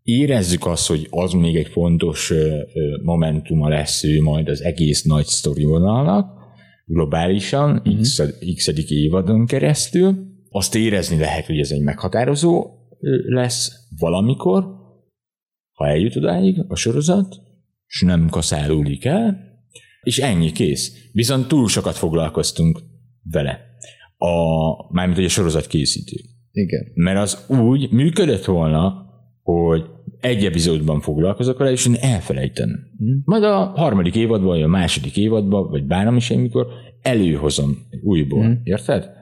érezzük 0.02 0.66
azt, 0.66 0.88
hogy 0.88 1.08
az 1.10 1.32
még 1.32 1.56
egy 1.56 1.68
fontos 1.68 2.34
momentuma 3.04 3.70
lesz 3.70 4.04
ő 4.04 4.22
majd 4.22 4.50
az 4.50 4.64
egész 4.64 5.04
nagy 5.04 5.26
sztori 5.26 5.64
vonalnak, 5.64 6.32
globálisan, 6.86 7.82
x, 8.02 8.22
x 8.56 8.68
évadon 8.90 9.46
keresztül. 9.46 10.16
Azt 10.50 10.76
érezni 10.76 11.18
lehet, 11.18 11.46
hogy 11.46 11.60
ez 11.60 11.72
egy 11.72 11.82
meghatározó 11.82 12.68
lesz 13.28 13.72
valamikor, 14.00 14.66
ha 15.72 15.88
eljut 15.88 16.16
odáig 16.16 16.66
a 16.68 16.76
sorozat, 16.76 17.46
és 17.88 18.02
nem 18.02 18.30
kaszálódik 18.30 19.06
el, 19.06 19.38
és 20.02 20.18
ennyi 20.18 20.52
kész. 20.52 21.10
Viszont 21.12 21.48
túl 21.48 21.68
sokat 21.68 21.96
foglalkoztunk 21.96 22.80
vele. 23.32 23.60
A, 24.18 24.94
mármint, 24.94 25.18
hogy 25.18 25.26
a 25.26 25.30
sorozat 25.30 25.68
készítő. 25.68 26.16
Igen. 26.52 26.84
Mert 26.94 27.18
az 27.18 27.46
úgy 27.50 27.92
működött 27.92 28.46
volna, 28.46 29.06
hogy 29.42 29.86
egy 30.20 30.46
epizódban 30.46 31.02
foglalkozok 31.02 31.58
vele, 31.58 31.72
és 31.72 31.86
én 31.86 31.96
elfelejtem. 32.02 32.70
Majd 33.26 33.44
a 33.44 33.66
harmadik 33.76 34.16
évadban, 34.16 34.48
vagy 34.48 34.62
a 34.62 34.68
második 34.68 35.18
évadban, 35.18 35.70
vagy 35.70 35.86
bármi 35.86 36.16
is, 36.16 36.30
amikor 36.30 36.68
előhozom 37.02 37.78
újból. 38.04 38.48
Mm. 38.48 38.52
Érted? 38.64 39.17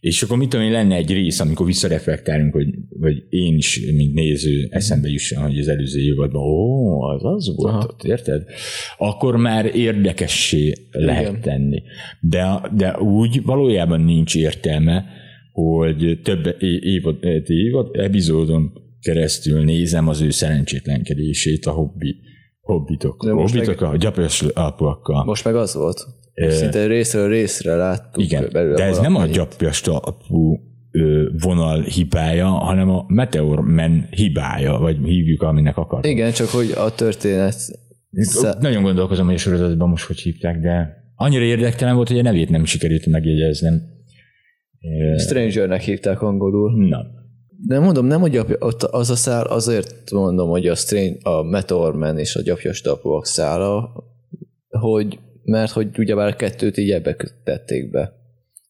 És 0.00 0.22
akkor 0.22 0.36
mit 0.38 0.48
tudom 0.48 0.66
én, 0.66 0.72
lenne 0.72 0.94
egy 0.94 1.12
rész, 1.12 1.40
amikor 1.40 1.66
visszareflektálunk, 1.66 2.52
hogy, 2.52 2.74
hogy 3.00 3.24
én 3.28 3.56
is, 3.56 3.80
mint 3.96 4.14
néző, 4.14 4.68
eszembe 4.70 5.08
jusson, 5.08 5.42
hogy 5.42 5.58
az 5.58 5.68
előző 5.68 6.00
évadban, 6.00 6.42
ó, 6.42 7.02
az 7.02 7.24
az 7.24 7.54
volt 7.56 7.74
Aha. 7.74 7.86
ott, 7.88 8.02
érted? 8.04 8.42
Akkor 8.98 9.36
már 9.36 9.76
érdekessé 9.76 10.72
lehet 10.90 11.28
Igen. 11.28 11.40
tenni. 11.40 11.82
De, 12.20 12.60
de 12.76 12.98
úgy 12.98 13.42
valójában 13.42 14.00
nincs 14.00 14.34
értelme, 14.34 15.04
hogy 15.52 16.20
több 16.22 16.56
évad, 16.80 17.16
évad, 17.46 17.96
epizódon 17.96 18.72
keresztül 19.00 19.64
nézem 19.64 20.08
az 20.08 20.20
ő 20.20 20.30
szerencsétlenkedését 20.30 21.66
a 21.66 21.70
hobbi, 21.70 22.16
hobbitok. 22.70 23.24
De 23.24 23.32
most 23.32 23.54
Hobbitok 23.54 23.80
a 23.80 23.96
gyapjas 23.96 24.42
alapúakkal. 24.42 25.24
Most 25.24 25.44
meg 25.44 25.54
az 25.54 25.74
volt. 25.74 26.06
Szinte 26.48 26.86
részről 26.86 27.28
részre 27.28 27.74
láttuk 27.74 28.22
Igen, 28.22 28.48
belőle 28.52 28.74
de 28.76 28.84
ez 28.84 28.98
nem 28.98 29.14
a 29.16 29.26
gyapjas 29.26 29.82
alapú 29.82 30.60
ö, 30.90 31.28
vonal 31.42 31.82
hibája, 31.82 32.46
hanem 32.48 32.90
a 32.90 33.04
Meteor 33.08 33.60
Man 33.60 34.06
hibája, 34.10 34.78
vagy 34.78 34.96
hívjuk, 35.04 35.42
aminek 35.42 35.76
akarunk. 35.76 36.06
Igen, 36.06 36.32
csak 36.32 36.48
hogy 36.48 36.70
a 36.76 36.94
történet 36.94 37.56
Szá- 38.12 38.60
Nagyon 38.60 38.82
gondolkozom, 38.82 39.26
hogy 39.26 39.34
a 39.34 39.38
sorozatban 39.38 39.88
most 39.88 40.06
hogy 40.06 40.18
hívták, 40.18 40.60
de 40.60 41.04
annyira 41.14 41.44
érdektelen 41.44 41.94
volt, 41.94 42.08
hogy 42.08 42.18
a 42.18 42.22
nevét 42.22 42.50
nem 42.50 42.64
sikerült 42.64 43.06
megjegyeznem. 43.06 43.82
Strangernek 45.16 45.80
hívták 45.80 46.22
angolul. 46.22 46.88
Na, 46.88 47.06
De 47.66 47.78
mondom, 47.78 48.06
nem 48.06 48.22
a 48.22 48.28
gyapja, 48.28 48.56
ott 48.58 48.82
az 48.82 49.10
a 49.10 49.16
szál, 49.16 49.46
azért 49.46 50.10
mondom, 50.10 50.48
hogy 50.48 50.66
a, 50.66 50.74
Strange, 50.74 51.16
a 51.22 51.42
Meteor 51.42 51.94
Man 51.94 52.18
és 52.18 52.36
a 52.36 52.42
gyapjas 52.42 52.80
tapóak 52.80 53.26
szála, 53.26 53.92
hogy, 54.68 55.18
mert 55.42 55.72
hogy 55.72 55.98
ugyebár 55.98 56.28
a 56.28 56.36
kettőt 56.36 56.76
így 56.76 56.90
ebbe 56.90 57.16
tették 57.44 57.90
be. 57.90 58.12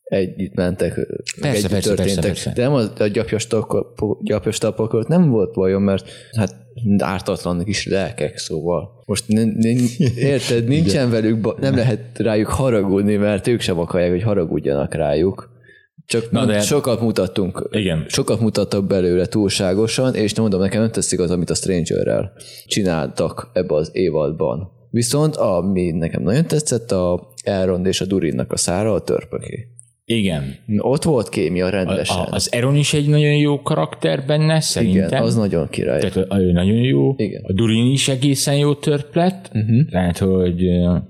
Együtt 0.03 0.55
mentek, 0.55 0.97
meg 1.41 1.55
együtt 1.55 1.71
persze, 1.71 1.89
történtek. 1.89 1.97
persze, 1.97 2.21
persze. 2.21 2.53
De 2.55 2.63
nem 2.63 2.73
a, 2.73 3.03
a 3.03 3.07
gyapjas, 3.07 3.47
tapok, 3.47 4.23
gyapjas 4.23 4.59
tapokat 4.59 5.09
nem 5.09 5.31
volt 5.31 5.53
bajom, 5.53 5.83
mert 5.83 6.09
hát 6.33 6.57
ártatlan 6.99 7.65
kis 7.65 7.87
lelkek, 7.87 8.39
szóval. 8.39 9.03
Most 9.07 9.25
n- 9.29 9.57
n- 9.57 10.01
érted, 10.17 10.69
nincsen 10.69 11.11
velük, 11.11 11.41
ba- 11.41 11.61
nem 11.61 11.75
lehet 11.75 12.19
rájuk 12.19 12.49
haragudni, 12.49 13.17
mert 13.17 13.47
ők 13.47 13.61
sem 13.61 13.79
akarják, 13.79 14.11
hogy 14.11 14.23
haragudjanak 14.23 14.95
rájuk. 14.95 15.51
Csak 16.11 16.31
Na 16.31 16.45
de- 16.47 16.61
sokat 16.61 17.01
mutattunk 17.01 17.69
igen. 17.73 18.05
sokat 18.09 18.41
mutattak 18.41 18.87
belőle 18.87 19.27
túlságosan, 19.27 20.15
és 20.15 20.33
nem 20.33 20.43
mondom, 20.43 20.61
nekem 20.61 20.81
nem 20.81 20.91
teszik 20.91 21.21
az, 21.21 21.31
amit 21.31 21.51
a 21.51 21.55
Stranger-rel 21.55 22.33
csináltak 22.67 23.51
ebbe 23.53 23.75
az 23.75 23.91
évadban. 23.93 24.69
Viszont 24.91 25.37
ami 25.37 25.91
nekem 25.91 26.23
nagyon 26.23 26.47
tetszett, 26.47 26.91
a 26.93 27.33
Elrond 27.45 27.87
és 27.87 28.01
a 28.01 28.05
Durinnak 28.07 28.53
a 28.53 28.57
szára, 28.57 28.93
a 28.93 29.01
törpöké. 29.01 29.67
Igen. 30.05 30.55
Ott 30.79 31.03
volt 31.03 31.29
kémia 31.29 31.67
A, 31.67 31.71
rendesen. 31.71 32.17
a, 32.17 32.29
az 32.35 32.53
Eron 32.53 32.77
is 32.77 32.95
egy 32.95 33.09
nagyon 33.09 33.37
jó 33.37 33.63
karakter 33.63 34.25
benne, 34.27 34.61
szerintem. 34.61 35.07
Igen, 35.09 35.23
az 35.23 35.37
nagyon 35.37 35.69
király. 35.69 36.01
Tehát 36.01 36.17
a- 36.17 36.41
ő 36.41 36.53
nagyon 36.53 36.77
jó. 36.77 37.15
Igen. 37.17 37.43
A 37.47 37.53
Durin 37.53 37.91
is 37.93 38.09
egészen 38.09 38.57
jó 38.57 38.75
törp 38.75 39.15
lett. 39.15 39.51
Uh-huh. 39.55 39.89
Tehát, 39.91 40.19
hogy 40.19 40.65
ö, 40.67 40.83
a- 40.85 41.09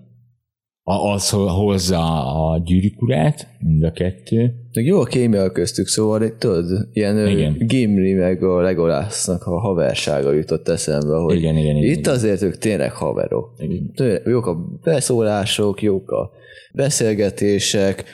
az 0.93 1.31
ho- 1.31 1.51
hozza 1.51 2.25
a 2.53 2.59
gyűrűk 2.65 3.03
urát, 3.03 3.49
mind 3.59 3.83
a 3.83 3.91
kettő. 3.93 4.55
Meg 4.73 4.85
jó 4.85 5.01
a 5.01 5.05
kémia 5.05 5.51
köztük, 5.53 5.87
szóval 5.87 6.23
itt 6.23 6.39
tudod, 6.39 6.89
ilyen 6.93 7.17
Igen. 7.19 7.29
igen. 7.39 7.67
Gimli 7.67 8.13
meg 8.13 8.43
a 8.43 8.61
Legolásznak 8.61 9.43
a 9.47 9.59
haversága 9.61 10.33
jutott 10.33 10.69
eszembe, 10.69 11.17
hogy 11.17 11.37
Igen, 11.37 11.57
igen, 11.57 11.77
igen. 11.77 11.91
itt 11.99 12.07
azért 12.07 12.43
ők 12.43 12.57
tényleg 12.59 12.93
haverok. 12.93 13.51
Igen. 13.59 13.93
Tényleg 13.95 14.23
Jók 14.27 14.47
a 14.47 14.57
beszólások, 14.83 15.83
jók 15.83 16.11
a 16.11 16.31
beszélgetések, 16.75 18.05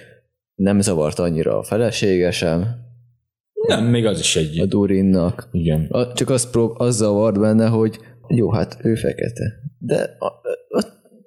nem 0.54 0.80
zavart 0.80 1.18
annyira 1.18 1.58
a 1.58 1.62
felesége 1.62 2.30
sem, 2.30 2.66
Nem, 3.68 3.84
még 3.84 4.06
az 4.06 4.18
is 4.18 4.36
egy. 4.36 4.58
a 4.60 4.66
Durinnak. 4.66 5.48
Igen. 5.52 5.86
A- 5.90 6.12
Csak 6.12 6.30
az, 6.30 6.50
prób- 6.50 6.78
az 6.80 6.96
zavart 6.96 7.40
benne, 7.40 7.66
hogy 7.66 7.98
jó, 8.28 8.50
hát 8.52 8.78
ő 8.82 8.94
fekete. 8.94 9.52
De 9.78 10.16
a, 10.18 10.26
a 10.68 10.82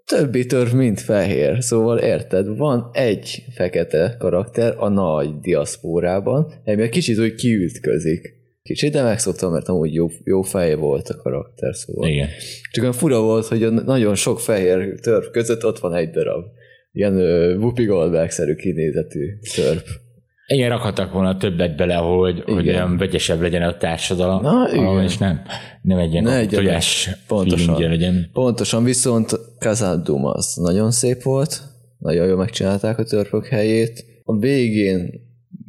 többi 0.10 0.45
törv 0.45 0.74
mind 0.74 1.00
fehér, 1.00 1.63
szóval 1.63 1.98
érted, 1.98 2.58
van 2.58 2.89
egy 2.93 3.43
fekete 3.56 4.15
karakter 4.19 4.74
a 4.78 4.89
nagy 4.89 5.39
diaszpórában, 5.39 6.54
egy 6.63 6.89
kicsit 6.89 7.19
úgy 7.19 7.36
kiütközik. 7.36 8.38
Kicsit, 8.62 8.91
de 8.91 9.04
megszoktam, 9.04 9.52
mert 9.52 9.67
amúgy 9.67 9.93
jó, 9.93 10.08
jó 10.24 10.41
fej 10.41 10.76
volt 10.76 11.10
a 11.10 11.15
karakter, 11.15 11.76
szóval. 11.76 12.10
Igen. 12.10 12.28
Csak 12.72 12.84
olyan 12.84 12.95
fura 12.95 13.22
volt, 13.22 13.45
hogy 13.45 13.63
a 13.63 13.69
nagyon 13.69 14.15
sok 14.15 14.39
fehér 14.39 15.00
törp 15.00 15.32
között 15.32 15.65
ott 15.65 15.80
van 15.80 15.93
egy 15.93 16.10
darab. 16.10 16.43
Ilyen 16.91 17.15
uh, 17.15 17.58
Whoopi 17.58 17.86
Goldberg-szerű 17.86 18.56
kinézetű 18.56 19.38
törp. 19.56 19.86
Igen, 20.53 20.69
rakhattak 20.69 21.12
volna 21.12 21.38
többet 21.38 21.75
bele, 21.75 21.95
hogy, 21.95 22.43
hogy 22.45 22.63
Igen. 22.63 22.75
olyan 22.75 22.97
vegyesebb 22.97 23.41
legyen 23.41 23.62
a 23.62 23.77
társadalom, 23.77 24.41
Na, 24.41 24.63
ahol 24.63 25.03
is 25.03 25.17
nem, 25.17 25.41
nem 25.81 25.97
egy 25.97 26.12
ilyen 26.12 26.23
Ne 26.23 26.45
tojás 26.45 27.09
pontosan. 27.27 27.79
legyen. 27.89 28.29
Pontosan, 28.33 28.83
viszont 28.83 29.39
Kazandum 29.59 30.25
az 30.25 30.55
nagyon 30.55 30.91
szép 30.91 31.21
volt, 31.23 31.62
nagyon 31.97 32.27
jól 32.27 32.38
megcsinálták 32.38 32.99
a 32.99 33.03
törpök 33.03 33.47
helyét. 33.47 34.05
A 34.23 34.38
végén 34.38 35.12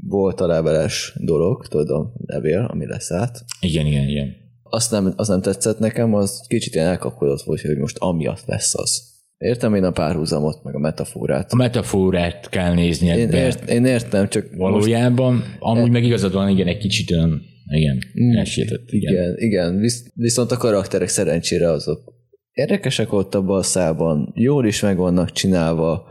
volt 0.08 0.40
a 0.40 0.46
leveles 0.46 1.14
dolog, 1.16 1.66
tudom, 1.66 2.12
levél, 2.26 2.66
ami 2.70 2.86
leszállt. 2.86 3.44
Igen, 3.60 3.86
igen, 3.86 4.08
igen. 4.08 4.36
Azt 4.62 4.90
nem, 4.90 5.12
az 5.16 5.28
nem 5.28 5.40
tetszett 5.40 5.78
nekem, 5.78 6.14
az 6.14 6.44
kicsit 6.48 6.74
ilyen 6.74 6.86
elkapkodott 6.86 7.42
volt, 7.42 7.60
hogy 7.60 7.76
most 7.76 7.96
amiatt 7.98 8.42
lesz 8.46 8.74
az. 8.74 9.09
Értem 9.40 9.74
én 9.74 9.84
a 9.84 9.90
párhuzamot, 9.90 10.64
meg 10.64 10.74
a 10.74 10.78
metaforát. 10.78 11.52
A 11.52 11.56
metaforát 11.56 12.48
kell 12.48 12.74
nézni 12.74 13.06
Én, 13.06 13.30
ért, 13.30 13.70
én 13.70 13.84
értem, 13.84 14.28
csak 14.28 14.42
most 14.42 14.56
Valójában, 14.56 15.42
amúgy 15.58 15.90
meg 15.90 16.04
igazad 16.04 16.32
van, 16.32 16.48
igen, 16.48 16.66
egy 16.66 16.78
kicsit 16.78 17.10
olyan, 17.10 17.42
igen, 17.70 17.98
Mm, 18.20 18.36
elsietett, 18.36 18.90
igen. 18.90 19.12
Igen, 19.12 19.34
igen. 19.36 19.78
Visz, 19.78 20.10
viszont 20.14 20.50
a 20.50 20.56
karakterek 20.56 21.08
szerencsére 21.08 21.70
azok 21.70 22.12
érdekesek 22.52 23.12
abban 23.12 23.58
a 23.58 23.62
szában, 23.62 24.32
jól 24.34 24.66
is 24.66 24.80
meg 24.80 24.96
vannak 24.96 25.32
csinálva, 25.32 26.06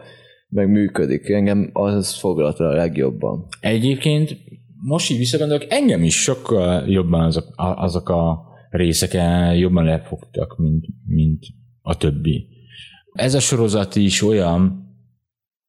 meg 0.50 0.70
működik. 0.70 1.30
Engem 1.30 1.70
az 1.74 2.14
foglalt 2.16 2.60
a 2.60 2.74
legjobban. 2.74 3.48
Egyébként 3.60 4.38
most 4.82 5.12
így 5.12 5.18
visszagondolok, 5.18 5.66
engem 5.70 6.04
is 6.04 6.22
sokkal 6.22 6.90
jobban 6.90 7.22
azok, 7.22 7.46
a- 7.56 7.84
azok 7.84 8.10
a 8.10 8.40
részek 8.70 9.12
jobban 9.58 9.86
lefogtak, 9.86 10.58
mint, 10.58 10.86
mint 11.06 11.44
a 11.82 11.98
többi. 11.98 12.48
Ez 13.12 13.34
a 13.34 13.40
sorozat 13.40 13.96
is 13.96 14.22
olyan, 14.22 14.88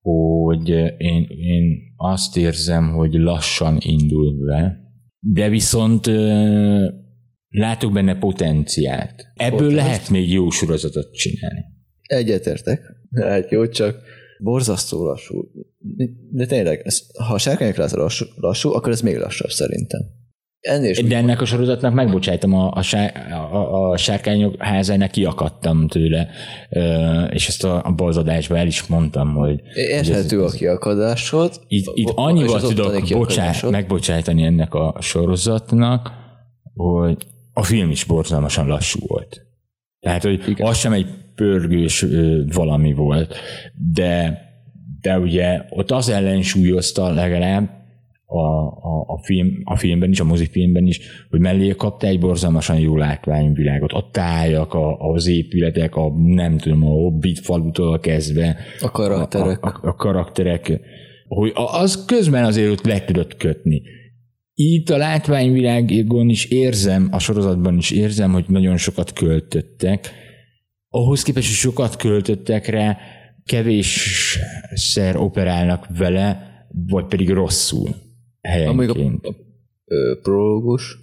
hogy 0.00 0.68
én, 0.98 1.26
én 1.28 1.78
azt 1.96 2.36
érzem, 2.36 2.92
hogy 2.92 3.12
lassan 3.12 3.78
indul 3.80 4.44
be, 4.46 4.80
de 5.18 5.48
viszont 5.48 6.06
ö, 6.06 6.88
látok 7.48 7.92
benne 7.92 8.18
potenciált. 8.18 9.26
Ebből 9.34 9.58
Potenciált. 9.58 9.86
lehet 9.86 10.10
még 10.10 10.32
jó 10.32 10.50
sorozatot 10.50 11.12
csinálni. 11.12 11.64
Egyetértek. 12.02 12.82
Hát 13.10 13.50
jó, 13.50 13.68
csak 13.68 14.02
borzasztó 14.42 15.04
lassú. 15.04 15.50
De 16.30 16.46
tényleg, 16.46 16.80
ez, 16.84 17.00
ha 17.26 17.34
a 17.34 17.38
sárkányok 17.38 17.76
lassú, 17.76 18.24
lassú, 18.36 18.72
akkor 18.72 18.92
ez 18.92 19.00
még 19.00 19.16
lassabb 19.16 19.50
szerintem. 19.50 20.00
Ennél 20.60 20.92
De 21.08 21.16
ennek 21.16 21.40
a 21.40 21.44
sorozatnak 21.44 21.94
megbocsájtom, 21.94 22.54
a, 22.54 22.72
a, 22.72 23.34
a, 23.34 23.90
a 23.90 23.96
sárkányok 23.96 24.62
házának 24.62 25.10
kiakadtam 25.10 25.88
tőle, 25.88 26.28
és 27.30 27.48
ezt 27.48 27.64
a, 27.64 27.84
a 27.84 27.90
bolzadásban 27.90 28.58
el 28.58 28.66
is 28.66 28.86
mondtam, 28.86 29.34
hogy 29.34 29.60
érthető 29.74 30.42
a 30.42 30.50
kiakadásod. 30.50 31.60
itt, 31.66 31.90
itt 31.94 32.12
annyival 32.14 32.54
az 32.54 32.62
tudok 32.62 33.08
bocsá, 33.08 33.52
megbocsájtani 33.70 34.42
ennek 34.42 34.74
a 34.74 34.96
sorozatnak, 35.00 36.12
hogy 36.74 37.26
a 37.52 37.62
film 37.62 37.90
is 37.90 38.04
borzalmasan 38.04 38.66
lassú 38.66 38.98
volt. 39.06 39.46
Tehát, 40.00 40.22
hogy 40.22 40.48
Igen. 40.48 40.66
az 40.66 40.78
sem 40.78 40.92
egy 40.92 41.06
pörgős 41.34 42.06
valami 42.54 42.92
volt, 42.92 43.34
de, 43.92 44.40
de 45.00 45.18
ugye 45.18 45.62
ott 45.68 45.90
az 45.90 46.08
ellensúlyozta 46.08 47.12
legalább 47.12 47.79
a, 48.30 48.66
a, 48.66 49.04
a, 49.06 49.18
film, 49.22 49.60
a 49.64 49.76
filmben 49.76 50.10
is, 50.10 50.20
a 50.20 50.24
mozifilmben 50.24 50.86
is, 50.86 51.00
hogy 51.30 51.40
mellé 51.40 51.68
kapta 51.68 52.06
egy 52.06 52.18
borzalmasan 52.18 52.78
jó 52.78 52.96
látványvilágot. 52.96 53.92
A 53.92 54.08
tájak, 54.12 54.74
a, 54.74 54.96
az 54.98 55.26
épületek, 55.26 55.96
a 55.96 56.12
nem 56.16 56.58
tudom, 56.58 56.84
a 56.84 56.90
Hobbit 56.90 57.38
falutól 57.38 57.98
kezdve, 57.98 58.56
A 58.80 58.90
karakterek. 58.90 59.64
a, 59.64 59.68
a, 59.68 59.88
a 59.88 59.94
karakterek, 59.94 60.80
hogy 61.28 61.52
az 61.54 62.04
közben 62.04 62.44
azért 62.44 62.70
ott 62.70 62.86
le 62.86 63.04
tudott 63.04 63.36
kötni. 63.36 63.82
Itt 64.54 64.90
a 64.90 64.96
látványvilágon 64.96 66.28
is 66.28 66.44
érzem, 66.44 67.08
a 67.10 67.18
sorozatban 67.18 67.76
is 67.76 67.90
érzem, 67.90 68.32
hogy 68.32 68.44
nagyon 68.48 68.76
sokat 68.76 69.12
költöttek. 69.12 70.10
Ahhoz 70.88 71.22
képest, 71.22 71.46
hogy 71.46 71.56
sokat 71.56 71.96
költöttek 71.96 72.66
rá, 72.66 72.98
kevésszer 73.44 75.16
operálnak 75.16 75.86
vele, 75.98 76.48
vagy 76.86 77.06
pedig 77.06 77.30
rosszul 77.30 77.88
helyenként. 78.40 79.26
a, 79.26 79.28
a 79.28 80.18
prológus, 80.22 80.96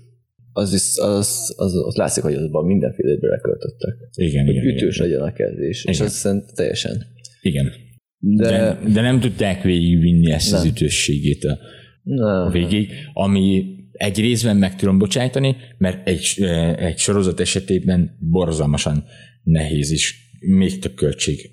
az, 0.54 0.74
is, 0.74 0.98
az, 0.98 1.54
az, 1.58 1.74
az 1.86 1.96
látszik, 1.96 2.24
hogy 2.24 2.34
azban 2.34 2.66
mindenféle 2.66 3.18
beleköltöttek. 3.20 3.96
Igen, 4.16 4.46
Hogy 4.46 4.56
igen, 4.56 4.76
ütős 4.76 4.96
igen. 4.96 5.08
legyen 5.08 5.22
a 5.28 5.34
kezdés. 5.34 5.86
És 5.86 5.96
Igen. 5.96 6.08
az 6.08 6.14
szerint 6.14 6.54
teljesen. 6.56 7.06
igen. 7.42 7.72
De, 8.20 8.50
De, 8.50 8.80
de 8.94 9.02
nem 9.02 9.20
tudták 9.20 9.64
végigvinni 9.64 10.32
ezt 10.32 10.54
az 10.54 10.62
Nem. 10.64 10.72
ütősségét 10.72 11.44
a, 11.44 11.60
a 12.24 12.50
végig, 12.50 12.92
ami 13.14 13.66
egy 13.92 14.20
részben 14.20 14.58
meg 14.58 14.76
tudom 14.76 14.98
bocsájtani, 14.98 15.56
mert 15.78 16.08
egy, 16.08 16.44
egy 16.78 16.98
sorozat 16.98 17.40
esetében 17.40 18.18
borzalmasan 18.20 19.04
nehéz 19.44 19.92
is, 19.92 20.16
még 20.40 20.80
több 20.80 20.94
költség 20.94 21.52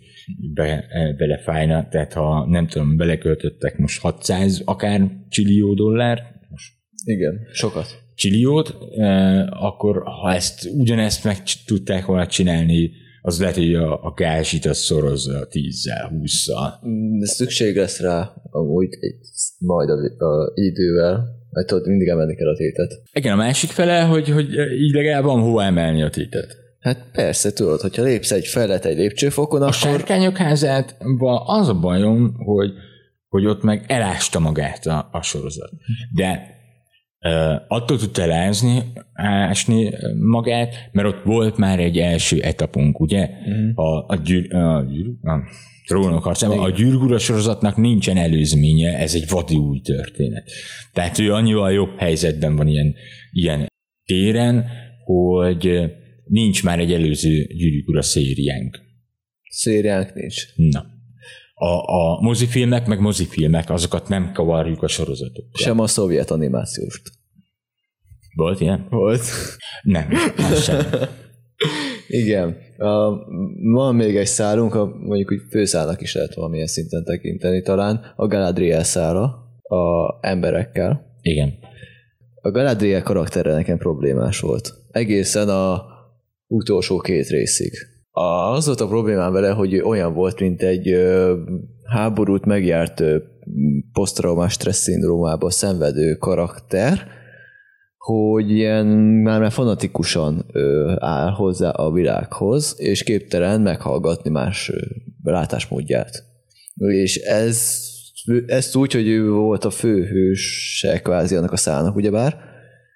be, 0.55 0.87
eh, 0.89 1.17
belefájna, 1.17 1.89
tehát 1.89 2.13
ha 2.13 2.47
nem 2.49 2.67
tudom, 2.67 2.97
beleköltöttek 2.97 3.79
most 3.79 4.01
600 4.01 4.63
akár 4.65 5.11
csillió 5.29 5.75
dollár, 5.75 6.33
igen, 7.05 7.41
sokat. 7.53 7.87
csilliót, 8.15 8.77
eh, 8.97 9.65
akkor 9.65 10.03
ha 10.05 10.33
ezt 10.33 10.71
ugyanezt 10.77 11.25
meg 11.25 11.37
tudták 11.67 12.05
volna 12.05 12.27
csinálni, 12.27 12.91
az 13.27 13.41
lehet, 13.41 13.55
hogy 13.55 13.75
a, 13.75 14.05
a 14.05 14.13
gázsit 14.17 14.65
az 14.65 14.79
szorozza 14.79 15.49
10-zel, 15.51 16.11
20-szal. 16.13 16.87
Mm, 16.89 17.19
De 17.19 17.27
szükség 17.27 17.77
lesz 17.77 18.01
rá 18.01 18.35
amúgy 18.51 18.97
egy, 19.01 19.17
majd 19.59 19.89
a, 19.89 20.25
a 20.25 20.53
idővel, 20.55 21.25
mert 21.51 21.67
tudod, 21.67 21.87
mindig 21.87 22.09
emelni 22.09 22.35
kell 22.35 22.49
a 22.49 22.57
tétet. 22.57 23.03
Igen, 23.13 23.33
a 23.33 23.37
másik 23.37 23.71
fele, 23.71 24.01
hogy, 24.01 24.29
hogy 24.29 24.49
így 24.73 24.95
legalább 24.95 25.25
van 25.25 25.41
hova 25.41 25.65
emelni 25.65 26.03
a 26.03 26.11
tétet. 26.11 26.64
Hát 26.85 27.11
persze, 27.13 27.53
tudod, 27.53 27.81
hogyha 27.81 28.03
lépsz 28.03 28.31
egy 28.31 28.47
felet 28.47 28.85
egy 28.85 28.97
lépcsőfokon, 28.97 29.61
A 29.61 29.63
akkor 29.63 29.77
sárkányok 29.77 30.37
házát 30.37 30.97
az 31.45 31.69
a 31.69 31.79
bajom, 31.81 32.35
hogy, 32.37 32.71
hogy 33.29 33.47
ott 33.47 33.63
meg 33.63 33.85
elásta 33.87 34.39
magát 34.39 34.87
a, 34.87 35.09
a 35.13 35.23
sorozat. 35.23 35.71
De 36.15 36.57
uh, 37.21 37.63
attól 37.69 37.99
tudta 37.99 38.23
elázni, 38.23 38.83
ásni 39.13 39.91
magát, 40.21 40.75
mert 40.93 41.09
ott 41.09 41.23
volt 41.25 41.57
már 41.57 41.81
egy 41.81 41.99
első 41.99 42.41
etapunk, 42.41 43.01
ugye? 43.01 43.29
Mhm. 43.47 43.71
A, 43.75 44.07
a, 44.07 44.17
gyűr, 44.25 44.55
a, 44.55 44.87
gyűr, 44.91 45.07
a 45.23 45.39
trónok 45.87 46.23
harcában. 46.23 46.59
A 46.59 46.71
gyűrgura 46.71 47.19
sorozatnak 47.19 47.77
nincsen 47.77 48.17
előzménye, 48.17 48.99
ez 48.99 49.15
egy 49.15 49.29
vadi 49.29 49.57
új 49.57 49.81
történet. 49.81 50.51
Tehát 50.93 51.19
ő 51.19 51.33
annyival 51.33 51.73
jobb 51.73 51.99
helyzetben 51.99 52.57
van 52.57 52.69
ilyen, 52.69 52.95
ilyen 53.33 53.67
téren, 54.05 54.67
hogy 55.05 55.93
nincs 56.35 56.65
már 56.65 56.79
egy 56.79 56.93
előző 56.93 57.47
gyűrűk 57.47 57.89
ura 57.89 58.03
szériánk. 58.03 58.79
szériánk 59.51 60.15
nincs. 60.15 60.43
Na. 60.55 60.87
A, 61.55 61.93
a 61.95 62.21
mozifilmek, 62.21 62.87
meg 62.87 63.01
mozifilmek, 63.01 63.71
azokat 63.71 64.09
nem 64.09 64.33
kavarjuk 64.33 64.83
a 64.83 64.89
sorozatok. 64.89 65.45
Sem 65.53 65.79
a 65.81 65.87
szovjet 65.87 66.31
animációst. 66.31 67.03
Volt 68.35 68.61
ilyen? 68.61 68.87
Volt. 68.91 69.23
Nem, 69.83 70.09
sem. 70.63 70.87
Igen. 72.23 72.57
A, 72.77 73.11
van 73.63 73.95
még 73.95 74.17
egy 74.17 74.27
szálunk, 74.27 74.75
a, 74.75 74.85
mondjuk 74.87 75.33
úgy 75.33 75.43
főszálnak 75.51 76.01
is 76.01 76.15
lehet 76.15 76.35
valamilyen 76.35 76.67
szinten 76.67 77.05
tekinteni 77.05 77.63
talán, 77.63 78.13
a 78.17 78.27
Galadriel 78.27 78.85
szála 78.85 79.23
a 79.63 80.19
emberekkel. 80.21 81.17
Igen. 81.23 81.55
A 82.35 82.51
Galadriel 82.51 83.03
karaktere 83.03 83.53
nekem 83.53 83.79
problémás 83.79 84.41
volt. 84.41 84.73
Egészen 84.91 85.49
a 85.49 85.94
utolsó 86.55 86.99
két 86.99 87.29
részig. 87.29 87.73
Az 88.11 88.67
volt 88.67 88.81
a 88.81 88.87
problémám 88.87 89.33
vele, 89.33 89.51
hogy 89.51 89.81
olyan 89.81 90.15
volt, 90.15 90.41
mint 90.41 90.63
egy 90.63 90.95
háborút 91.85 92.45
megjárt 92.45 93.03
posztraumás 93.93 94.53
stressz 94.53 94.83
szindrómába 94.83 95.51
szenvedő 95.51 96.15
karakter, 96.15 97.07
hogy 97.97 98.51
ilyen 98.51 98.87
már, 98.87 99.41
már 99.41 99.53
fanatikusan 99.53 100.47
áll 100.99 101.31
hozzá 101.31 101.71
a 101.71 101.93
világhoz, 101.93 102.75
és 102.79 103.03
képtelen 103.03 103.61
meghallgatni 103.61 104.31
más 104.31 104.73
látásmódját. 105.23 106.25
És 106.77 107.17
ez, 107.17 107.79
ezt 108.47 108.77
úgy, 108.77 108.93
hogy 108.93 109.09
ő 109.09 109.31
volt 109.31 109.65
a 109.65 109.71
főhőse 109.71 111.01
kvázi 111.01 111.37
annak 111.37 111.53
a 111.53 111.57
szállnak, 111.57 111.97
ugyebár, 111.97 112.54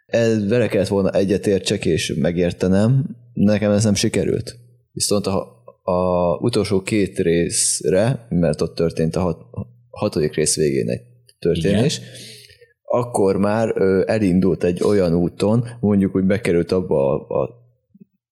ez 0.09 0.49
vele 0.49 0.69
kellett 0.69 0.89
volna 0.89 1.11
egyetértsek 1.11 1.85
és 1.85 2.15
megértenem, 2.21 3.17
nekem 3.33 3.71
ez 3.71 3.85
nem 3.85 3.95
sikerült. 3.95 4.59
Viszont 4.93 5.27
a, 5.27 5.63
a 5.83 6.35
utolsó 6.37 6.83
két 6.83 7.19
részre, 7.19 8.27
mert 8.29 8.61
ott 8.61 8.75
történt 8.75 9.17
a 9.17 9.21
hat, 9.21 9.41
hatodik 9.91 10.35
rész 10.35 10.57
végén 10.57 10.89
egy 10.89 11.01
történés, 11.39 11.97
Igen. 11.99 12.09
akkor 12.83 13.37
már 13.37 13.77
elindult 14.07 14.65
egy 14.65 14.83
olyan 14.83 15.15
úton, 15.15 15.65
mondjuk 15.81 16.17
úgy 16.17 16.25
bekerült 16.25 16.73
abba 16.73 17.27
a, 17.27 17.43
a 17.43 17.51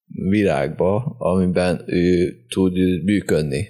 világba, 0.07 1.17
amiben 1.19 1.83
ő 1.87 2.37
tud 2.49 3.05
működni. 3.05 3.69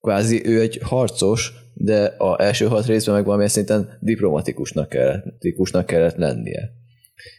Kvázi 0.00 0.42
ő 0.44 0.60
egy 0.60 0.78
harcos, 0.82 1.52
de 1.74 2.04
a 2.04 2.42
első 2.42 2.66
hat 2.66 2.86
részben 2.86 3.14
meg 3.14 3.24
valamilyen 3.24 3.50
szinten 3.50 3.98
diplomatikusnak 4.00 4.88
kellett, 4.88 5.86
kellett 5.86 6.16
lennie. 6.16 6.78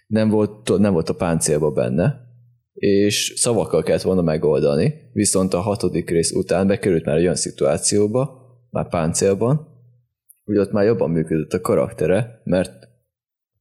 Nem 0.08 0.30
volt, 0.30 0.78
nem 0.78 0.94
volt 0.94 1.10
a 1.10 1.16
páncélba 1.16 1.72
benne, 1.72 2.30
és 2.74 3.34
szavakkal 3.36 3.84
kellett 3.84 4.02
volna 4.02 4.22
megoldani, 4.22 4.94
viszont 5.14 5.54
a 5.54 5.60
hatodik 5.60 6.10
rész 6.10 6.32
után 6.32 6.68
bekerült 6.68 7.06
már 7.06 7.16
egy 7.16 7.22
olyan 7.22 7.36
szituációba, 7.36 8.40
már 8.70 8.90
páncélban, 8.90 9.68
hogy 10.44 10.58
ott 10.58 10.72
már 10.72 10.86
jobban 10.86 11.10
működött 11.10 11.54
a 11.54 11.62
karaktere, 11.62 12.42
mert 12.44 12.88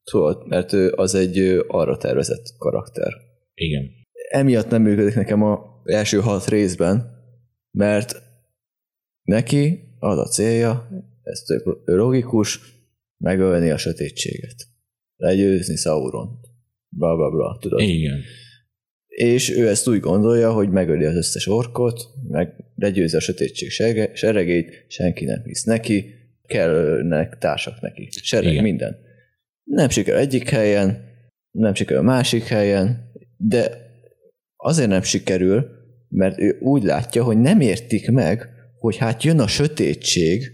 tudod, 0.05 0.47
mert 0.47 0.73
ő 0.73 0.93
az 0.93 1.15
egy 1.15 1.65
arra 1.67 1.97
tervezett 1.97 2.55
karakter. 2.59 3.13
Igen. 3.55 3.91
Emiatt 4.31 4.71
nem 4.71 4.83
működik 4.83 5.15
nekem 5.15 5.43
a 5.43 5.81
első 5.85 6.19
hat 6.19 6.49
részben, 6.49 7.19
mert 7.71 8.23
neki 9.23 9.81
az 9.99 10.19
a 10.19 10.27
célja, 10.27 10.89
ez 11.23 11.41
tök 11.41 11.79
logikus, 11.85 12.61
megölni 13.17 13.71
a 13.71 13.77
sötétséget. 13.77 14.70
Legyőzni 15.21 15.77
Sauront. 15.77 16.47
Bla, 16.89 17.17
bla, 17.17 17.31
bla, 17.31 17.59
tudod? 17.61 17.81
Igen 17.81 18.21
és 19.21 19.51
ő 19.51 19.69
ezt 19.69 19.89
úgy 19.89 20.01
gondolja, 20.01 20.53
hogy 20.53 20.71
megöli 20.71 21.05
az 21.05 21.15
összes 21.15 21.47
orkot, 21.47 22.01
meg 22.29 22.55
legyőzi 22.77 23.17
a 23.17 23.21
sötétség 23.21 23.71
seregét, 24.15 24.85
senki 24.89 25.25
nem 25.25 25.43
hisz 25.45 25.65
neki, 25.65 26.15
kellnek 26.47 27.39
társak 27.39 27.81
neki, 27.81 28.09
sereg 28.11 28.51
Igen. 28.51 28.63
minden. 28.63 28.97
Nem 29.65 29.89
sikerül 29.89 30.21
egyik 30.21 30.49
helyen, 30.49 31.05
nem 31.51 31.75
sikerül 31.75 32.03
a 32.03 32.05
másik 32.05 32.45
helyen, 32.45 33.13
de 33.37 33.71
azért 34.57 34.89
nem 34.89 35.03
sikerül, 35.03 35.67
mert 36.09 36.41
ő 36.41 36.59
úgy 36.61 36.83
látja, 36.83 37.25
hogy 37.25 37.39
nem 37.39 37.61
értik 37.61 38.11
meg, 38.11 38.49
hogy 38.79 38.97
hát 38.97 39.23
jön 39.23 39.41
a 39.41 39.47
sötétség, 39.47 40.53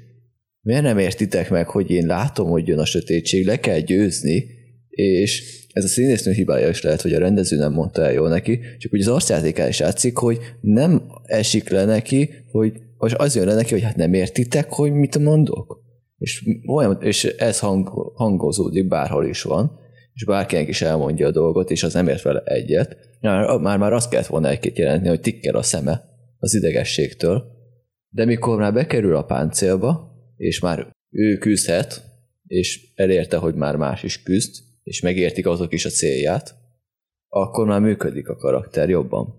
miért 0.66 0.83
nem 0.83 0.98
értitek 0.98 1.50
meg, 1.50 1.68
hogy 1.68 1.90
én 1.90 2.07
látom, 2.07 2.48
hogy 2.48 2.68
jön 2.68 2.79
a 2.79 2.85
sötétség, 2.85 3.46
le 3.46 3.61
kell 3.61 3.79
győzni, 3.79 4.46
és 4.88 5.42
ez 5.72 5.85
a 5.85 5.88
színésznő 5.88 6.33
hibája 6.33 6.68
is 6.68 6.83
lehet, 6.83 7.00
hogy 7.00 7.12
a 7.12 7.18
rendező 7.18 7.57
nem 7.57 7.72
mondta 7.72 8.02
el 8.02 8.12
jól 8.12 8.29
neki, 8.29 8.61
csak 8.79 8.92
úgy 8.94 9.00
az 9.00 9.09
arcjátékán 9.09 9.68
is 9.68 9.79
látszik, 9.79 10.16
hogy 10.16 10.38
nem 10.61 11.02
esik 11.24 11.68
le 11.68 11.85
neki, 11.85 12.31
hogy 12.50 12.72
és 13.07 13.12
az 13.12 13.37
jön 13.37 13.46
le 13.46 13.55
neki, 13.55 13.72
hogy 13.72 13.83
hát 13.83 13.96
nem 13.96 14.12
értitek, 14.12 14.72
hogy 14.72 14.92
mit 14.92 15.18
mondok. 15.18 15.85
És, 16.18 16.44
olyan, 16.66 16.98
és 17.00 17.24
ez 17.24 17.59
hang, 17.59 17.88
hangozódik 18.14 18.88
bárhol 18.88 19.26
is 19.26 19.42
van, 19.42 19.79
és 20.14 20.24
bárkinek 20.24 20.68
is 20.68 20.83
elmondja 20.83 21.26
a 21.26 21.31
dolgot, 21.31 21.70
és 21.70 21.83
az 21.83 21.92
nem 21.92 22.09
ért 22.09 22.22
vele 22.22 22.42
egyet. 22.44 22.96
Már, 23.20 23.59
már, 23.59 23.79
már 23.79 23.92
azt 23.92 24.11
kellett 24.11 24.26
volna 24.26 24.48
egy-két 24.48 24.79
jelentni, 24.79 25.09
hogy 25.09 25.20
tikkel 25.20 25.55
a 25.55 25.62
szeme 25.62 26.02
az 26.38 26.55
idegességtől, 26.55 27.44
de 28.09 28.24
mikor 28.24 28.59
már 28.59 28.72
bekerül 28.72 29.16
a 29.16 29.24
páncélba, 29.24 30.14
és 30.37 30.61
már 30.61 30.92
ő 31.11 31.37
küzdhet, 31.37 32.03
és 32.46 32.92
elérte, 32.94 33.37
hogy 33.37 33.55
már 33.55 33.77
más 33.77 34.03
is 34.03 34.22
küzd, 34.22 34.64
és 34.83 35.01
megértik 35.01 35.46
azok 35.46 35.72
is 35.72 35.85
a 35.85 35.88
célját, 35.90 36.55
akkor 37.29 37.66
már 37.66 37.81
működik 37.81 38.29
a 38.29 38.37
karakter 38.37 38.88
jobban. 38.88 39.35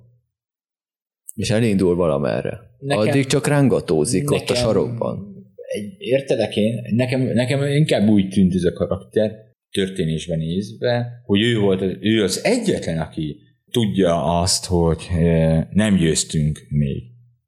És 1.35 1.49
elindul 1.49 1.95
valamerre. 1.95 2.59
Nekem, 2.79 3.07
Addig 3.07 3.25
csak 3.25 3.47
rángatózik 3.47 4.23
nekem, 4.23 4.37
ott 4.41 4.49
a 4.49 4.55
sarokban. 4.55 5.35
Egy, 5.55 5.95
értelek 5.97 6.55
én? 6.55 6.81
Nekem, 6.95 7.21
nekem 7.21 7.63
inkább 7.63 8.07
úgy 8.07 8.29
tűnt 8.29 8.53
ez 8.53 8.63
a 8.63 8.73
karakter, 8.73 9.31
történésben 9.71 10.37
nézve, 10.37 11.21
hogy 11.25 11.41
ő 11.41 11.59
volt, 11.59 11.81
ő 11.99 12.23
az 12.23 12.43
egyetlen, 12.43 12.99
aki 12.99 13.37
tudja 13.71 14.39
azt, 14.39 14.65
hogy 14.65 15.07
e, 15.11 15.67
nem 15.71 15.95
győztünk 15.95 16.65
még. 16.69 17.03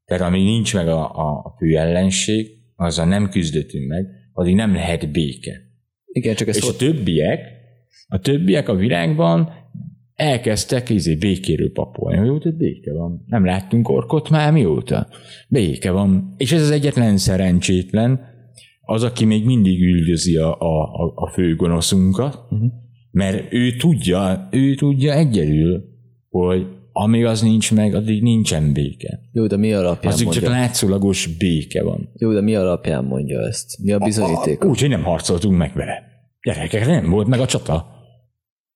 Tehát 0.06 0.28
amíg 0.28 0.44
nincs 0.44 0.74
meg 0.74 0.88
a, 0.88 1.16
a, 1.16 1.42
a 1.44 1.56
fő 1.58 1.78
ellenség, 1.78 2.59
azzal 2.80 3.06
nem 3.06 3.30
küzdöttünk 3.30 3.88
meg, 3.88 4.06
addig 4.34 4.56
nem 4.56 4.74
lehet 4.74 5.12
béke. 5.12 5.52
Igen, 6.06 6.36
csak 6.36 6.48
ez 6.48 6.56
És 6.56 6.68
a 6.68 6.76
többiek 6.76 7.58
a 8.08 8.20
többiek 8.20 8.70
a 8.70 8.76
világban 8.76 9.50
elkezdtek 10.14 10.90
izé 10.90 11.16
békéről 11.16 11.72
papolni. 11.72 12.18
Hogy 12.18 12.44
hogy 12.44 12.56
béke 12.56 12.94
van. 12.94 13.24
Nem 13.26 13.46
láttunk 13.46 13.90
orkot 13.90 14.30
már 14.30 14.52
mióta? 14.52 15.08
Béke 15.50 15.92
van. 15.92 16.34
És 16.38 16.52
ez 16.52 16.62
az 16.62 16.72
egyetlen 16.72 17.18
szerencsétlen, 17.18 18.20
az, 18.82 19.04
aki 19.04 19.26
még 19.26 19.46
mindig 19.46 19.82
üldözi 19.82 20.36
a, 20.36 20.60
a, 20.60 21.12
a 21.16 21.32
főgonoszunkat, 21.34 22.36
uh-huh. 22.50 22.72
mert 23.12 23.54
ő 23.54 23.76
tudja, 23.76 24.48
ő 24.52 24.76
tudja 24.76 25.14
egyedül, 25.14 25.84
hogy 26.30 26.68
amíg 27.04 27.26
az 27.26 27.42
nincs 27.42 27.74
meg, 27.74 27.94
addig 27.96 28.22
nincsen 28.22 28.74
béke. 28.74 29.20
Jó, 29.32 29.48
de 29.48 29.58
mi 29.58 29.74
alapján 29.74 30.14
Azig 30.14 30.26
mondja? 30.26 30.44
csak 30.44 30.52
látszólagos 30.52 31.28
béke 31.38 31.84
van. 31.84 32.10
Jó, 32.14 32.34
de 32.34 32.42
mi 32.42 32.56
alapján 32.56 33.04
mondja 33.04 33.40
ezt? 33.40 33.78
Mi 33.84 33.92
a 33.92 34.00
bizonyíték? 34.00 34.66
Úgy, 34.66 34.80
hogy 34.80 34.90
nem 34.90 35.04
harcoltunk 35.04 35.58
meg 35.58 35.74
vele. 35.74 36.04
Gyerekek, 36.42 36.86
nem 36.86 37.10
volt 37.10 37.28
meg 37.28 37.40
a 37.40 37.46
csata. 37.46 37.86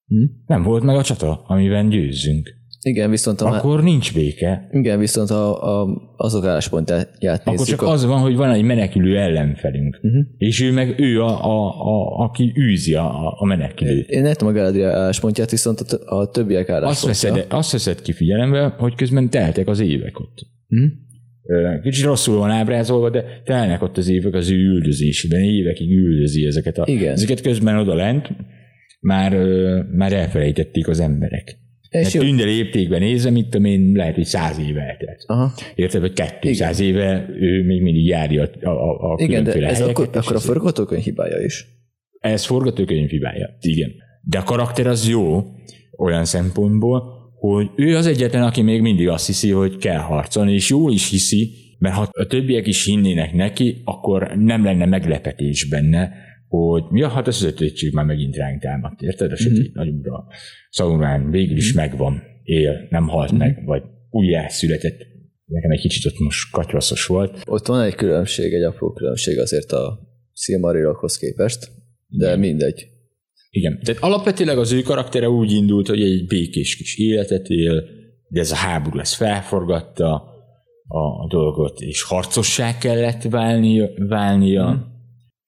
Hm? 0.06 0.16
Nem 0.46 0.64
volt 0.64 0.84
meg 0.84 0.96
a 0.96 1.04
csata, 1.04 1.44
amiben 1.48 1.90
győzzünk. 1.90 2.50
Igen, 2.84 3.10
viszont 3.10 3.42
a 3.42 3.46
Akkor 3.46 3.84
nincs 3.84 4.14
béke. 4.14 4.68
Igen, 4.72 5.00
viszont 5.00 5.30
a, 5.30 5.82
a, 5.82 5.88
azok 6.16 6.46
álláspontját 6.46 7.18
nézzük. 7.20 7.46
Akkor 7.46 7.66
csak 7.66 7.82
a... 7.82 7.92
az 7.92 8.06
van, 8.06 8.20
hogy 8.20 8.36
van 8.36 8.50
egy 8.50 8.64
menekülő 8.64 9.18
ellenfelünk. 9.18 10.00
Uh-huh. 10.02 10.26
És 10.38 10.62
ő 10.62 10.72
meg 10.72 11.00
ő, 11.00 11.22
a, 11.22 11.46
a, 11.46 11.70
a, 11.70 12.24
aki 12.24 12.54
űzi 12.60 12.94
a, 12.94 13.40
a 13.40 13.46
menekülőt. 13.46 14.10
Én 14.10 14.22
nem 14.22 14.34
tudom 14.34 14.54
a 14.54 14.58
Galadriel 14.58 14.92
álláspontját, 14.92 15.52
viszont 15.52 15.80
a, 15.80 16.16
a 16.16 16.30
többiek 16.30 16.70
álláspontja. 16.70 17.10
Azt 17.10 17.22
veszed, 17.22 17.46
azt 17.50 17.72
veszed 17.72 18.02
ki 18.02 18.12
figyelembe, 18.12 18.76
hogy 18.78 18.96
közben 18.96 19.30
teltek 19.30 19.68
az 19.68 19.80
évek 19.80 20.20
ott. 20.20 20.48
Uh-huh. 20.70 21.82
Kicsit 21.82 22.06
rosszul 22.06 22.38
van 22.38 22.50
ábrázolva, 22.50 23.10
de 23.10 23.24
telnek 23.44 23.82
ott 23.82 23.98
az 23.98 24.10
évek 24.10 24.34
az 24.34 24.50
ő 24.50 24.56
üldözésében, 24.56 25.44
évekig 25.44 25.92
üldözi 25.92 26.46
ezeket 26.46 26.78
a, 26.78 26.84
Igen. 26.88 27.12
ezeket 27.12 27.42
közben 27.42 27.78
oda 27.78 27.94
lent, 27.94 28.30
már, 29.00 29.38
már 29.92 30.14
elfelejtették 30.14 30.88
az 30.88 31.00
emberek. 31.00 31.62
És 32.02 32.12
tünde 32.12 32.44
léptékben 32.44 33.00
nézve, 33.00 33.30
mit 33.30 33.50
tudom 33.50 33.66
én, 33.66 33.92
lehet, 33.92 34.16
hogy 34.16 34.26
száz 34.26 34.60
éve 34.60 34.82
eltelt. 34.82 35.24
Aha. 35.26 35.54
Érted, 35.76 36.02
hogy 36.02 36.40
200 36.40 36.80
Igen. 36.80 36.92
éve 36.92 37.26
ő 37.40 37.64
még 37.66 37.82
mindig 37.82 38.06
járja 38.06 38.50
a, 38.62 38.70
a, 38.70 39.12
a 39.12 39.16
Igen, 39.18 39.44
de 39.44 39.68
ez 39.68 39.82
akkor, 39.82 40.10
akkor 40.14 40.36
a 40.36 40.40
forgatókönyv 40.40 41.04
hibája 41.04 41.44
is. 41.46 41.66
Ez 42.20 42.46
forgatókönyv 42.46 43.10
hibája, 43.10 43.58
igen. 43.60 43.92
De 44.22 44.38
a 44.38 44.44
karakter 44.44 44.88
az 44.88 45.10
jó 45.10 45.44
olyan 45.98 46.26
szempontból, 46.26 47.04
hogy 47.40 47.70
ő 47.76 47.96
az 47.96 48.08
egyetlen, 48.08 48.44
aki 48.44 48.62
még 48.62 48.82
mindig 48.82 49.08
azt 49.08 49.26
hiszi, 49.26 49.50
hogy 49.50 49.78
kell 49.78 50.00
harcolni, 50.00 50.54
és 50.54 50.70
jól 50.70 50.94
is 50.94 51.10
hiszi, 51.10 51.52
mert 51.80 51.96
ha 51.96 52.10
a 52.12 52.26
többiek 52.26 52.68
is 52.68 52.86
hinnének 52.86 53.34
neki, 53.34 53.82
akkor 53.84 54.32
nem 54.36 54.64
lenne 54.64 54.86
meglepetés 54.86 55.68
benne, 55.68 56.12
hogy 56.60 56.84
mi 56.90 57.02
a 57.02 57.08
hát 57.08 57.28
az 57.28 57.36
sötétség 57.36 57.94
már 57.94 58.06
megint 58.06 58.36
ránk 58.36 58.62
támadt, 58.62 59.02
érted? 59.02 59.32
A 59.32 59.36
sötét 59.36 59.60
mm-hmm. 59.60 59.72
nagy 59.74 59.90
ura. 59.90 60.26
Saurán 60.70 61.30
végül 61.30 61.58
is 61.58 61.74
mm-hmm. 61.74 61.86
megvan, 61.86 62.24
él, 62.44 62.88
nem 62.90 63.08
halt 63.08 63.30
mm-hmm. 63.30 63.40
meg, 63.40 63.66
vagy 63.66 63.84
újjászületett. 64.10 65.06
Nekem 65.46 65.72
egy 65.72 65.80
kicsit 65.80 66.06
ott 66.06 66.20
most 66.20 66.52
katyvaszos 66.52 67.06
volt. 67.06 67.42
Ott 67.46 67.68
van 67.68 67.82
egy 67.82 67.96
különbség, 67.96 68.54
egy 68.54 68.64
apró 68.64 68.92
különbség 68.92 69.40
azért 69.40 69.72
a 69.72 70.00
Silmarillokhoz 70.34 71.18
képest, 71.18 71.72
de 72.08 72.26
Igen. 72.26 72.40
mindegy. 72.40 72.88
Igen, 73.50 73.80
tehát 73.84 74.02
alapvetőleg 74.02 74.58
az 74.58 74.72
ő 74.72 74.82
karaktere 74.82 75.30
úgy 75.30 75.52
indult, 75.52 75.88
hogy 75.88 76.02
egy 76.02 76.26
békés 76.26 76.76
kis 76.76 76.98
életet 76.98 77.48
él, 77.48 77.84
de 78.28 78.40
ez 78.40 78.52
a 78.52 78.56
háború 78.56 79.00
ezt 79.00 79.16
felforgatta 79.16 80.14
a 80.88 81.28
dolgot, 81.28 81.80
és 81.82 82.04
harcossá 82.04 82.78
kellett 82.78 83.24
válnia, 83.24 83.90
válnia 84.08 84.72
mm. 84.72 84.93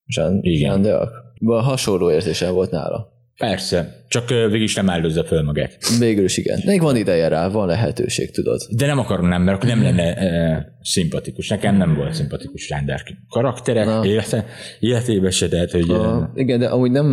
Jean, 0.05 0.39
Igen. 0.41 0.59
Jean 0.59 0.81
de 0.81 1.61
Hasonló 1.61 2.11
érzésem 2.11 2.53
volt 2.53 2.71
nála. 2.71 3.13
Persze, 3.37 4.05
csak 4.07 4.29
végül 4.29 4.61
is 4.61 4.75
nem 4.75 4.89
áldozza 4.89 5.23
föl 5.23 5.43
magát. 5.43 5.77
Végül 5.99 6.23
is 6.23 6.37
igen. 6.37 6.59
Még 6.65 6.81
van 6.81 6.95
ideje 6.95 7.27
rá, 7.27 7.47
van 7.47 7.67
lehetőség, 7.67 8.31
tudod. 8.31 8.61
De 8.69 8.85
nem 8.85 8.99
akarom 8.99 9.27
nem, 9.27 9.41
mert 9.41 9.57
akkor 9.57 9.69
nem 9.69 9.81
lenne 9.81 10.15
e, 10.15 10.67
szimpatikus. 10.81 11.49
Nekem 11.49 11.77
nem 11.77 11.95
volt 11.95 12.13
szimpatikus 12.13 12.69
Rándár 12.69 13.03
karaktere, 13.29 13.99
élete, 14.03 14.45
életében 14.79 15.31
se, 15.31 15.47
tehát, 15.47 15.71
hogy... 15.71 15.89
A, 15.89 16.31
igen, 16.35 16.59
de 16.59 16.67
amúgy 16.67 16.91
nem, 16.91 17.05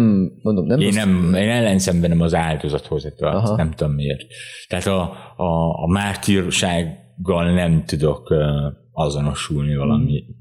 mondom, 0.42 0.66
nem... 0.66 0.81
Én, 0.81 0.92
nem, 0.94 1.35
én 1.35 1.48
ellenszenvenem 1.48 2.20
az 2.20 2.35
áldozathoz, 2.35 3.09
tehát 3.18 3.57
nem 3.57 3.70
tudom 3.70 3.92
miért. 3.92 4.26
Tehát 4.68 4.87
a, 4.87 5.00
a, 5.37 5.83
a 5.83 5.87
mártírsággal 5.87 7.52
nem 7.55 7.85
tudok 7.87 8.35
azonosulni 8.92 9.76
valami 9.76 10.24
hmm 10.26 10.40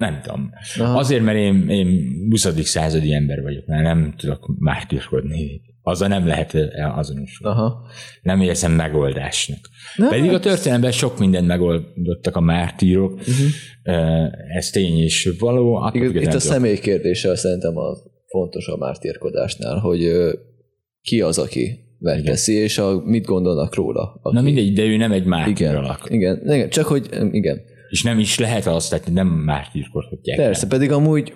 nem 0.00 0.20
tudom. 0.22 0.50
Aha. 0.78 0.98
Azért, 0.98 1.22
mert 1.22 1.38
én, 1.38 1.68
én 1.68 2.16
20. 2.30 2.62
századi 2.62 3.12
ember 3.12 3.42
vagyok, 3.42 3.66
mert 3.66 3.82
nem 3.82 4.14
tudok 4.16 4.54
mártírkodni. 4.58 5.60
Azzal 5.82 6.08
nem 6.08 6.26
lehet 6.26 6.54
azonosulni. 6.96 7.56
Aha. 7.58 7.86
Nem 8.22 8.40
érzem 8.40 8.72
megoldásnak. 8.72 9.58
Na, 9.96 10.08
Pedig 10.08 10.28
a 10.28 10.32
hát- 10.32 10.42
történelemben 10.42 10.92
sok 10.92 11.18
mindent 11.18 11.46
megoldottak 11.46 12.36
a 12.36 12.40
mártírok, 12.40 13.12
uh-huh. 13.12 14.56
ez 14.56 14.70
tény 14.70 14.98
és 14.98 15.32
való. 15.38 15.90
Igaz, 15.92 16.14
itt 16.22 16.34
a 16.34 16.40
személy 16.40 16.78
kérdése 16.78 17.36
szerintem 17.36 17.76
a 17.76 17.96
fontos 18.28 18.66
a 18.66 18.76
mártírkodásnál, 18.76 19.78
hogy 19.78 20.10
ki 21.02 21.20
az, 21.20 21.38
aki 21.38 21.78
megteszi, 21.98 22.52
és 22.52 22.78
a, 22.78 23.02
mit 23.04 23.24
gondolnak 23.24 23.74
róla. 23.74 24.20
Aki, 24.22 24.34
Na 24.36 24.42
mindegy, 24.42 24.72
de 24.72 24.82
ő 24.84 24.96
nem 24.96 25.12
egy 25.12 25.24
mártír 25.24 25.52
igen, 25.52 25.76
alak. 25.76 26.06
igen, 26.08 26.40
igen, 26.44 26.68
csak 26.68 26.86
hogy 26.86 27.08
igen. 27.30 27.60
És 27.90 28.02
nem 28.02 28.18
is 28.18 28.38
lehet 28.38 28.66
azt, 28.66 28.90
tehát 28.90 29.10
nem 29.12 29.26
mártírkodhatják. 29.26 30.36
Persze, 30.36 30.66
pedig 30.66 30.90
amúgy, 30.92 31.34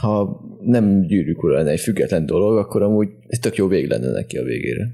ha 0.00 0.40
nem 0.60 1.06
gyűrűk 1.06 1.42
ura 1.42 1.54
lenne 1.54 1.70
egy 1.70 1.80
független 1.80 2.26
dolog, 2.26 2.56
akkor 2.56 2.82
amúgy 2.82 3.08
egy 3.26 3.40
tök 3.40 3.56
jó 3.56 3.66
vég 3.66 3.88
lenne 3.88 4.10
neki 4.10 4.36
a 4.36 4.42
végére. 4.42 4.86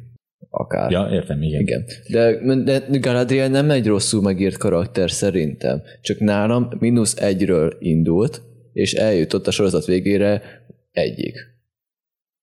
Akár. 0.51 0.91
Ja, 0.91 1.09
értem, 1.11 1.43
igen. 1.43 1.61
Igen. 1.61 1.85
De, 2.11 2.39
de 2.65 2.99
Galadriel 2.99 3.49
nem 3.49 3.71
egy 3.71 3.87
rosszul 3.87 4.23
megírt 4.23 4.57
karakter 4.57 5.11
szerintem. 5.11 5.83
Csak 6.01 6.19
nálam 6.19 6.69
mínusz 6.79 7.17
egyről 7.17 7.77
indult, 7.79 8.43
és 8.73 8.93
eljutott 8.93 9.47
a 9.47 9.51
sorozat 9.51 9.85
végére 9.85 10.43
egyig. 10.91 11.35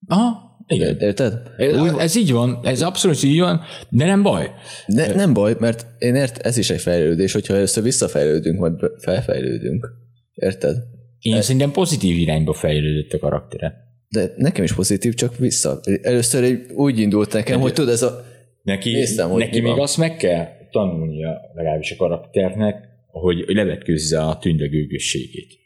Aha, 0.07 0.48
igen. 0.69 0.97
Érted? 0.99 1.33
Ez, 1.57 1.93
ez 1.97 2.15
így 2.15 2.31
van, 2.31 2.59
ez 2.63 2.81
abszolút 2.81 3.23
így 3.23 3.39
van, 3.39 3.61
de 3.89 4.05
nem 4.05 4.23
baj. 4.23 4.51
Ne, 4.85 5.13
nem 5.13 5.33
baj, 5.33 5.55
mert 5.59 5.85
én 5.97 6.15
ért, 6.15 6.37
ez 6.37 6.57
is 6.57 6.69
egy 6.69 6.81
fejlődés, 6.81 7.33
hogyha 7.33 7.53
először 7.55 7.83
visszafejlődünk, 7.83 8.59
majd 8.59 8.73
felfejlődünk. 8.97 9.87
Érted? 10.33 10.75
Én 11.19 11.41
szerintem 11.41 11.71
pozitív 11.71 12.17
irányba 12.17 12.53
fejlődött 12.53 13.13
a 13.13 13.19
karaktere. 13.19 13.73
De 14.09 14.33
nekem 14.37 14.63
is 14.63 14.73
pozitív, 14.73 15.13
csak 15.13 15.37
vissza. 15.37 15.79
Először 16.01 16.43
egy, 16.43 16.65
úgy 16.73 16.99
indult 16.99 17.33
nekem, 17.33 17.59
hogy 17.59 17.73
tudod, 17.73 17.93
ez 17.93 18.01
a... 18.01 18.25
Neki, 18.63 18.91
Néztem, 18.91 19.29
hogy 19.29 19.39
neki 19.39 19.59
még 19.59 19.71
van. 19.71 19.79
azt 19.79 19.97
meg 19.97 20.15
kell 20.15 20.47
tanulnia, 20.71 21.39
legalábbis 21.53 21.91
a 21.91 21.95
karakternek, 21.95 22.75
hogy 23.07 23.43
levetkőzze 23.47 24.21
a 24.21 24.37
tünde 24.37 24.67
gőgösségét. 24.67 25.57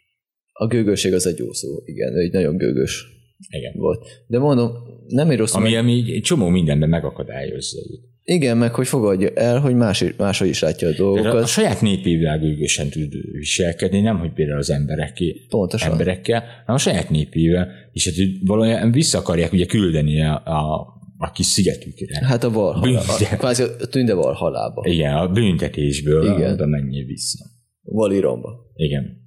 A 0.52 0.66
gőgösség 0.66 1.12
az 1.12 1.26
egy 1.26 1.38
jó 1.38 1.52
szó, 1.52 1.68
igen, 1.84 2.16
egy 2.16 2.32
nagyon 2.32 2.56
gőgös 2.56 3.06
Igen. 3.48 3.72
volt. 3.76 4.06
De 4.26 4.38
mondom, 4.38 4.70
nem 5.08 5.30
egy 5.30 5.38
rossz 5.38 5.54
Ami, 5.54 5.70
meg... 5.70 5.78
ami 5.78 6.14
egy 6.14 6.22
csomó 6.22 6.48
mindenben 6.48 6.88
megakadályozza. 6.88 7.78
Igen, 8.26 8.56
meg 8.56 8.74
hogy 8.74 8.86
fogadja 8.86 9.28
el, 9.28 9.60
hogy 9.60 9.74
más, 9.74 10.04
máshogy 10.16 10.48
is 10.48 10.60
látja 10.60 10.88
a 10.88 10.92
dolgokat. 10.92 11.42
a 11.42 11.46
saját 11.46 11.80
népével 11.80 12.38
gőgösen 12.38 12.88
tud 12.88 13.12
viselkedni, 13.32 14.00
nem 14.00 14.18
hogy 14.18 14.32
például 14.32 14.58
az 14.58 14.70
embereké, 14.70 15.46
Pontosan. 15.48 15.90
emberekkel, 15.90 16.40
hanem 16.40 16.74
a 16.74 16.78
saját 16.78 17.10
népével, 17.10 17.68
és 17.92 18.04
hát 18.04 18.14
valójában 18.44 18.92
vissza 18.92 19.18
akarják 19.18 19.52
ugye 19.52 19.66
küldeni 19.66 20.22
a, 20.22 20.42
a, 20.44 20.86
a 21.16 21.30
kis 21.32 21.46
szigetükre. 21.46 22.26
Hát 22.26 22.44
a 22.44 22.50
Valhalla, 22.50 22.80
Bűnte. 22.80 23.34
a, 23.34 23.36
kvázi 23.36 23.62
a 23.62 23.86
tünde 23.86 24.14
Valhalába. 24.14 24.82
Igen, 24.86 25.14
a 25.14 25.28
büntetésből 25.28 26.24
Igen. 26.36 26.52
Oda 26.52 26.66
menjél 26.66 27.04
vissza. 27.04 27.44
Valiromba. 27.82 28.72
Igen. 28.74 29.22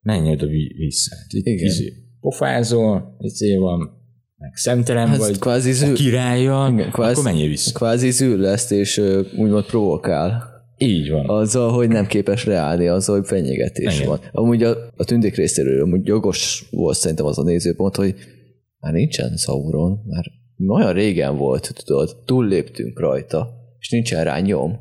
Menj 0.00 0.30
oda 0.30 0.46
vi- 0.46 0.72
vissza. 0.76 1.16
Itt 1.28 1.46
Igen. 1.46 1.64
izé, 1.66 1.92
pofázol, 2.20 3.16
izé 3.18 3.56
van, 3.56 3.78
meg 4.36 4.50
szemtelen 4.54 5.08
Hát 5.08 5.18
vagy, 5.18 5.38
kvázi 5.38 5.72
zű, 5.72 5.92
királlyal, 5.92 6.72
Igen, 6.72 6.90
kvázi- 6.90 7.12
akkor 7.20 7.32
menjél 7.32 7.48
vissza. 7.48 7.72
kvázi 7.72 8.10
zűr 8.10 8.38
lesz, 8.38 8.70
és 8.70 8.96
ö, 8.96 9.22
úgymond 9.36 9.64
provokál. 9.64 10.48
Így 10.78 11.10
van. 11.10 11.28
Azzal, 11.28 11.72
hogy 11.72 11.88
nem 11.88 12.06
képes 12.06 12.44
reálni, 12.46 12.86
azzal, 12.86 13.16
hogy 13.16 13.26
fenyegetés 13.26 13.96
Igen. 13.96 14.08
van. 14.08 14.20
Amúgy 14.32 14.62
a, 14.62 14.76
a 14.96 15.04
tündék 15.04 15.34
részéről 15.34 15.82
amúgy 15.82 16.06
jogos 16.06 16.64
volt 16.70 16.96
szerintem 16.96 17.26
az 17.26 17.38
a 17.38 17.42
nézőpont, 17.42 17.96
hogy 17.96 18.14
már 18.78 18.92
nincsen 18.92 19.36
Sauron, 19.36 20.00
már 20.06 20.24
olyan 20.68 20.92
régen 20.92 21.36
volt, 21.36 21.72
tudod, 21.84 22.16
túlléptünk 22.24 23.00
rajta, 23.00 23.48
és 23.78 23.90
nincsen 23.90 24.24
rá 24.24 24.38
nyom. 24.40 24.78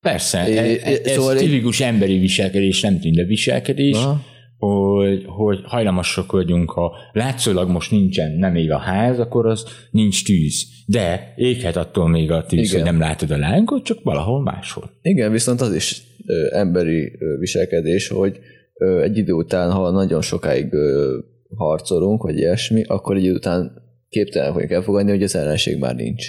Persze, 0.00 0.48
É- 0.48 0.56
e- 0.56 0.90
e- 0.90 1.00
ez 1.04 1.12
szóval 1.12 1.32
egy- 1.32 1.38
tipikus 1.38 1.80
emberi 1.80 2.18
viselkedés, 2.18 2.80
nem 2.82 3.00
tünde 3.00 3.24
viselkedés, 3.24 4.02
Na, 4.02 4.20
hogy, 4.58 5.24
hogy 5.26 5.60
hajlamosak 5.64 6.32
vagyunk, 6.32 6.70
ha 6.70 6.92
látszólag 7.12 7.68
most 7.68 7.90
nincsen, 7.90 8.32
nem 8.32 8.54
ég 8.54 8.70
a 8.70 8.78
ház, 8.78 9.18
akkor 9.18 9.46
az 9.46 9.66
nincs 9.90 10.24
tűz. 10.24 10.64
De 10.86 11.32
éghet 11.36 11.76
attól 11.76 12.08
még 12.08 12.30
a 12.30 12.44
tűz, 12.44 12.68
Igen. 12.68 12.82
hogy 12.82 12.90
nem 12.90 13.00
látod 13.00 13.30
a 13.30 13.36
lángot, 13.36 13.84
csak 13.84 14.02
valahol 14.02 14.42
máshol. 14.42 14.90
igen, 15.02 15.32
viszont 15.32 15.60
az 15.60 15.74
is 15.74 16.02
ö, 16.26 16.56
emberi 16.56 17.12
ö, 17.18 17.38
viselkedés, 17.38 18.08
hogy 18.08 18.38
ö, 18.74 19.02
egy 19.02 19.16
idő 19.16 19.32
után, 19.32 19.70
ha 19.70 19.90
nagyon 19.90 20.22
sokáig 20.22 20.72
ö, 20.72 21.18
harcolunk, 21.56 22.22
vagy 22.22 22.36
ilyesmi, 22.36 22.82
akkor 22.82 23.16
egy 23.16 23.24
idő 23.24 23.34
után 23.34 23.72
képtelen 24.08 24.52
vagyunk 24.52 24.72
elfogadni, 24.72 25.10
hogy 25.10 25.22
az 25.22 25.36
ellenség 25.36 25.78
már 25.78 25.94
nincs. 25.94 26.26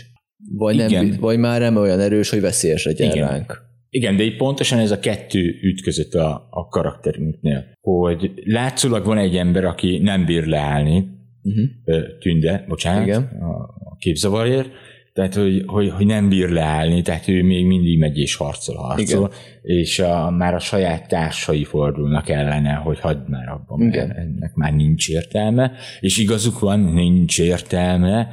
Vagy, 0.55 0.75
nem, 0.75 0.87
Igen. 0.87 1.17
vagy 1.19 1.37
már 1.37 1.59
nem 1.59 1.75
olyan 1.75 1.99
erős, 1.99 2.29
hogy 2.29 2.41
veszélyes 2.41 2.85
legyen 2.85 3.11
Igen. 3.11 3.27
ránk. 3.27 3.67
Igen, 3.89 4.15
de 4.17 4.23
itt 4.23 4.37
pontosan 4.37 4.79
ez 4.79 4.91
a 4.91 4.99
kettő 4.99 5.55
ütközött 5.61 6.13
a, 6.13 6.47
a 6.49 6.67
karakterünknél, 6.67 7.65
hogy 7.81 8.31
látszólag 8.43 9.05
van 9.05 9.17
egy 9.17 9.35
ember, 9.35 9.63
aki 9.63 9.97
nem 9.97 10.25
bír 10.25 10.45
leállni, 10.45 11.17
Uh-huh. 11.43 12.17
tünde, 12.19 12.65
bocsánat, 12.67 13.05
Igen. 13.07 13.21
a, 13.23 13.95
képzavarért, 13.99 14.69
tehát 15.13 15.33
hogy, 15.35 15.63
hogy, 15.65 15.89
hogy 15.89 16.05
nem 16.05 16.29
bír 16.29 16.49
leállni, 16.49 17.01
tehát 17.01 17.27
ő 17.27 17.43
még 17.43 17.65
mindig 17.65 17.99
megy 17.99 18.17
és 18.17 18.35
harcol, 18.35 18.75
harcol, 18.75 19.31
Igen. 19.61 19.77
és 19.79 19.99
a, 19.99 20.29
már 20.29 20.53
a 20.53 20.59
saját 20.59 21.07
társai 21.07 21.63
fordulnak 21.63 22.29
ellene, 22.29 22.73
hogy 22.73 22.99
hagyd 22.99 23.29
már 23.29 23.47
abban, 23.47 23.81
Igen. 23.87 24.11
ennek 24.11 24.53
már 24.53 24.73
nincs 24.73 25.09
értelme, 25.09 25.71
és 25.99 26.17
igazuk 26.17 26.59
van, 26.59 26.79
nincs 26.79 27.39
értelme 27.39 28.27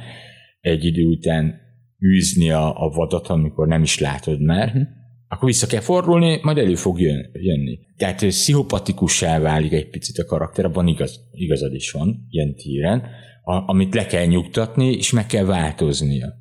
egy 0.61 0.85
idő 0.85 1.03
után 1.05 1.59
űzni 2.05 2.49
a, 2.49 2.85
a 2.85 2.89
vadat, 2.89 3.27
amikor 3.27 3.67
nem 3.67 3.81
is 3.83 3.99
látod 3.99 4.41
már, 4.41 4.73
Mhm. 4.73 4.81
Akkor 5.27 5.47
vissza 5.47 5.67
kell 5.67 5.81
fordulni, 5.81 6.39
majd 6.41 6.57
elő 6.57 6.75
fog 6.75 6.99
jön, 6.99 7.29
jönni. 7.33 7.79
Tehát 7.97 8.25
pszichopatikussá 8.25 9.39
válik 9.39 9.71
egy 9.71 9.89
picit 9.89 10.17
a 10.17 10.25
karakter, 10.25 10.65
abban 10.65 10.87
igaz, 10.87 11.19
igazad 11.31 11.73
is 11.73 11.91
van, 11.91 12.27
ilyen 12.29 12.55
tíren, 12.55 13.03
a, 13.43 13.69
amit 13.69 13.93
le 13.93 14.05
kell 14.05 14.25
nyugtatni, 14.25 14.91
és 14.91 15.11
meg 15.11 15.25
kell 15.25 15.45
változnia. 15.45 16.33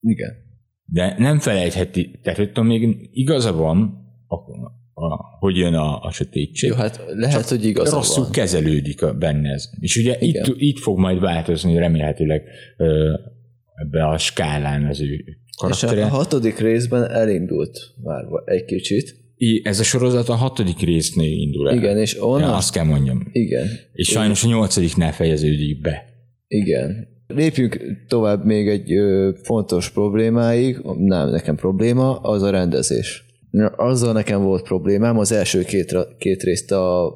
Igen. 0.00 0.30
De 0.84 1.14
nem 1.18 1.38
felejtheti, 1.38 2.20
tehát 2.22 2.38
hogy 2.54 2.64
még 2.64 3.08
igaza 3.12 3.52
van, 3.52 3.78
a, 4.26 4.34
a, 5.04 5.38
hogy 5.38 5.56
jön 5.56 5.74
a, 5.74 6.00
a 6.02 6.10
sötétség. 6.12 6.70
Jó, 6.70 6.76
hát 6.76 7.04
lehet, 7.08 7.48
hogy 7.48 7.64
igaza 7.64 7.96
rosszul 7.96 8.22
van. 8.22 8.32
kezelődik 8.32 9.02
a- 9.02 9.14
benne 9.14 9.52
ez. 9.52 9.70
És 9.80 9.96
ugye 9.96 10.16
Igen. 10.20 10.44
itt, 10.44 10.54
itt 10.56 10.78
fog 10.78 10.98
majd 10.98 11.20
változni 11.20 11.78
remélhetőleg 11.78 12.42
ö, 12.76 13.12
ebbe 13.74 14.06
a 14.06 14.18
skálán 14.18 14.86
az 14.86 15.00
ő 15.00 15.24
És 15.68 15.78
karaktere. 15.78 16.04
a 16.04 16.08
hatodik 16.08 16.58
részben 16.58 17.10
elindult 17.10 17.78
már 18.02 18.24
egy 18.44 18.64
kicsit. 18.64 19.14
I- 19.36 19.60
Ez 19.64 19.80
a 19.80 19.82
sorozat 19.82 20.28
a 20.28 20.34
hatodik 20.34 20.78
résznél 20.80 21.32
indul 21.32 21.68
el. 21.70 21.76
Igen, 21.76 21.98
és 21.98 22.22
onnan... 22.22 22.40
Ja, 22.48 22.56
azt 22.56 22.72
kell 22.72 22.84
mondjam. 22.84 23.28
Igen. 23.32 23.66
És 23.92 24.08
sajnos 24.08 24.44
a 24.44 24.48
nyolcadiknál 24.48 25.12
fejeződik 25.12 25.80
be. 25.80 26.04
Igen. 26.48 27.08
Lépjünk 27.26 27.80
tovább 28.08 28.44
még 28.44 28.68
egy 28.68 28.92
ö, 28.92 29.30
fontos 29.42 29.90
problémáig, 29.90 30.80
nem 30.98 31.30
nekem 31.30 31.56
probléma, 31.56 32.16
az 32.16 32.42
a 32.42 32.50
rendezés. 32.50 33.24
Na, 33.50 33.66
Azzal 33.66 34.12
nekem 34.12 34.42
volt 34.42 34.62
problémám, 34.62 35.18
az 35.18 35.32
első 35.32 35.62
két, 35.62 35.96
két 36.18 36.42
részt 36.42 36.72
a 36.72 37.12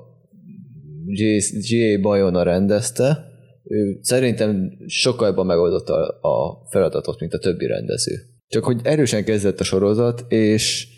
G.A. 1.06 2.00
Bayona 2.00 2.42
rendezte, 2.42 3.24
ő 3.64 3.98
szerintem 4.02 4.70
sokkal 4.86 5.26
jobban 5.28 5.46
megoldotta 5.46 5.94
a 6.08 6.66
feladatot, 6.70 7.20
mint 7.20 7.32
a 7.32 7.38
többi 7.38 7.66
rendező. 7.66 8.12
Csak 8.48 8.64
hogy 8.64 8.80
erősen 8.82 9.24
kezdett 9.24 9.60
a 9.60 9.64
sorozat, 9.64 10.24
és 10.28 10.88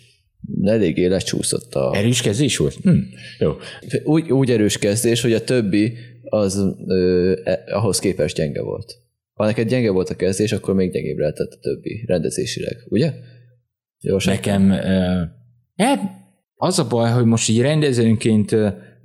eléggé 0.63 1.05
lecsúszott 1.05 1.75
a... 1.75 1.95
Erős 1.95 2.21
kezdés 2.21 2.57
volt? 2.57 2.73
Hm. 2.73 2.97
Jó. 3.39 3.53
Úgy, 4.03 4.31
úgy 4.31 4.51
erős 4.51 4.77
kezdés, 4.77 5.21
hogy 5.21 5.33
a 5.33 5.43
többi 5.43 5.93
az 6.23 6.75
ö, 6.87 7.33
eh, 7.43 7.57
ahhoz 7.67 7.99
képest 7.99 8.35
gyenge 8.35 8.61
volt. 8.61 8.95
Ha 9.33 9.45
neked 9.45 9.67
gyenge 9.67 9.91
volt 9.91 10.09
a 10.09 10.15
kezdés, 10.15 10.51
akkor 10.51 10.75
még 10.75 10.91
gyengébb 10.91 11.17
lehetett 11.17 11.51
a 11.51 11.59
többi 11.59 12.03
rendezésileg, 12.07 12.85
ugye? 12.89 13.13
Jó, 13.99 14.17
Nekem, 14.25 14.69
hát 15.75 15.99
az 16.55 16.79
a 16.79 16.87
baj, 16.87 17.11
hogy 17.11 17.25
most 17.25 17.49
így 17.49 17.61
rendezőnként 17.61 18.55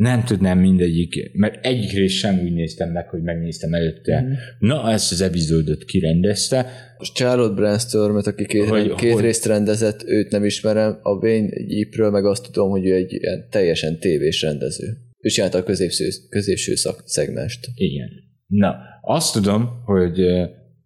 nem 0.02 0.24
tudnám 0.24 0.58
mindegyik, 0.58 1.30
mert 1.32 1.66
egyik 1.66 1.92
részt 1.92 2.14
sem 2.16 2.38
úgy 2.38 2.52
néztem 2.52 2.90
meg, 2.90 3.08
hogy 3.08 3.22
megnéztem 3.22 3.74
előtte. 3.74 4.20
Mhm. 4.20 4.32
Na, 4.58 4.90
ezt 4.90 5.12
az 5.12 5.20
epizódot 5.20 5.84
kirendezte. 5.84 6.66
Charlotte 7.14 7.54
Brandstormet, 7.54 8.26
aki 8.26 8.46
két, 8.46 8.68
Hogy- 8.68 8.94
két 8.94 9.12
hogy- 9.12 9.22
részt 9.22 9.46
rendezett, 9.46 10.02
őt 10.06 10.30
nem 10.30 10.44
ismerem, 10.44 10.98
a 11.02 11.10
Wayne 11.10 11.48
Yipről 11.66 12.10
meg 12.10 12.24
azt 12.24 12.44
tudom, 12.52 12.70
hogy 12.70 12.86
ő 12.86 12.94
egy 12.94 13.12
ilyen 13.12 13.46
teljesen 13.50 13.98
tévés 13.98 14.42
rendező. 14.42 14.86
Ő 15.18 15.28
csinálta 15.28 15.58
a 15.58 15.62
középső, 15.62 16.08
középső 16.28 16.74
szak, 16.74 17.02
szegmest. 17.04 17.68
Igen. 17.74 18.08
Na, 18.46 18.74
azt 19.02 19.32
tudom, 19.32 19.68
hogy 19.84 20.20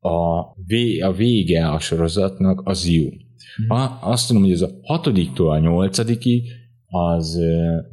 a, 0.00 0.42
vé, 0.66 0.98
a 0.98 1.12
vége 1.12 1.68
a 1.68 1.78
sorozatnak 1.78 2.60
az 2.64 2.88
jó. 2.88 3.04
A, 3.68 3.98
azt 4.00 4.26
tudom, 4.26 4.42
hogy 4.42 4.52
az 4.52 4.62
a 4.62 4.78
hatodiktól 4.82 5.50
a 5.50 5.58
nyolcadikig 5.58 6.42
az 6.86 7.38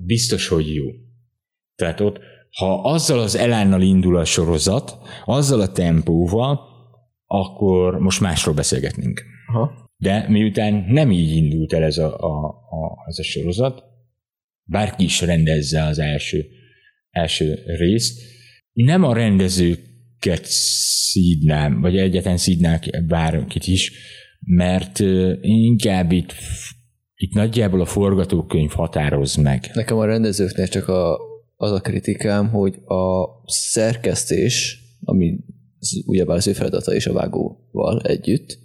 biztos, 0.05 0.47
hogy 0.47 0.74
jó. 0.74 0.84
Tehát 1.76 1.99
ott, 1.99 2.19
ha 2.57 2.82
azzal 2.82 3.19
az 3.19 3.36
elánnal 3.36 3.82
indul 3.82 4.17
a 4.17 4.26
sorozat, 4.26 4.97
azzal 5.26 5.61
a 5.61 5.71
tempóval, 5.71 6.59
akkor 7.26 7.99
most 7.99 8.21
másról 8.21 8.55
beszélgetnénk. 8.55 9.24
Aha. 9.47 9.89
De 9.97 10.26
miután 10.30 10.86
nem 10.88 11.11
így 11.11 11.36
indult 11.36 11.74
el 11.74 11.84
ez 11.84 11.97
a, 11.97 12.17
a, 12.17 12.47
a, 12.47 13.05
ez 13.07 13.19
a 13.19 13.24
sorozat, 13.24 13.84
bárki 14.63 15.03
is 15.03 15.21
rendezze 15.21 15.84
az 15.84 15.99
első, 15.99 16.45
első 17.09 17.59
részt, 17.78 18.21
nem 18.74 19.03
a 19.03 19.13
rendezőket 19.13 20.45
szídnám, 20.45 21.82
vagy 21.82 21.97
egyetlen 21.97 22.38
szídnák 22.38 23.05
bárkit 23.07 23.67
is, 23.67 23.91
mert 24.39 24.99
inkább 25.41 26.11
itt, 26.11 26.34
itt 27.15 27.34
nagyjából 27.34 27.82
a 27.82 27.86
forgatókönyv 27.86 28.71
határoz 28.71 29.36
meg. 29.36 29.71
Nekem 29.74 29.97
a 29.97 30.05
rendezőknél 30.05 30.67
csak 30.67 30.88
a, 30.88 31.17
az 31.64 31.72
a 31.72 31.80
kritikám, 31.80 32.49
hogy 32.49 32.76
a 32.86 33.28
szerkesztés, 33.45 34.80
ami 35.03 35.39
ugyebár 36.05 36.38
az 36.38 36.47
ő 36.47 36.53
feladata 36.53 36.95
is 36.95 37.07
a 37.07 37.14
vágóval 37.14 38.01
együtt, 38.01 38.57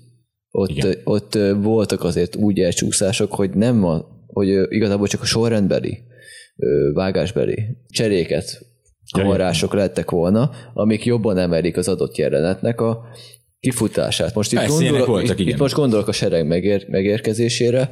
ott, 0.51 0.99
ott 1.05 1.38
voltak 1.62 2.05
azért 2.05 2.36
úgy 2.36 2.61
elcsúszások, 2.61 3.32
hogy 3.34 3.51
nem 3.51 3.84
a, 3.84 4.05
hogy 4.26 4.49
igazából 4.68 5.07
csak 5.07 5.20
a 5.20 5.24
sorrendbeli, 5.24 5.99
vágásbeli 6.94 7.76
cseréket 7.88 8.66
kamarások 9.12 9.74
lettek 9.74 10.11
volna, 10.11 10.51
amik 10.74 11.05
jobban 11.05 11.38
emelik 11.38 11.76
az 11.76 11.88
adott 11.88 12.16
jelenetnek 12.16 12.80
a 12.80 13.07
kifutását. 13.61 14.34
Most 14.34 14.53
itt, 14.53 14.59
Persze, 14.59 14.84
gondolok, 14.84 15.07
voltak, 15.07 15.30
itt, 15.30 15.38
igen. 15.38 15.53
itt 15.53 15.61
most 15.61 15.74
gondolok 15.74 16.09
a 16.09 16.12
sereg 16.12 16.46
megér, 16.46 16.88
megérkezésére. 16.88 17.90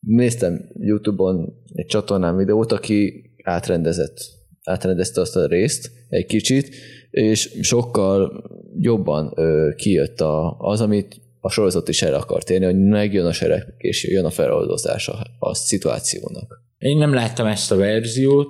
Néztem 0.00 0.68
YouTube-on 0.78 1.52
egy 1.72 1.86
csatornán 1.86 2.36
videót, 2.36 2.72
aki 2.72 3.24
átrendezett, 3.46 4.18
átrendezte 4.64 5.20
azt 5.20 5.36
a 5.36 5.46
részt 5.46 5.90
egy 6.08 6.26
kicsit, 6.26 6.74
és 7.10 7.50
sokkal 7.60 8.44
jobban 8.78 9.32
ö, 9.36 9.70
kijött 9.76 10.20
a, 10.20 10.56
az, 10.58 10.80
amit 10.80 11.20
a 11.40 11.50
sorozat 11.50 11.88
is 11.88 12.02
el 12.02 12.14
akart 12.14 12.50
érni, 12.50 12.64
hogy 12.64 12.78
megjön 12.78 13.26
a 13.26 13.32
sereg, 13.32 13.74
és 13.78 14.08
jön 14.08 14.24
a 14.24 14.30
feloldozása 14.30 15.26
a 15.38 15.54
szituációnak. 15.54 16.64
Én 16.78 16.96
nem 16.96 17.14
láttam 17.14 17.46
ezt 17.46 17.72
a 17.72 17.76
verziót, 17.76 18.48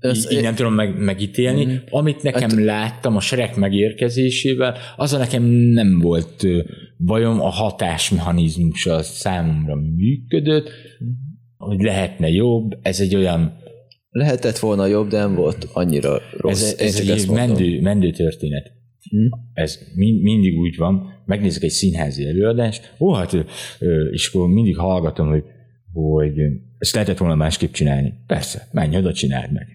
Ez- 0.00 0.16
így, 0.16 0.36
így 0.36 0.42
nem 0.42 0.54
tudom 0.54 0.74
meg, 0.74 0.98
megítélni. 0.98 1.64
Mhm. 1.64 1.74
Amit 1.90 2.22
nekem 2.22 2.50
hát, 2.50 2.64
láttam 2.64 3.16
a 3.16 3.20
sereg 3.20 3.56
megérkezésével, 3.56 4.76
az 4.96 5.12
a 5.12 5.18
nekem 5.18 5.42
nem 5.52 5.98
volt 5.98 6.46
bajom, 6.96 7.40
a 7.40 7.48
hatásmechanizmusa 7.48 9.02
számomra 9.02 9.74
működött, 9.74 10.70
hogy 11.56 11.82
lehetne 11.82 12.28
jobb, 12.28 12.78
ez 12.82 13.00
egy 13.00 13.14
olyan, 13.14 13.66
Lehetett 14.10 14.58
volna 14.58 14.86
jobb, 14.86 15.08
de 15.08 15.18
nem 15.18 15.34
volt 15.34 15.68
annyira 15.72 16.20
rossz. 16.36 16.72
ez, 16.72 16.78
ez 16.78 17.08
egy 17.08 17.26
mondom. 17.26 17.34
mendő, 17.34 17.80
mendő 17.80 18.10
történet. 18.10 18.72
Hm? 19.10 19.26
Ez 19.52 19.78
mind, 19.94 20.22
mindig 20.22 20.58
úgy 20.58 20.76
van, 20.76 21.22
megnézek 21.26 21.62
egy 21.62 21.70
színházi 21.70 22.26
előadást, 22.26 22.94
ó, 22.98 23.12
hát, 23.12 23.36
és 24.10 24.28
akkor 24.28 24.48
mindig 24.48 24.76
hallgatom, 24.76 25.28
hogy, 25.28 25.44
hogy 25.92 26.32
ezt 26.78 26.94
lehetett 26.94 27.18
volna 27.18 27.34
másképp 27.34 27.72
csinálni. 27.72 28.12
Persze, 28.26 28.68
menj 28.72 28.96
oda, 28.96 29.12
csináld 29.12 29.52
meg. 29.52 29.66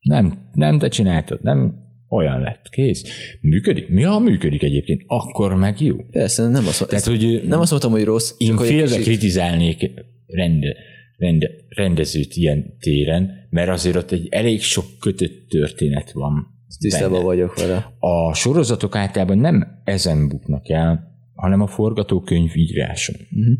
Nem, 0.00 0.48
nem 0.52 0.78
te 0.78 0.88
csináltad, 0.88 1.42
nem 1.42 1.84
olyan 2.08 2.40
lett, 2.40 2.68
kész. 2.70 3.04
Működik? 3.40 3.88
Mi, 3.88 4.02
ha 4.02 4.18
működik 4.18 4.62
egyébként, 4.62 5.02
akkor 5.06 5.54
meg 5.54 5.80
jó. 5.80 5.96
Persze, 6.10 6.48
nem 6.48 6.66
azt, 6.66 6.88
Tehát, 6.88 7.04
hogy 7.04 7.42
nem 7.48 7.60
azt 7.60 7.70
mondtam, 7.70 7.90
hogy 7.90 8.04
rossz, 8.04 8.34
én 8.38 8.52
egy 8.52 8.66
félve 8.66 8.86
kicsit- 8.86 9.02
kritizálnék 9.02 9.90
rende, 10.26 10.76
rende, 11.16 11.50
rendezőt 11.68 12.34
ilyen 12.34 12.76
téren, 12.78 13.45
mert 13.56 13.68
azért 13.68 13.96
ott 13.96 14.10
egy 14.10 14.26
elég 14.30 14.60
sok 14.62 14.84
kötött 15.00 15.48
történet 15.48 16.12
van. 16.12 16.46
tisztában 16.78 17.10
benne. 17.10 17.24
vagyok 17.24 17.56
vele. 17.56 17.96
A 17.98 18.34
sorozatok 18.34 18.96
általában 18.96 19.38
nem 19.38 19.66
ezen 19.84 20.28
buknak 20.28 20.68
el, 20.68 21.00
hanem 21.34 21.60
a 21.60 21.66
forgatókönyv 21.66 22.56
íráson. 22.56 23.16
Uh-huh. 23.16 23.54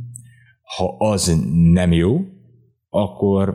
Ha 0.77 0.97
az 0.99 1.37
nem 1.73 1.93
jó, 1.93 2.21
akkor 2.89 3.55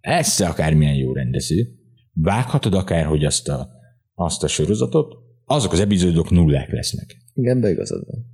ez 0.00 0.40
akármilyen 0.40 0.94
jó 0.94 1.12
rendező, 1.12 1.68
vághatod 2.12 2.74
akárhogy 2.74 3.24
azt 3.24 3.48
a, 3.48 3.68
azt 4.14 4.42
a 4.42 4.48
sorozatot, 4.48 5.14
azok 5.44 5.72
az 5.72 5.80
epizódok 5.80 6.30
nullák 6.30 6.72
lesznek. 6.72 7.16
Igen, 7.34 7.60
de 7.60 7.70
igazad 7.70 8.06
van. 8.06 8.26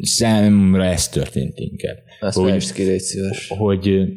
Számomra 0.00 0.84
ez 0.84 1.08
történt 1.08 1.58
inkább. 1.58 1.96
Ezt 2.20 2.38
Hogy- 2.38 2.72
ki, 2.72 2.98
szíves. 2.98 3.48
Hogy 3.48 4.08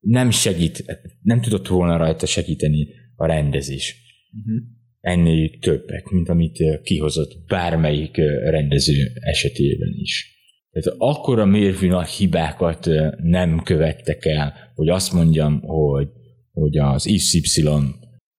nem 0.00 0.30
segít, 0.30 0.84
nem 1.22 1.40
tudott 1.40 1.68
volna 1.68 1.96
rajta 1.96 2.26
segíteni 2.26 2.88
a 3.14 3.26
rendezés. 3.26 3.96
Uh-huh. 4.32 4.62
ennél 5.00 5.58
többek, 5.58 6.08
mint 6.08 6.28
amit 6.28 6.82
kihozott 6.82 7.44
bármelyik 7.46 8.16
rendező 8.44 9.12
esetében 9.14 9.92
is. 9.94 10.38
Tehát 10.70 10.98
akkora 10.98 11.44
mérvű 11.44 11.88
nagy 11.88 12.08
hibákat 12.08 12.88
nem 13.22 13.62
követtek 13.62 14.24
el, 14.24 14.54
hogy 14.74 14.88
azt 14.88 15.12
mondjam, 15.12 15.60
hogy, 15.60 16.08
hogy 16.52 16.78
az 16.78 17.12
XY 17.16 17.68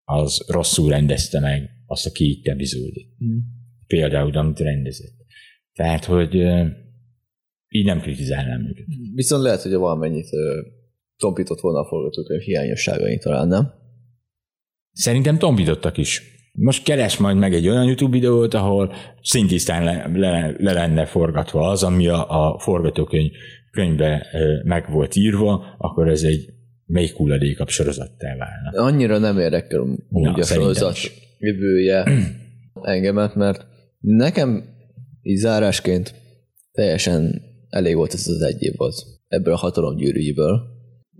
az 0.04 0.46
rosszul 0.48 0.90
rendezte 0.90 1.40
meg 1.40 1.70
azt 1.86 2.06
a 2.06 2.12
két 2.12 2.48
epizódot. 2.48 3.06
Mhm. 3.18 3.38
Például, 3.88 4.38
amit 4.38 4.60
rendezett. 4.60 5.16
Tehát, 5.74 6.06
hogy 6.06 6.36
így 7.68 7.86
nem 7.86 8.02
kritizálnám 8.02 8.68
őket. 8.68 8.86
Viszont 9.14 9.44
lehet, 9.44 9.62
hogy 9.62 9.74
valamennyit 9.74 10.34
ö, 10.34 10.62
tompított 11.22 11.60
volna 11.60 11.80
a 11.80 11.88
forgatókönyv 11.88 12.42
hiányosságain 12.42 13.20
talán, 13.20 13.48
nem? 13.48 13.72
Szerintem 14.92 15.38
tompítottak 15.38 15.98
is. 15.98 16.22
Most 16.54 16.84
keres 16.84 17.18
majd 17.18 17.38
meg 17.38 17.54
egy 17.54 17.68
olyan 17.68 17.86
YouTube 17.86 18.12
videót, 18.12 18.54
ahol 18.54 18.94
szintisztán 19.22 19.84
le, 19.84 20.12
le, 20.14 20.56
le 20.58 20.74
lenne 20.74 21.06
forgatva 21.06 21.70
az, 21.70 21.84
ami 21.84 22.08
a, 22.08 22.30
a 22.30 22.60
forgatókönyv 22.60 23.32
könyvbe 23.72 24.28
ö, 24.34 24.54
meg 24.64 24.92
volt 24.92 25.16
írva, 25.16 25.76
akkor 25.78 26.08
ez 26.08 26.24
egy 26.24 26.46
még 26.86 27.12
hulladékabb 27.12 27.68
sorozattá 27.68 28.36
válna. 28.38 28.88
Annyira 28.88 29.18
nem 29.18 29.40
érdekel 29.40 29.80
úgy 30.10 30.24
Na, 30.24 30.34
a 30.34 30.44
sorozat 30.44 30.98
jövője 31.40 32.04
engemet, 32.82 33.36
mert 33.36 33.66
nekem 34.00 34.64
így 35.22 35.38
zárásként 35.38 36.14
teljesen 36.72 37.42
elég 37.70 37.96
volt 37.96 38.14
ez 38.14 38.28
az 38.28 38.42
egy 38.42 38.62
év 38.62 38.74
volt 38.76 38.96
ebből 39.28 39.54
a 39.54 39.58
hatalomgyűrűjéből. 39.58 40.62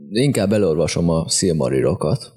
Inkább 0.10 0.52
elolvasom 0.52 1.10
a 1.10 1.30
Silmarilokat 1.30 2.32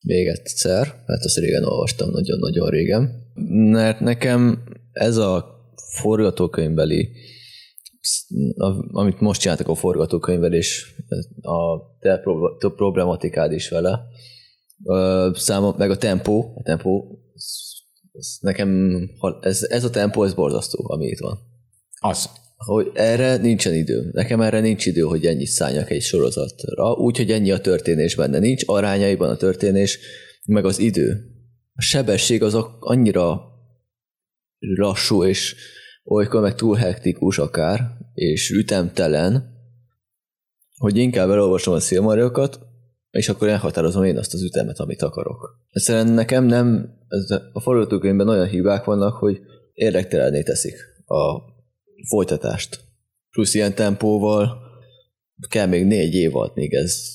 még 0.00 0.26
egyszer, 0.26 1.02
mert 1.06 1.24
azt 1.24 1.36
régen 1.36 1.64
olvastam, 1.64 2.10
nagyon-nagyon 2.10 2.68
régen. 2.68 3.32
Mert 3.70 4.00
nekem 4.00 4.62
ez 4.92 5.16
a 5.16 5.54
forgatókönyvbeli 6.00 7.10
amit 8.92 9.20
most 9.20 9.40
csináltak 9.40 9.68
a 9.68 9.74
forgatókönyvelés, 9.74 10.94
a 11.40 11.80
te 12.00 12.18
prob- 12.18 12.58
te 12.60 12.68
problematikád 12.68 13.52
is 13.52 13.68
vele, 13.68 14.00
számom, 15.34 15.74
meg 15.78 15.90
a 15.90 15.96
tempó, 15.96 16.54
a 16.56 16.62
tempó, 16.62 17.18
ez- 17.34 17.74
ez 18.12 18.36
nekem, 18.40 19.00
ez, 19.40 19.62
ez 19.62 19.84
a 19.84 19.90
tempó, 19.90 20.24
ez 20.24 20.34
borzasztó, 20.34 20.90
ami 20.90 21.06
itt 21.06 21.18
van. 21.18 21.38
Az. 22.00 22.30
Hogy 22.56 22.90
erre 22.94 23.36
nincsen 23.36 23.74
idő. 23.74 24.10
Nekem 24.12 24.40
erre 24.40 24.60
nincs 24.60 24.86
idő, 24.86 25.00
hogy 25.00 25.26
ennyit 25.26 25.46
szálljak 25.46 25.90
egy 25.90 26.02
sorozatra. 26.02 26.92
Úgy, 26.92 27.16
hogy 27.16 27.30
ennyi 27.30 27.50
a 27.50 27.60
történés 27.60 28.14
benne. 28.14 28.38
Nincs 28.38 28.62
arányaiban 28.66 29.28
a 29.28 29.36
történés, 29.36 29.98
meg 30.46 30.64
az 30.64 30.78
idő. 30.78 31.30
A 31.72 31.80
sebesség 31.80 32.42
az 32.42 32.56
annyira 32.78 33.40
lassú, 34.58 35.24
és 35.24 35.54
olykor 36.04 36.40
meg 36.40 36.54
túl 36.54 36.76
hektikus 36.76 37.38
akár, 37.38 37.80
és 38.14 38.50
ütemtelen, 38.50 39.54
hogy 40.76 40.96
inkább 40.96 41.30
elolvasom 41.30 41.74
a 41.74 41.80
szilmariokat, 41.80 42.60
és 43.10 43.28
akkor 43.28 43.48
elhatározom 43.48 44.04
én 44.04 44.18
azt 44.18 44.34
az 44.34 44.42
ütemet, 44.42 44.78
amit 44.78 45.02
akarok. 45.02 45.58
Egyszerűen 45.70 46.06
nekem 46.06 46.44
nem, 46.44 46.90
a 47.52 47.60
forgatókönyvben 47.60 48.28
olyan 48.28 48.48
hibák 48.48 48.84
vannak, 48.84 49.14
hogy 49.14 49.40
érdektelenné 49.72 50.42
teszik 50.42 50.76
a 51.06 51.54
folytatást. 52.08 52.80
Plusz 53.30 53.54
ilyen 53.54 53.74
tempóval 53.74 54.64
kell 55.48 55.66
még 55.66 55.84
négy 55.84 56.14
év 56.14 56.32
még 56.54 56.74
ez 56.74 57.14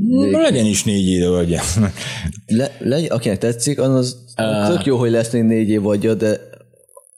Még... 0.00 0.32
Legyen 0.32 0.66
is 0.66 0.84
négy 0.84 1.08
idő, 1.08 1.30
vagy 1.30 1.48
le, 2.46 2.76
le, 2.78 3.06
akinek 3.08 3.38
tetszik, 3.38 3.78
az 3.78 4.16
Á. 4.34 4.68
tök 4.68 4.84
jó, 4.84 4.96
hogy 4.96 5.10
lesz 5.10 5.32
még 5.32 5.42
négy 5.42 5.68
év 5.68 5.86
adja, 5.86 6.14
de 6.14 6.40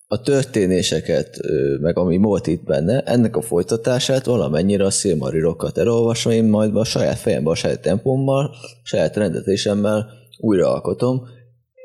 a 0.06 0.20
történéseket, 0.20 1.40
meg 1.80 1.98
ami 1.98 2.16
volt 2.16 2.46
itt 2.46 2.64
benne, 2.64 3.00
ennek 3.00 3.36
a 3.36 3.42
folytatását 3.42 4.24
valamennyire 4.24 4.84
a 4.84 4.90
Silmarilokat 4.90 5.78
elolvasom, 5.78 6.32
én 6.32 6.44
majd 6.44 6.76
a 6.76 6.84
saját 6.84 7.18
fejemben, 7.18 7.52
a 7.52 7.56
saját 7.56 7.80
tempommal, 7.80 8.44
a 8.44 8.86
saját 8.86 9.16
rendezésemmel 9.16 10.06
újraalkotom. 10.38 11.22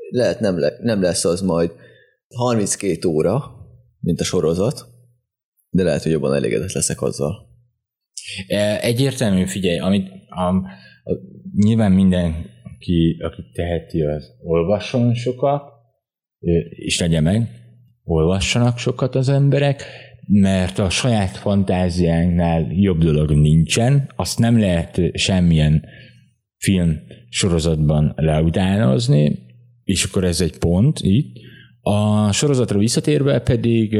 Lehet 0.09 0.39
nem, 0.39 0.59
le, 0.59 0.73
nem 0.81 1.01
lesz 1.01 1.25
az 1.25 1.41
majd 1.41 1.71
32 2.35 3.07
óra, 3.07 3.43
mint 3.99 4.19
a 4.19 4.23
sorozat, 4.23 4.94
de 5.75 5.83
lehet, 5.83 6.03
hogy 6.03 6.11
jobban 6.11 6.35
elégedett 6.35 6.71
leszek 6.71 7.01
azzal. 7.01 7.47
E, 8.47 8.79
Egyértelmű, 8.81 9.45
figyelj, 9.45 9.77
amit 9.77 10.09
a, 10.27 10.41
a, 10.41 10.63
nyilván 11.55 11.91
mindenki, 11.91 13.17
aki 13.23 13.43
teheti, 13.53 14.01
az 14.01 14.31
olvasson 14.43 15.13
sokat, 15.13 15.63
és 16.69 16.95
tegye 16.97 17.19
meg, 17.19 17.49
olvassanak 18.03 18.77
sokat 18.77 19.15
az 19.15 19.29
emberek, 19.29 19.83
mert 20.27 20.79
a 20.79 20.89
saját 20.89 21.37
fantáziánknál 21.37 22.67
jobb 22.71 23.03
dolog 23.03 23.31
nincsen, 23.31 24.11
azt 24.15 24.39
nem 24.39 24.59
lehet 24.59 25.01
semmilyen 25.13 25.83
film 26.57 26.99
sorozatban 27.29 28.13
leutánozni, 28.15 29.39
és 29.83 30.03
akkor 30.03 30.23
ez 30.23 30.41
egy 30.41 30.57
pont 30.57 30.99
itt. 31.01 31.35
A 31.81 32.31
sorozatra 32.31 32.79
visszatérve 32.79 33.39
pedig 33.39 33.97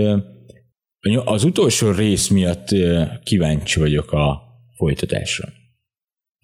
az 1.13 1.43
utolsó 1.43 1.91
rész 1.91 2.27
miatt 2.27 2.67
kíváncsi 3.23 3.79
vagyok 3.79 4.11
a 4.11 4.41
folytatásra. 4.77 5.47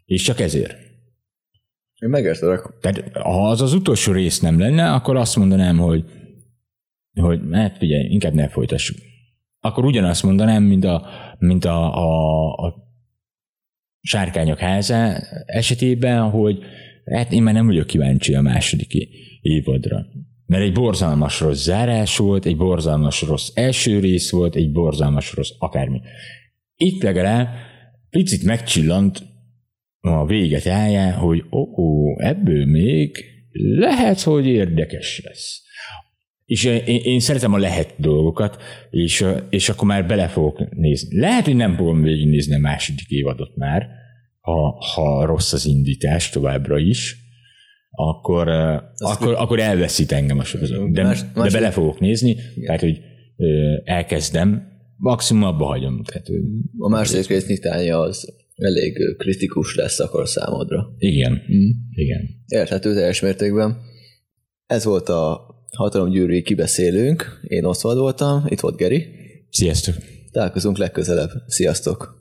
És 0.05 0.23
csak 0.23 0.39
ezért. 0.39 0.71
Én 1.99 2.09
megértelek. 2.09 2.61
Tehát 2.81 3.17
ha 3.17 3.49
az 3.49 3.61
az 3.61 3.73
utolsó 3.73 4.11
rész 4.11 4.39
nem 4.39 4.59
lenne, 4.59 4.91
akkor 4.91 5.15
azt 5.15 5.35
mondanám, 5.35 5.77
hogy 5.77 6.05
hogy 7.13 7.39
hát 7.51 7.77
figyelj, 7.77 8.03
inkább 8.09 8.33
ne 8.33 8.47
folytassuk. 8.47 8.97
Akkor 9.59 9.85
ugyanazt 9.85 10.23
mondanám, 10.23 10.63
mint 10.63 10.85
a, 10.85 11.07
mint 11.39 11.65
a, 11.65 11.95
a, 11.95 12.67
a 12.67 12.75
sárkányok 14.01 14.59
háza 14.59 15.15
esetében, 15.45 16.29
hogy 16.29 16.63
hát 17.05 17.31
én 17.31 17.43
már 17.43 17.53
nem 17.53 17.65
vagyok 17.65 17.87
kíváncsi 17.87 18.33
a 18.33 18.41
második 18.41 18.93
évadra. 19.41 20.05
Mert 20.51 20.63
egy 20.63 20.73
borzalmas 20.73 21.39
rossz 21.39 21.63
zárás 21.63 22.17
volt, 22.17 22.45
egy 22.45 22.57
borzalmas 22.57 23.21
rossz 23.21 23.49
első 23.53 23.99
rész 23.99 24.31
volt, 24.31 24.55
egy 24.55 24.71
borzalmas 24.71 25.33
rossz 25.33 25.49
akármi. 25.59 26.01
Itt 26.75 27.03
legalább 27.03 27.47
picit 28.09 28.43
megcsillant 28.43 29.23
a 29.99 30.25
véget 30.25 30.67
állja, 30.67 31.13
hogy 31.13 31.43
ó, 31.51 31.81
ó, 31.81 32.19
ebből 32.21 32.65
még 32.65 33.25
lehet, 33.77 34.21
hogy 34.21 34.47
érdekes 34.47 35.21
lesz. 35.23 35.61
És 36.45 36.63
én, 36.63 37.01
én 37.03 37.19
szeretem 37.19 37.53
a 37.53 37.57
lehet 37.57 37.93
dolgokat, 37.97 38.61
és, 38.89 39.25
és 39.49 39.69
akkor 39.69 39.87
már 39.87 40.07
bele 40.07 40.27
fogok 40.27 40.75
nézni. 40.75 41.19
Lehet, 41.19 41.45
hogy 41.45 41.55
nem 41.55 41.75
fogom 41.75 42.01
végignézni 42.01 42.55
a 42.55 42.59
második 42.59 43.09
évadot 43.09 43.55
már, 43.55 43.87
ha, 44.39 44.85
ha 44.93 45.25
rossz 45.25 45.53
az 45.53 45.65
indítás 45.65 46.29
továbbra 46.29 46.77
is, 46.77 47.20
akkor, 47.91 48.47
akkor, 48.97 49.33
akkor 49.33 49.59
elveszít 49.59 50.11
engem 50.11 50.39
a 50.39 50.43
sorozat. 50.43 50.91
De, 50.91 51.03
más, 51.03 51.21
más 51.33 51.51
de 51.51 51.59
bele 51.59 51.71
fogok 51.71 51.99
nézni, 51.99 52.29
igen. 52.29 52.65
tehát, 52.65 52.81
hogy 52.81 52.99
elkezdem, 53.83 54.67
maximum 54.97 55.43
abba 55.43 55.65
hagyom. 55.65 56.03
Tehát, 56.03 56.27
a 56.77 56.89
második 56.89 57.27
rész 57.27 57.47
nyitánya 57.47 57.99
az 57.99 58.33
elég 58.55 59.15
kritikus 59.17 59.75
lesz 59.75 59.99
akkor 59.99 60.27
számodra. 60.27 60.95
Igen, 60.97 61.31
mm. 61.31 61.69
igen. 61.91 62.21
Érthető 62.47 62.93
teljes 62.93 63.21
mértékben. 63.21 63.77
Ez 64.65 64.83
volt 64.83 65.09
a 65.09 65.45
hatalomgyűrűi 65.75 66.41
kibeszélünk. 66.41 67.39
Én 67.47 67.63
Oszvald 67.63 67.97
voltam, 67.97 68.45
itt 68.47 68.59
volt 68.59 68.75
Geri. 68.75 69.05
Sziasztok! 69.49 69.95
Találkozunk 70.31 70.77
legközelebb. 70.77 71.29
Sziasztok! 71.47 72.20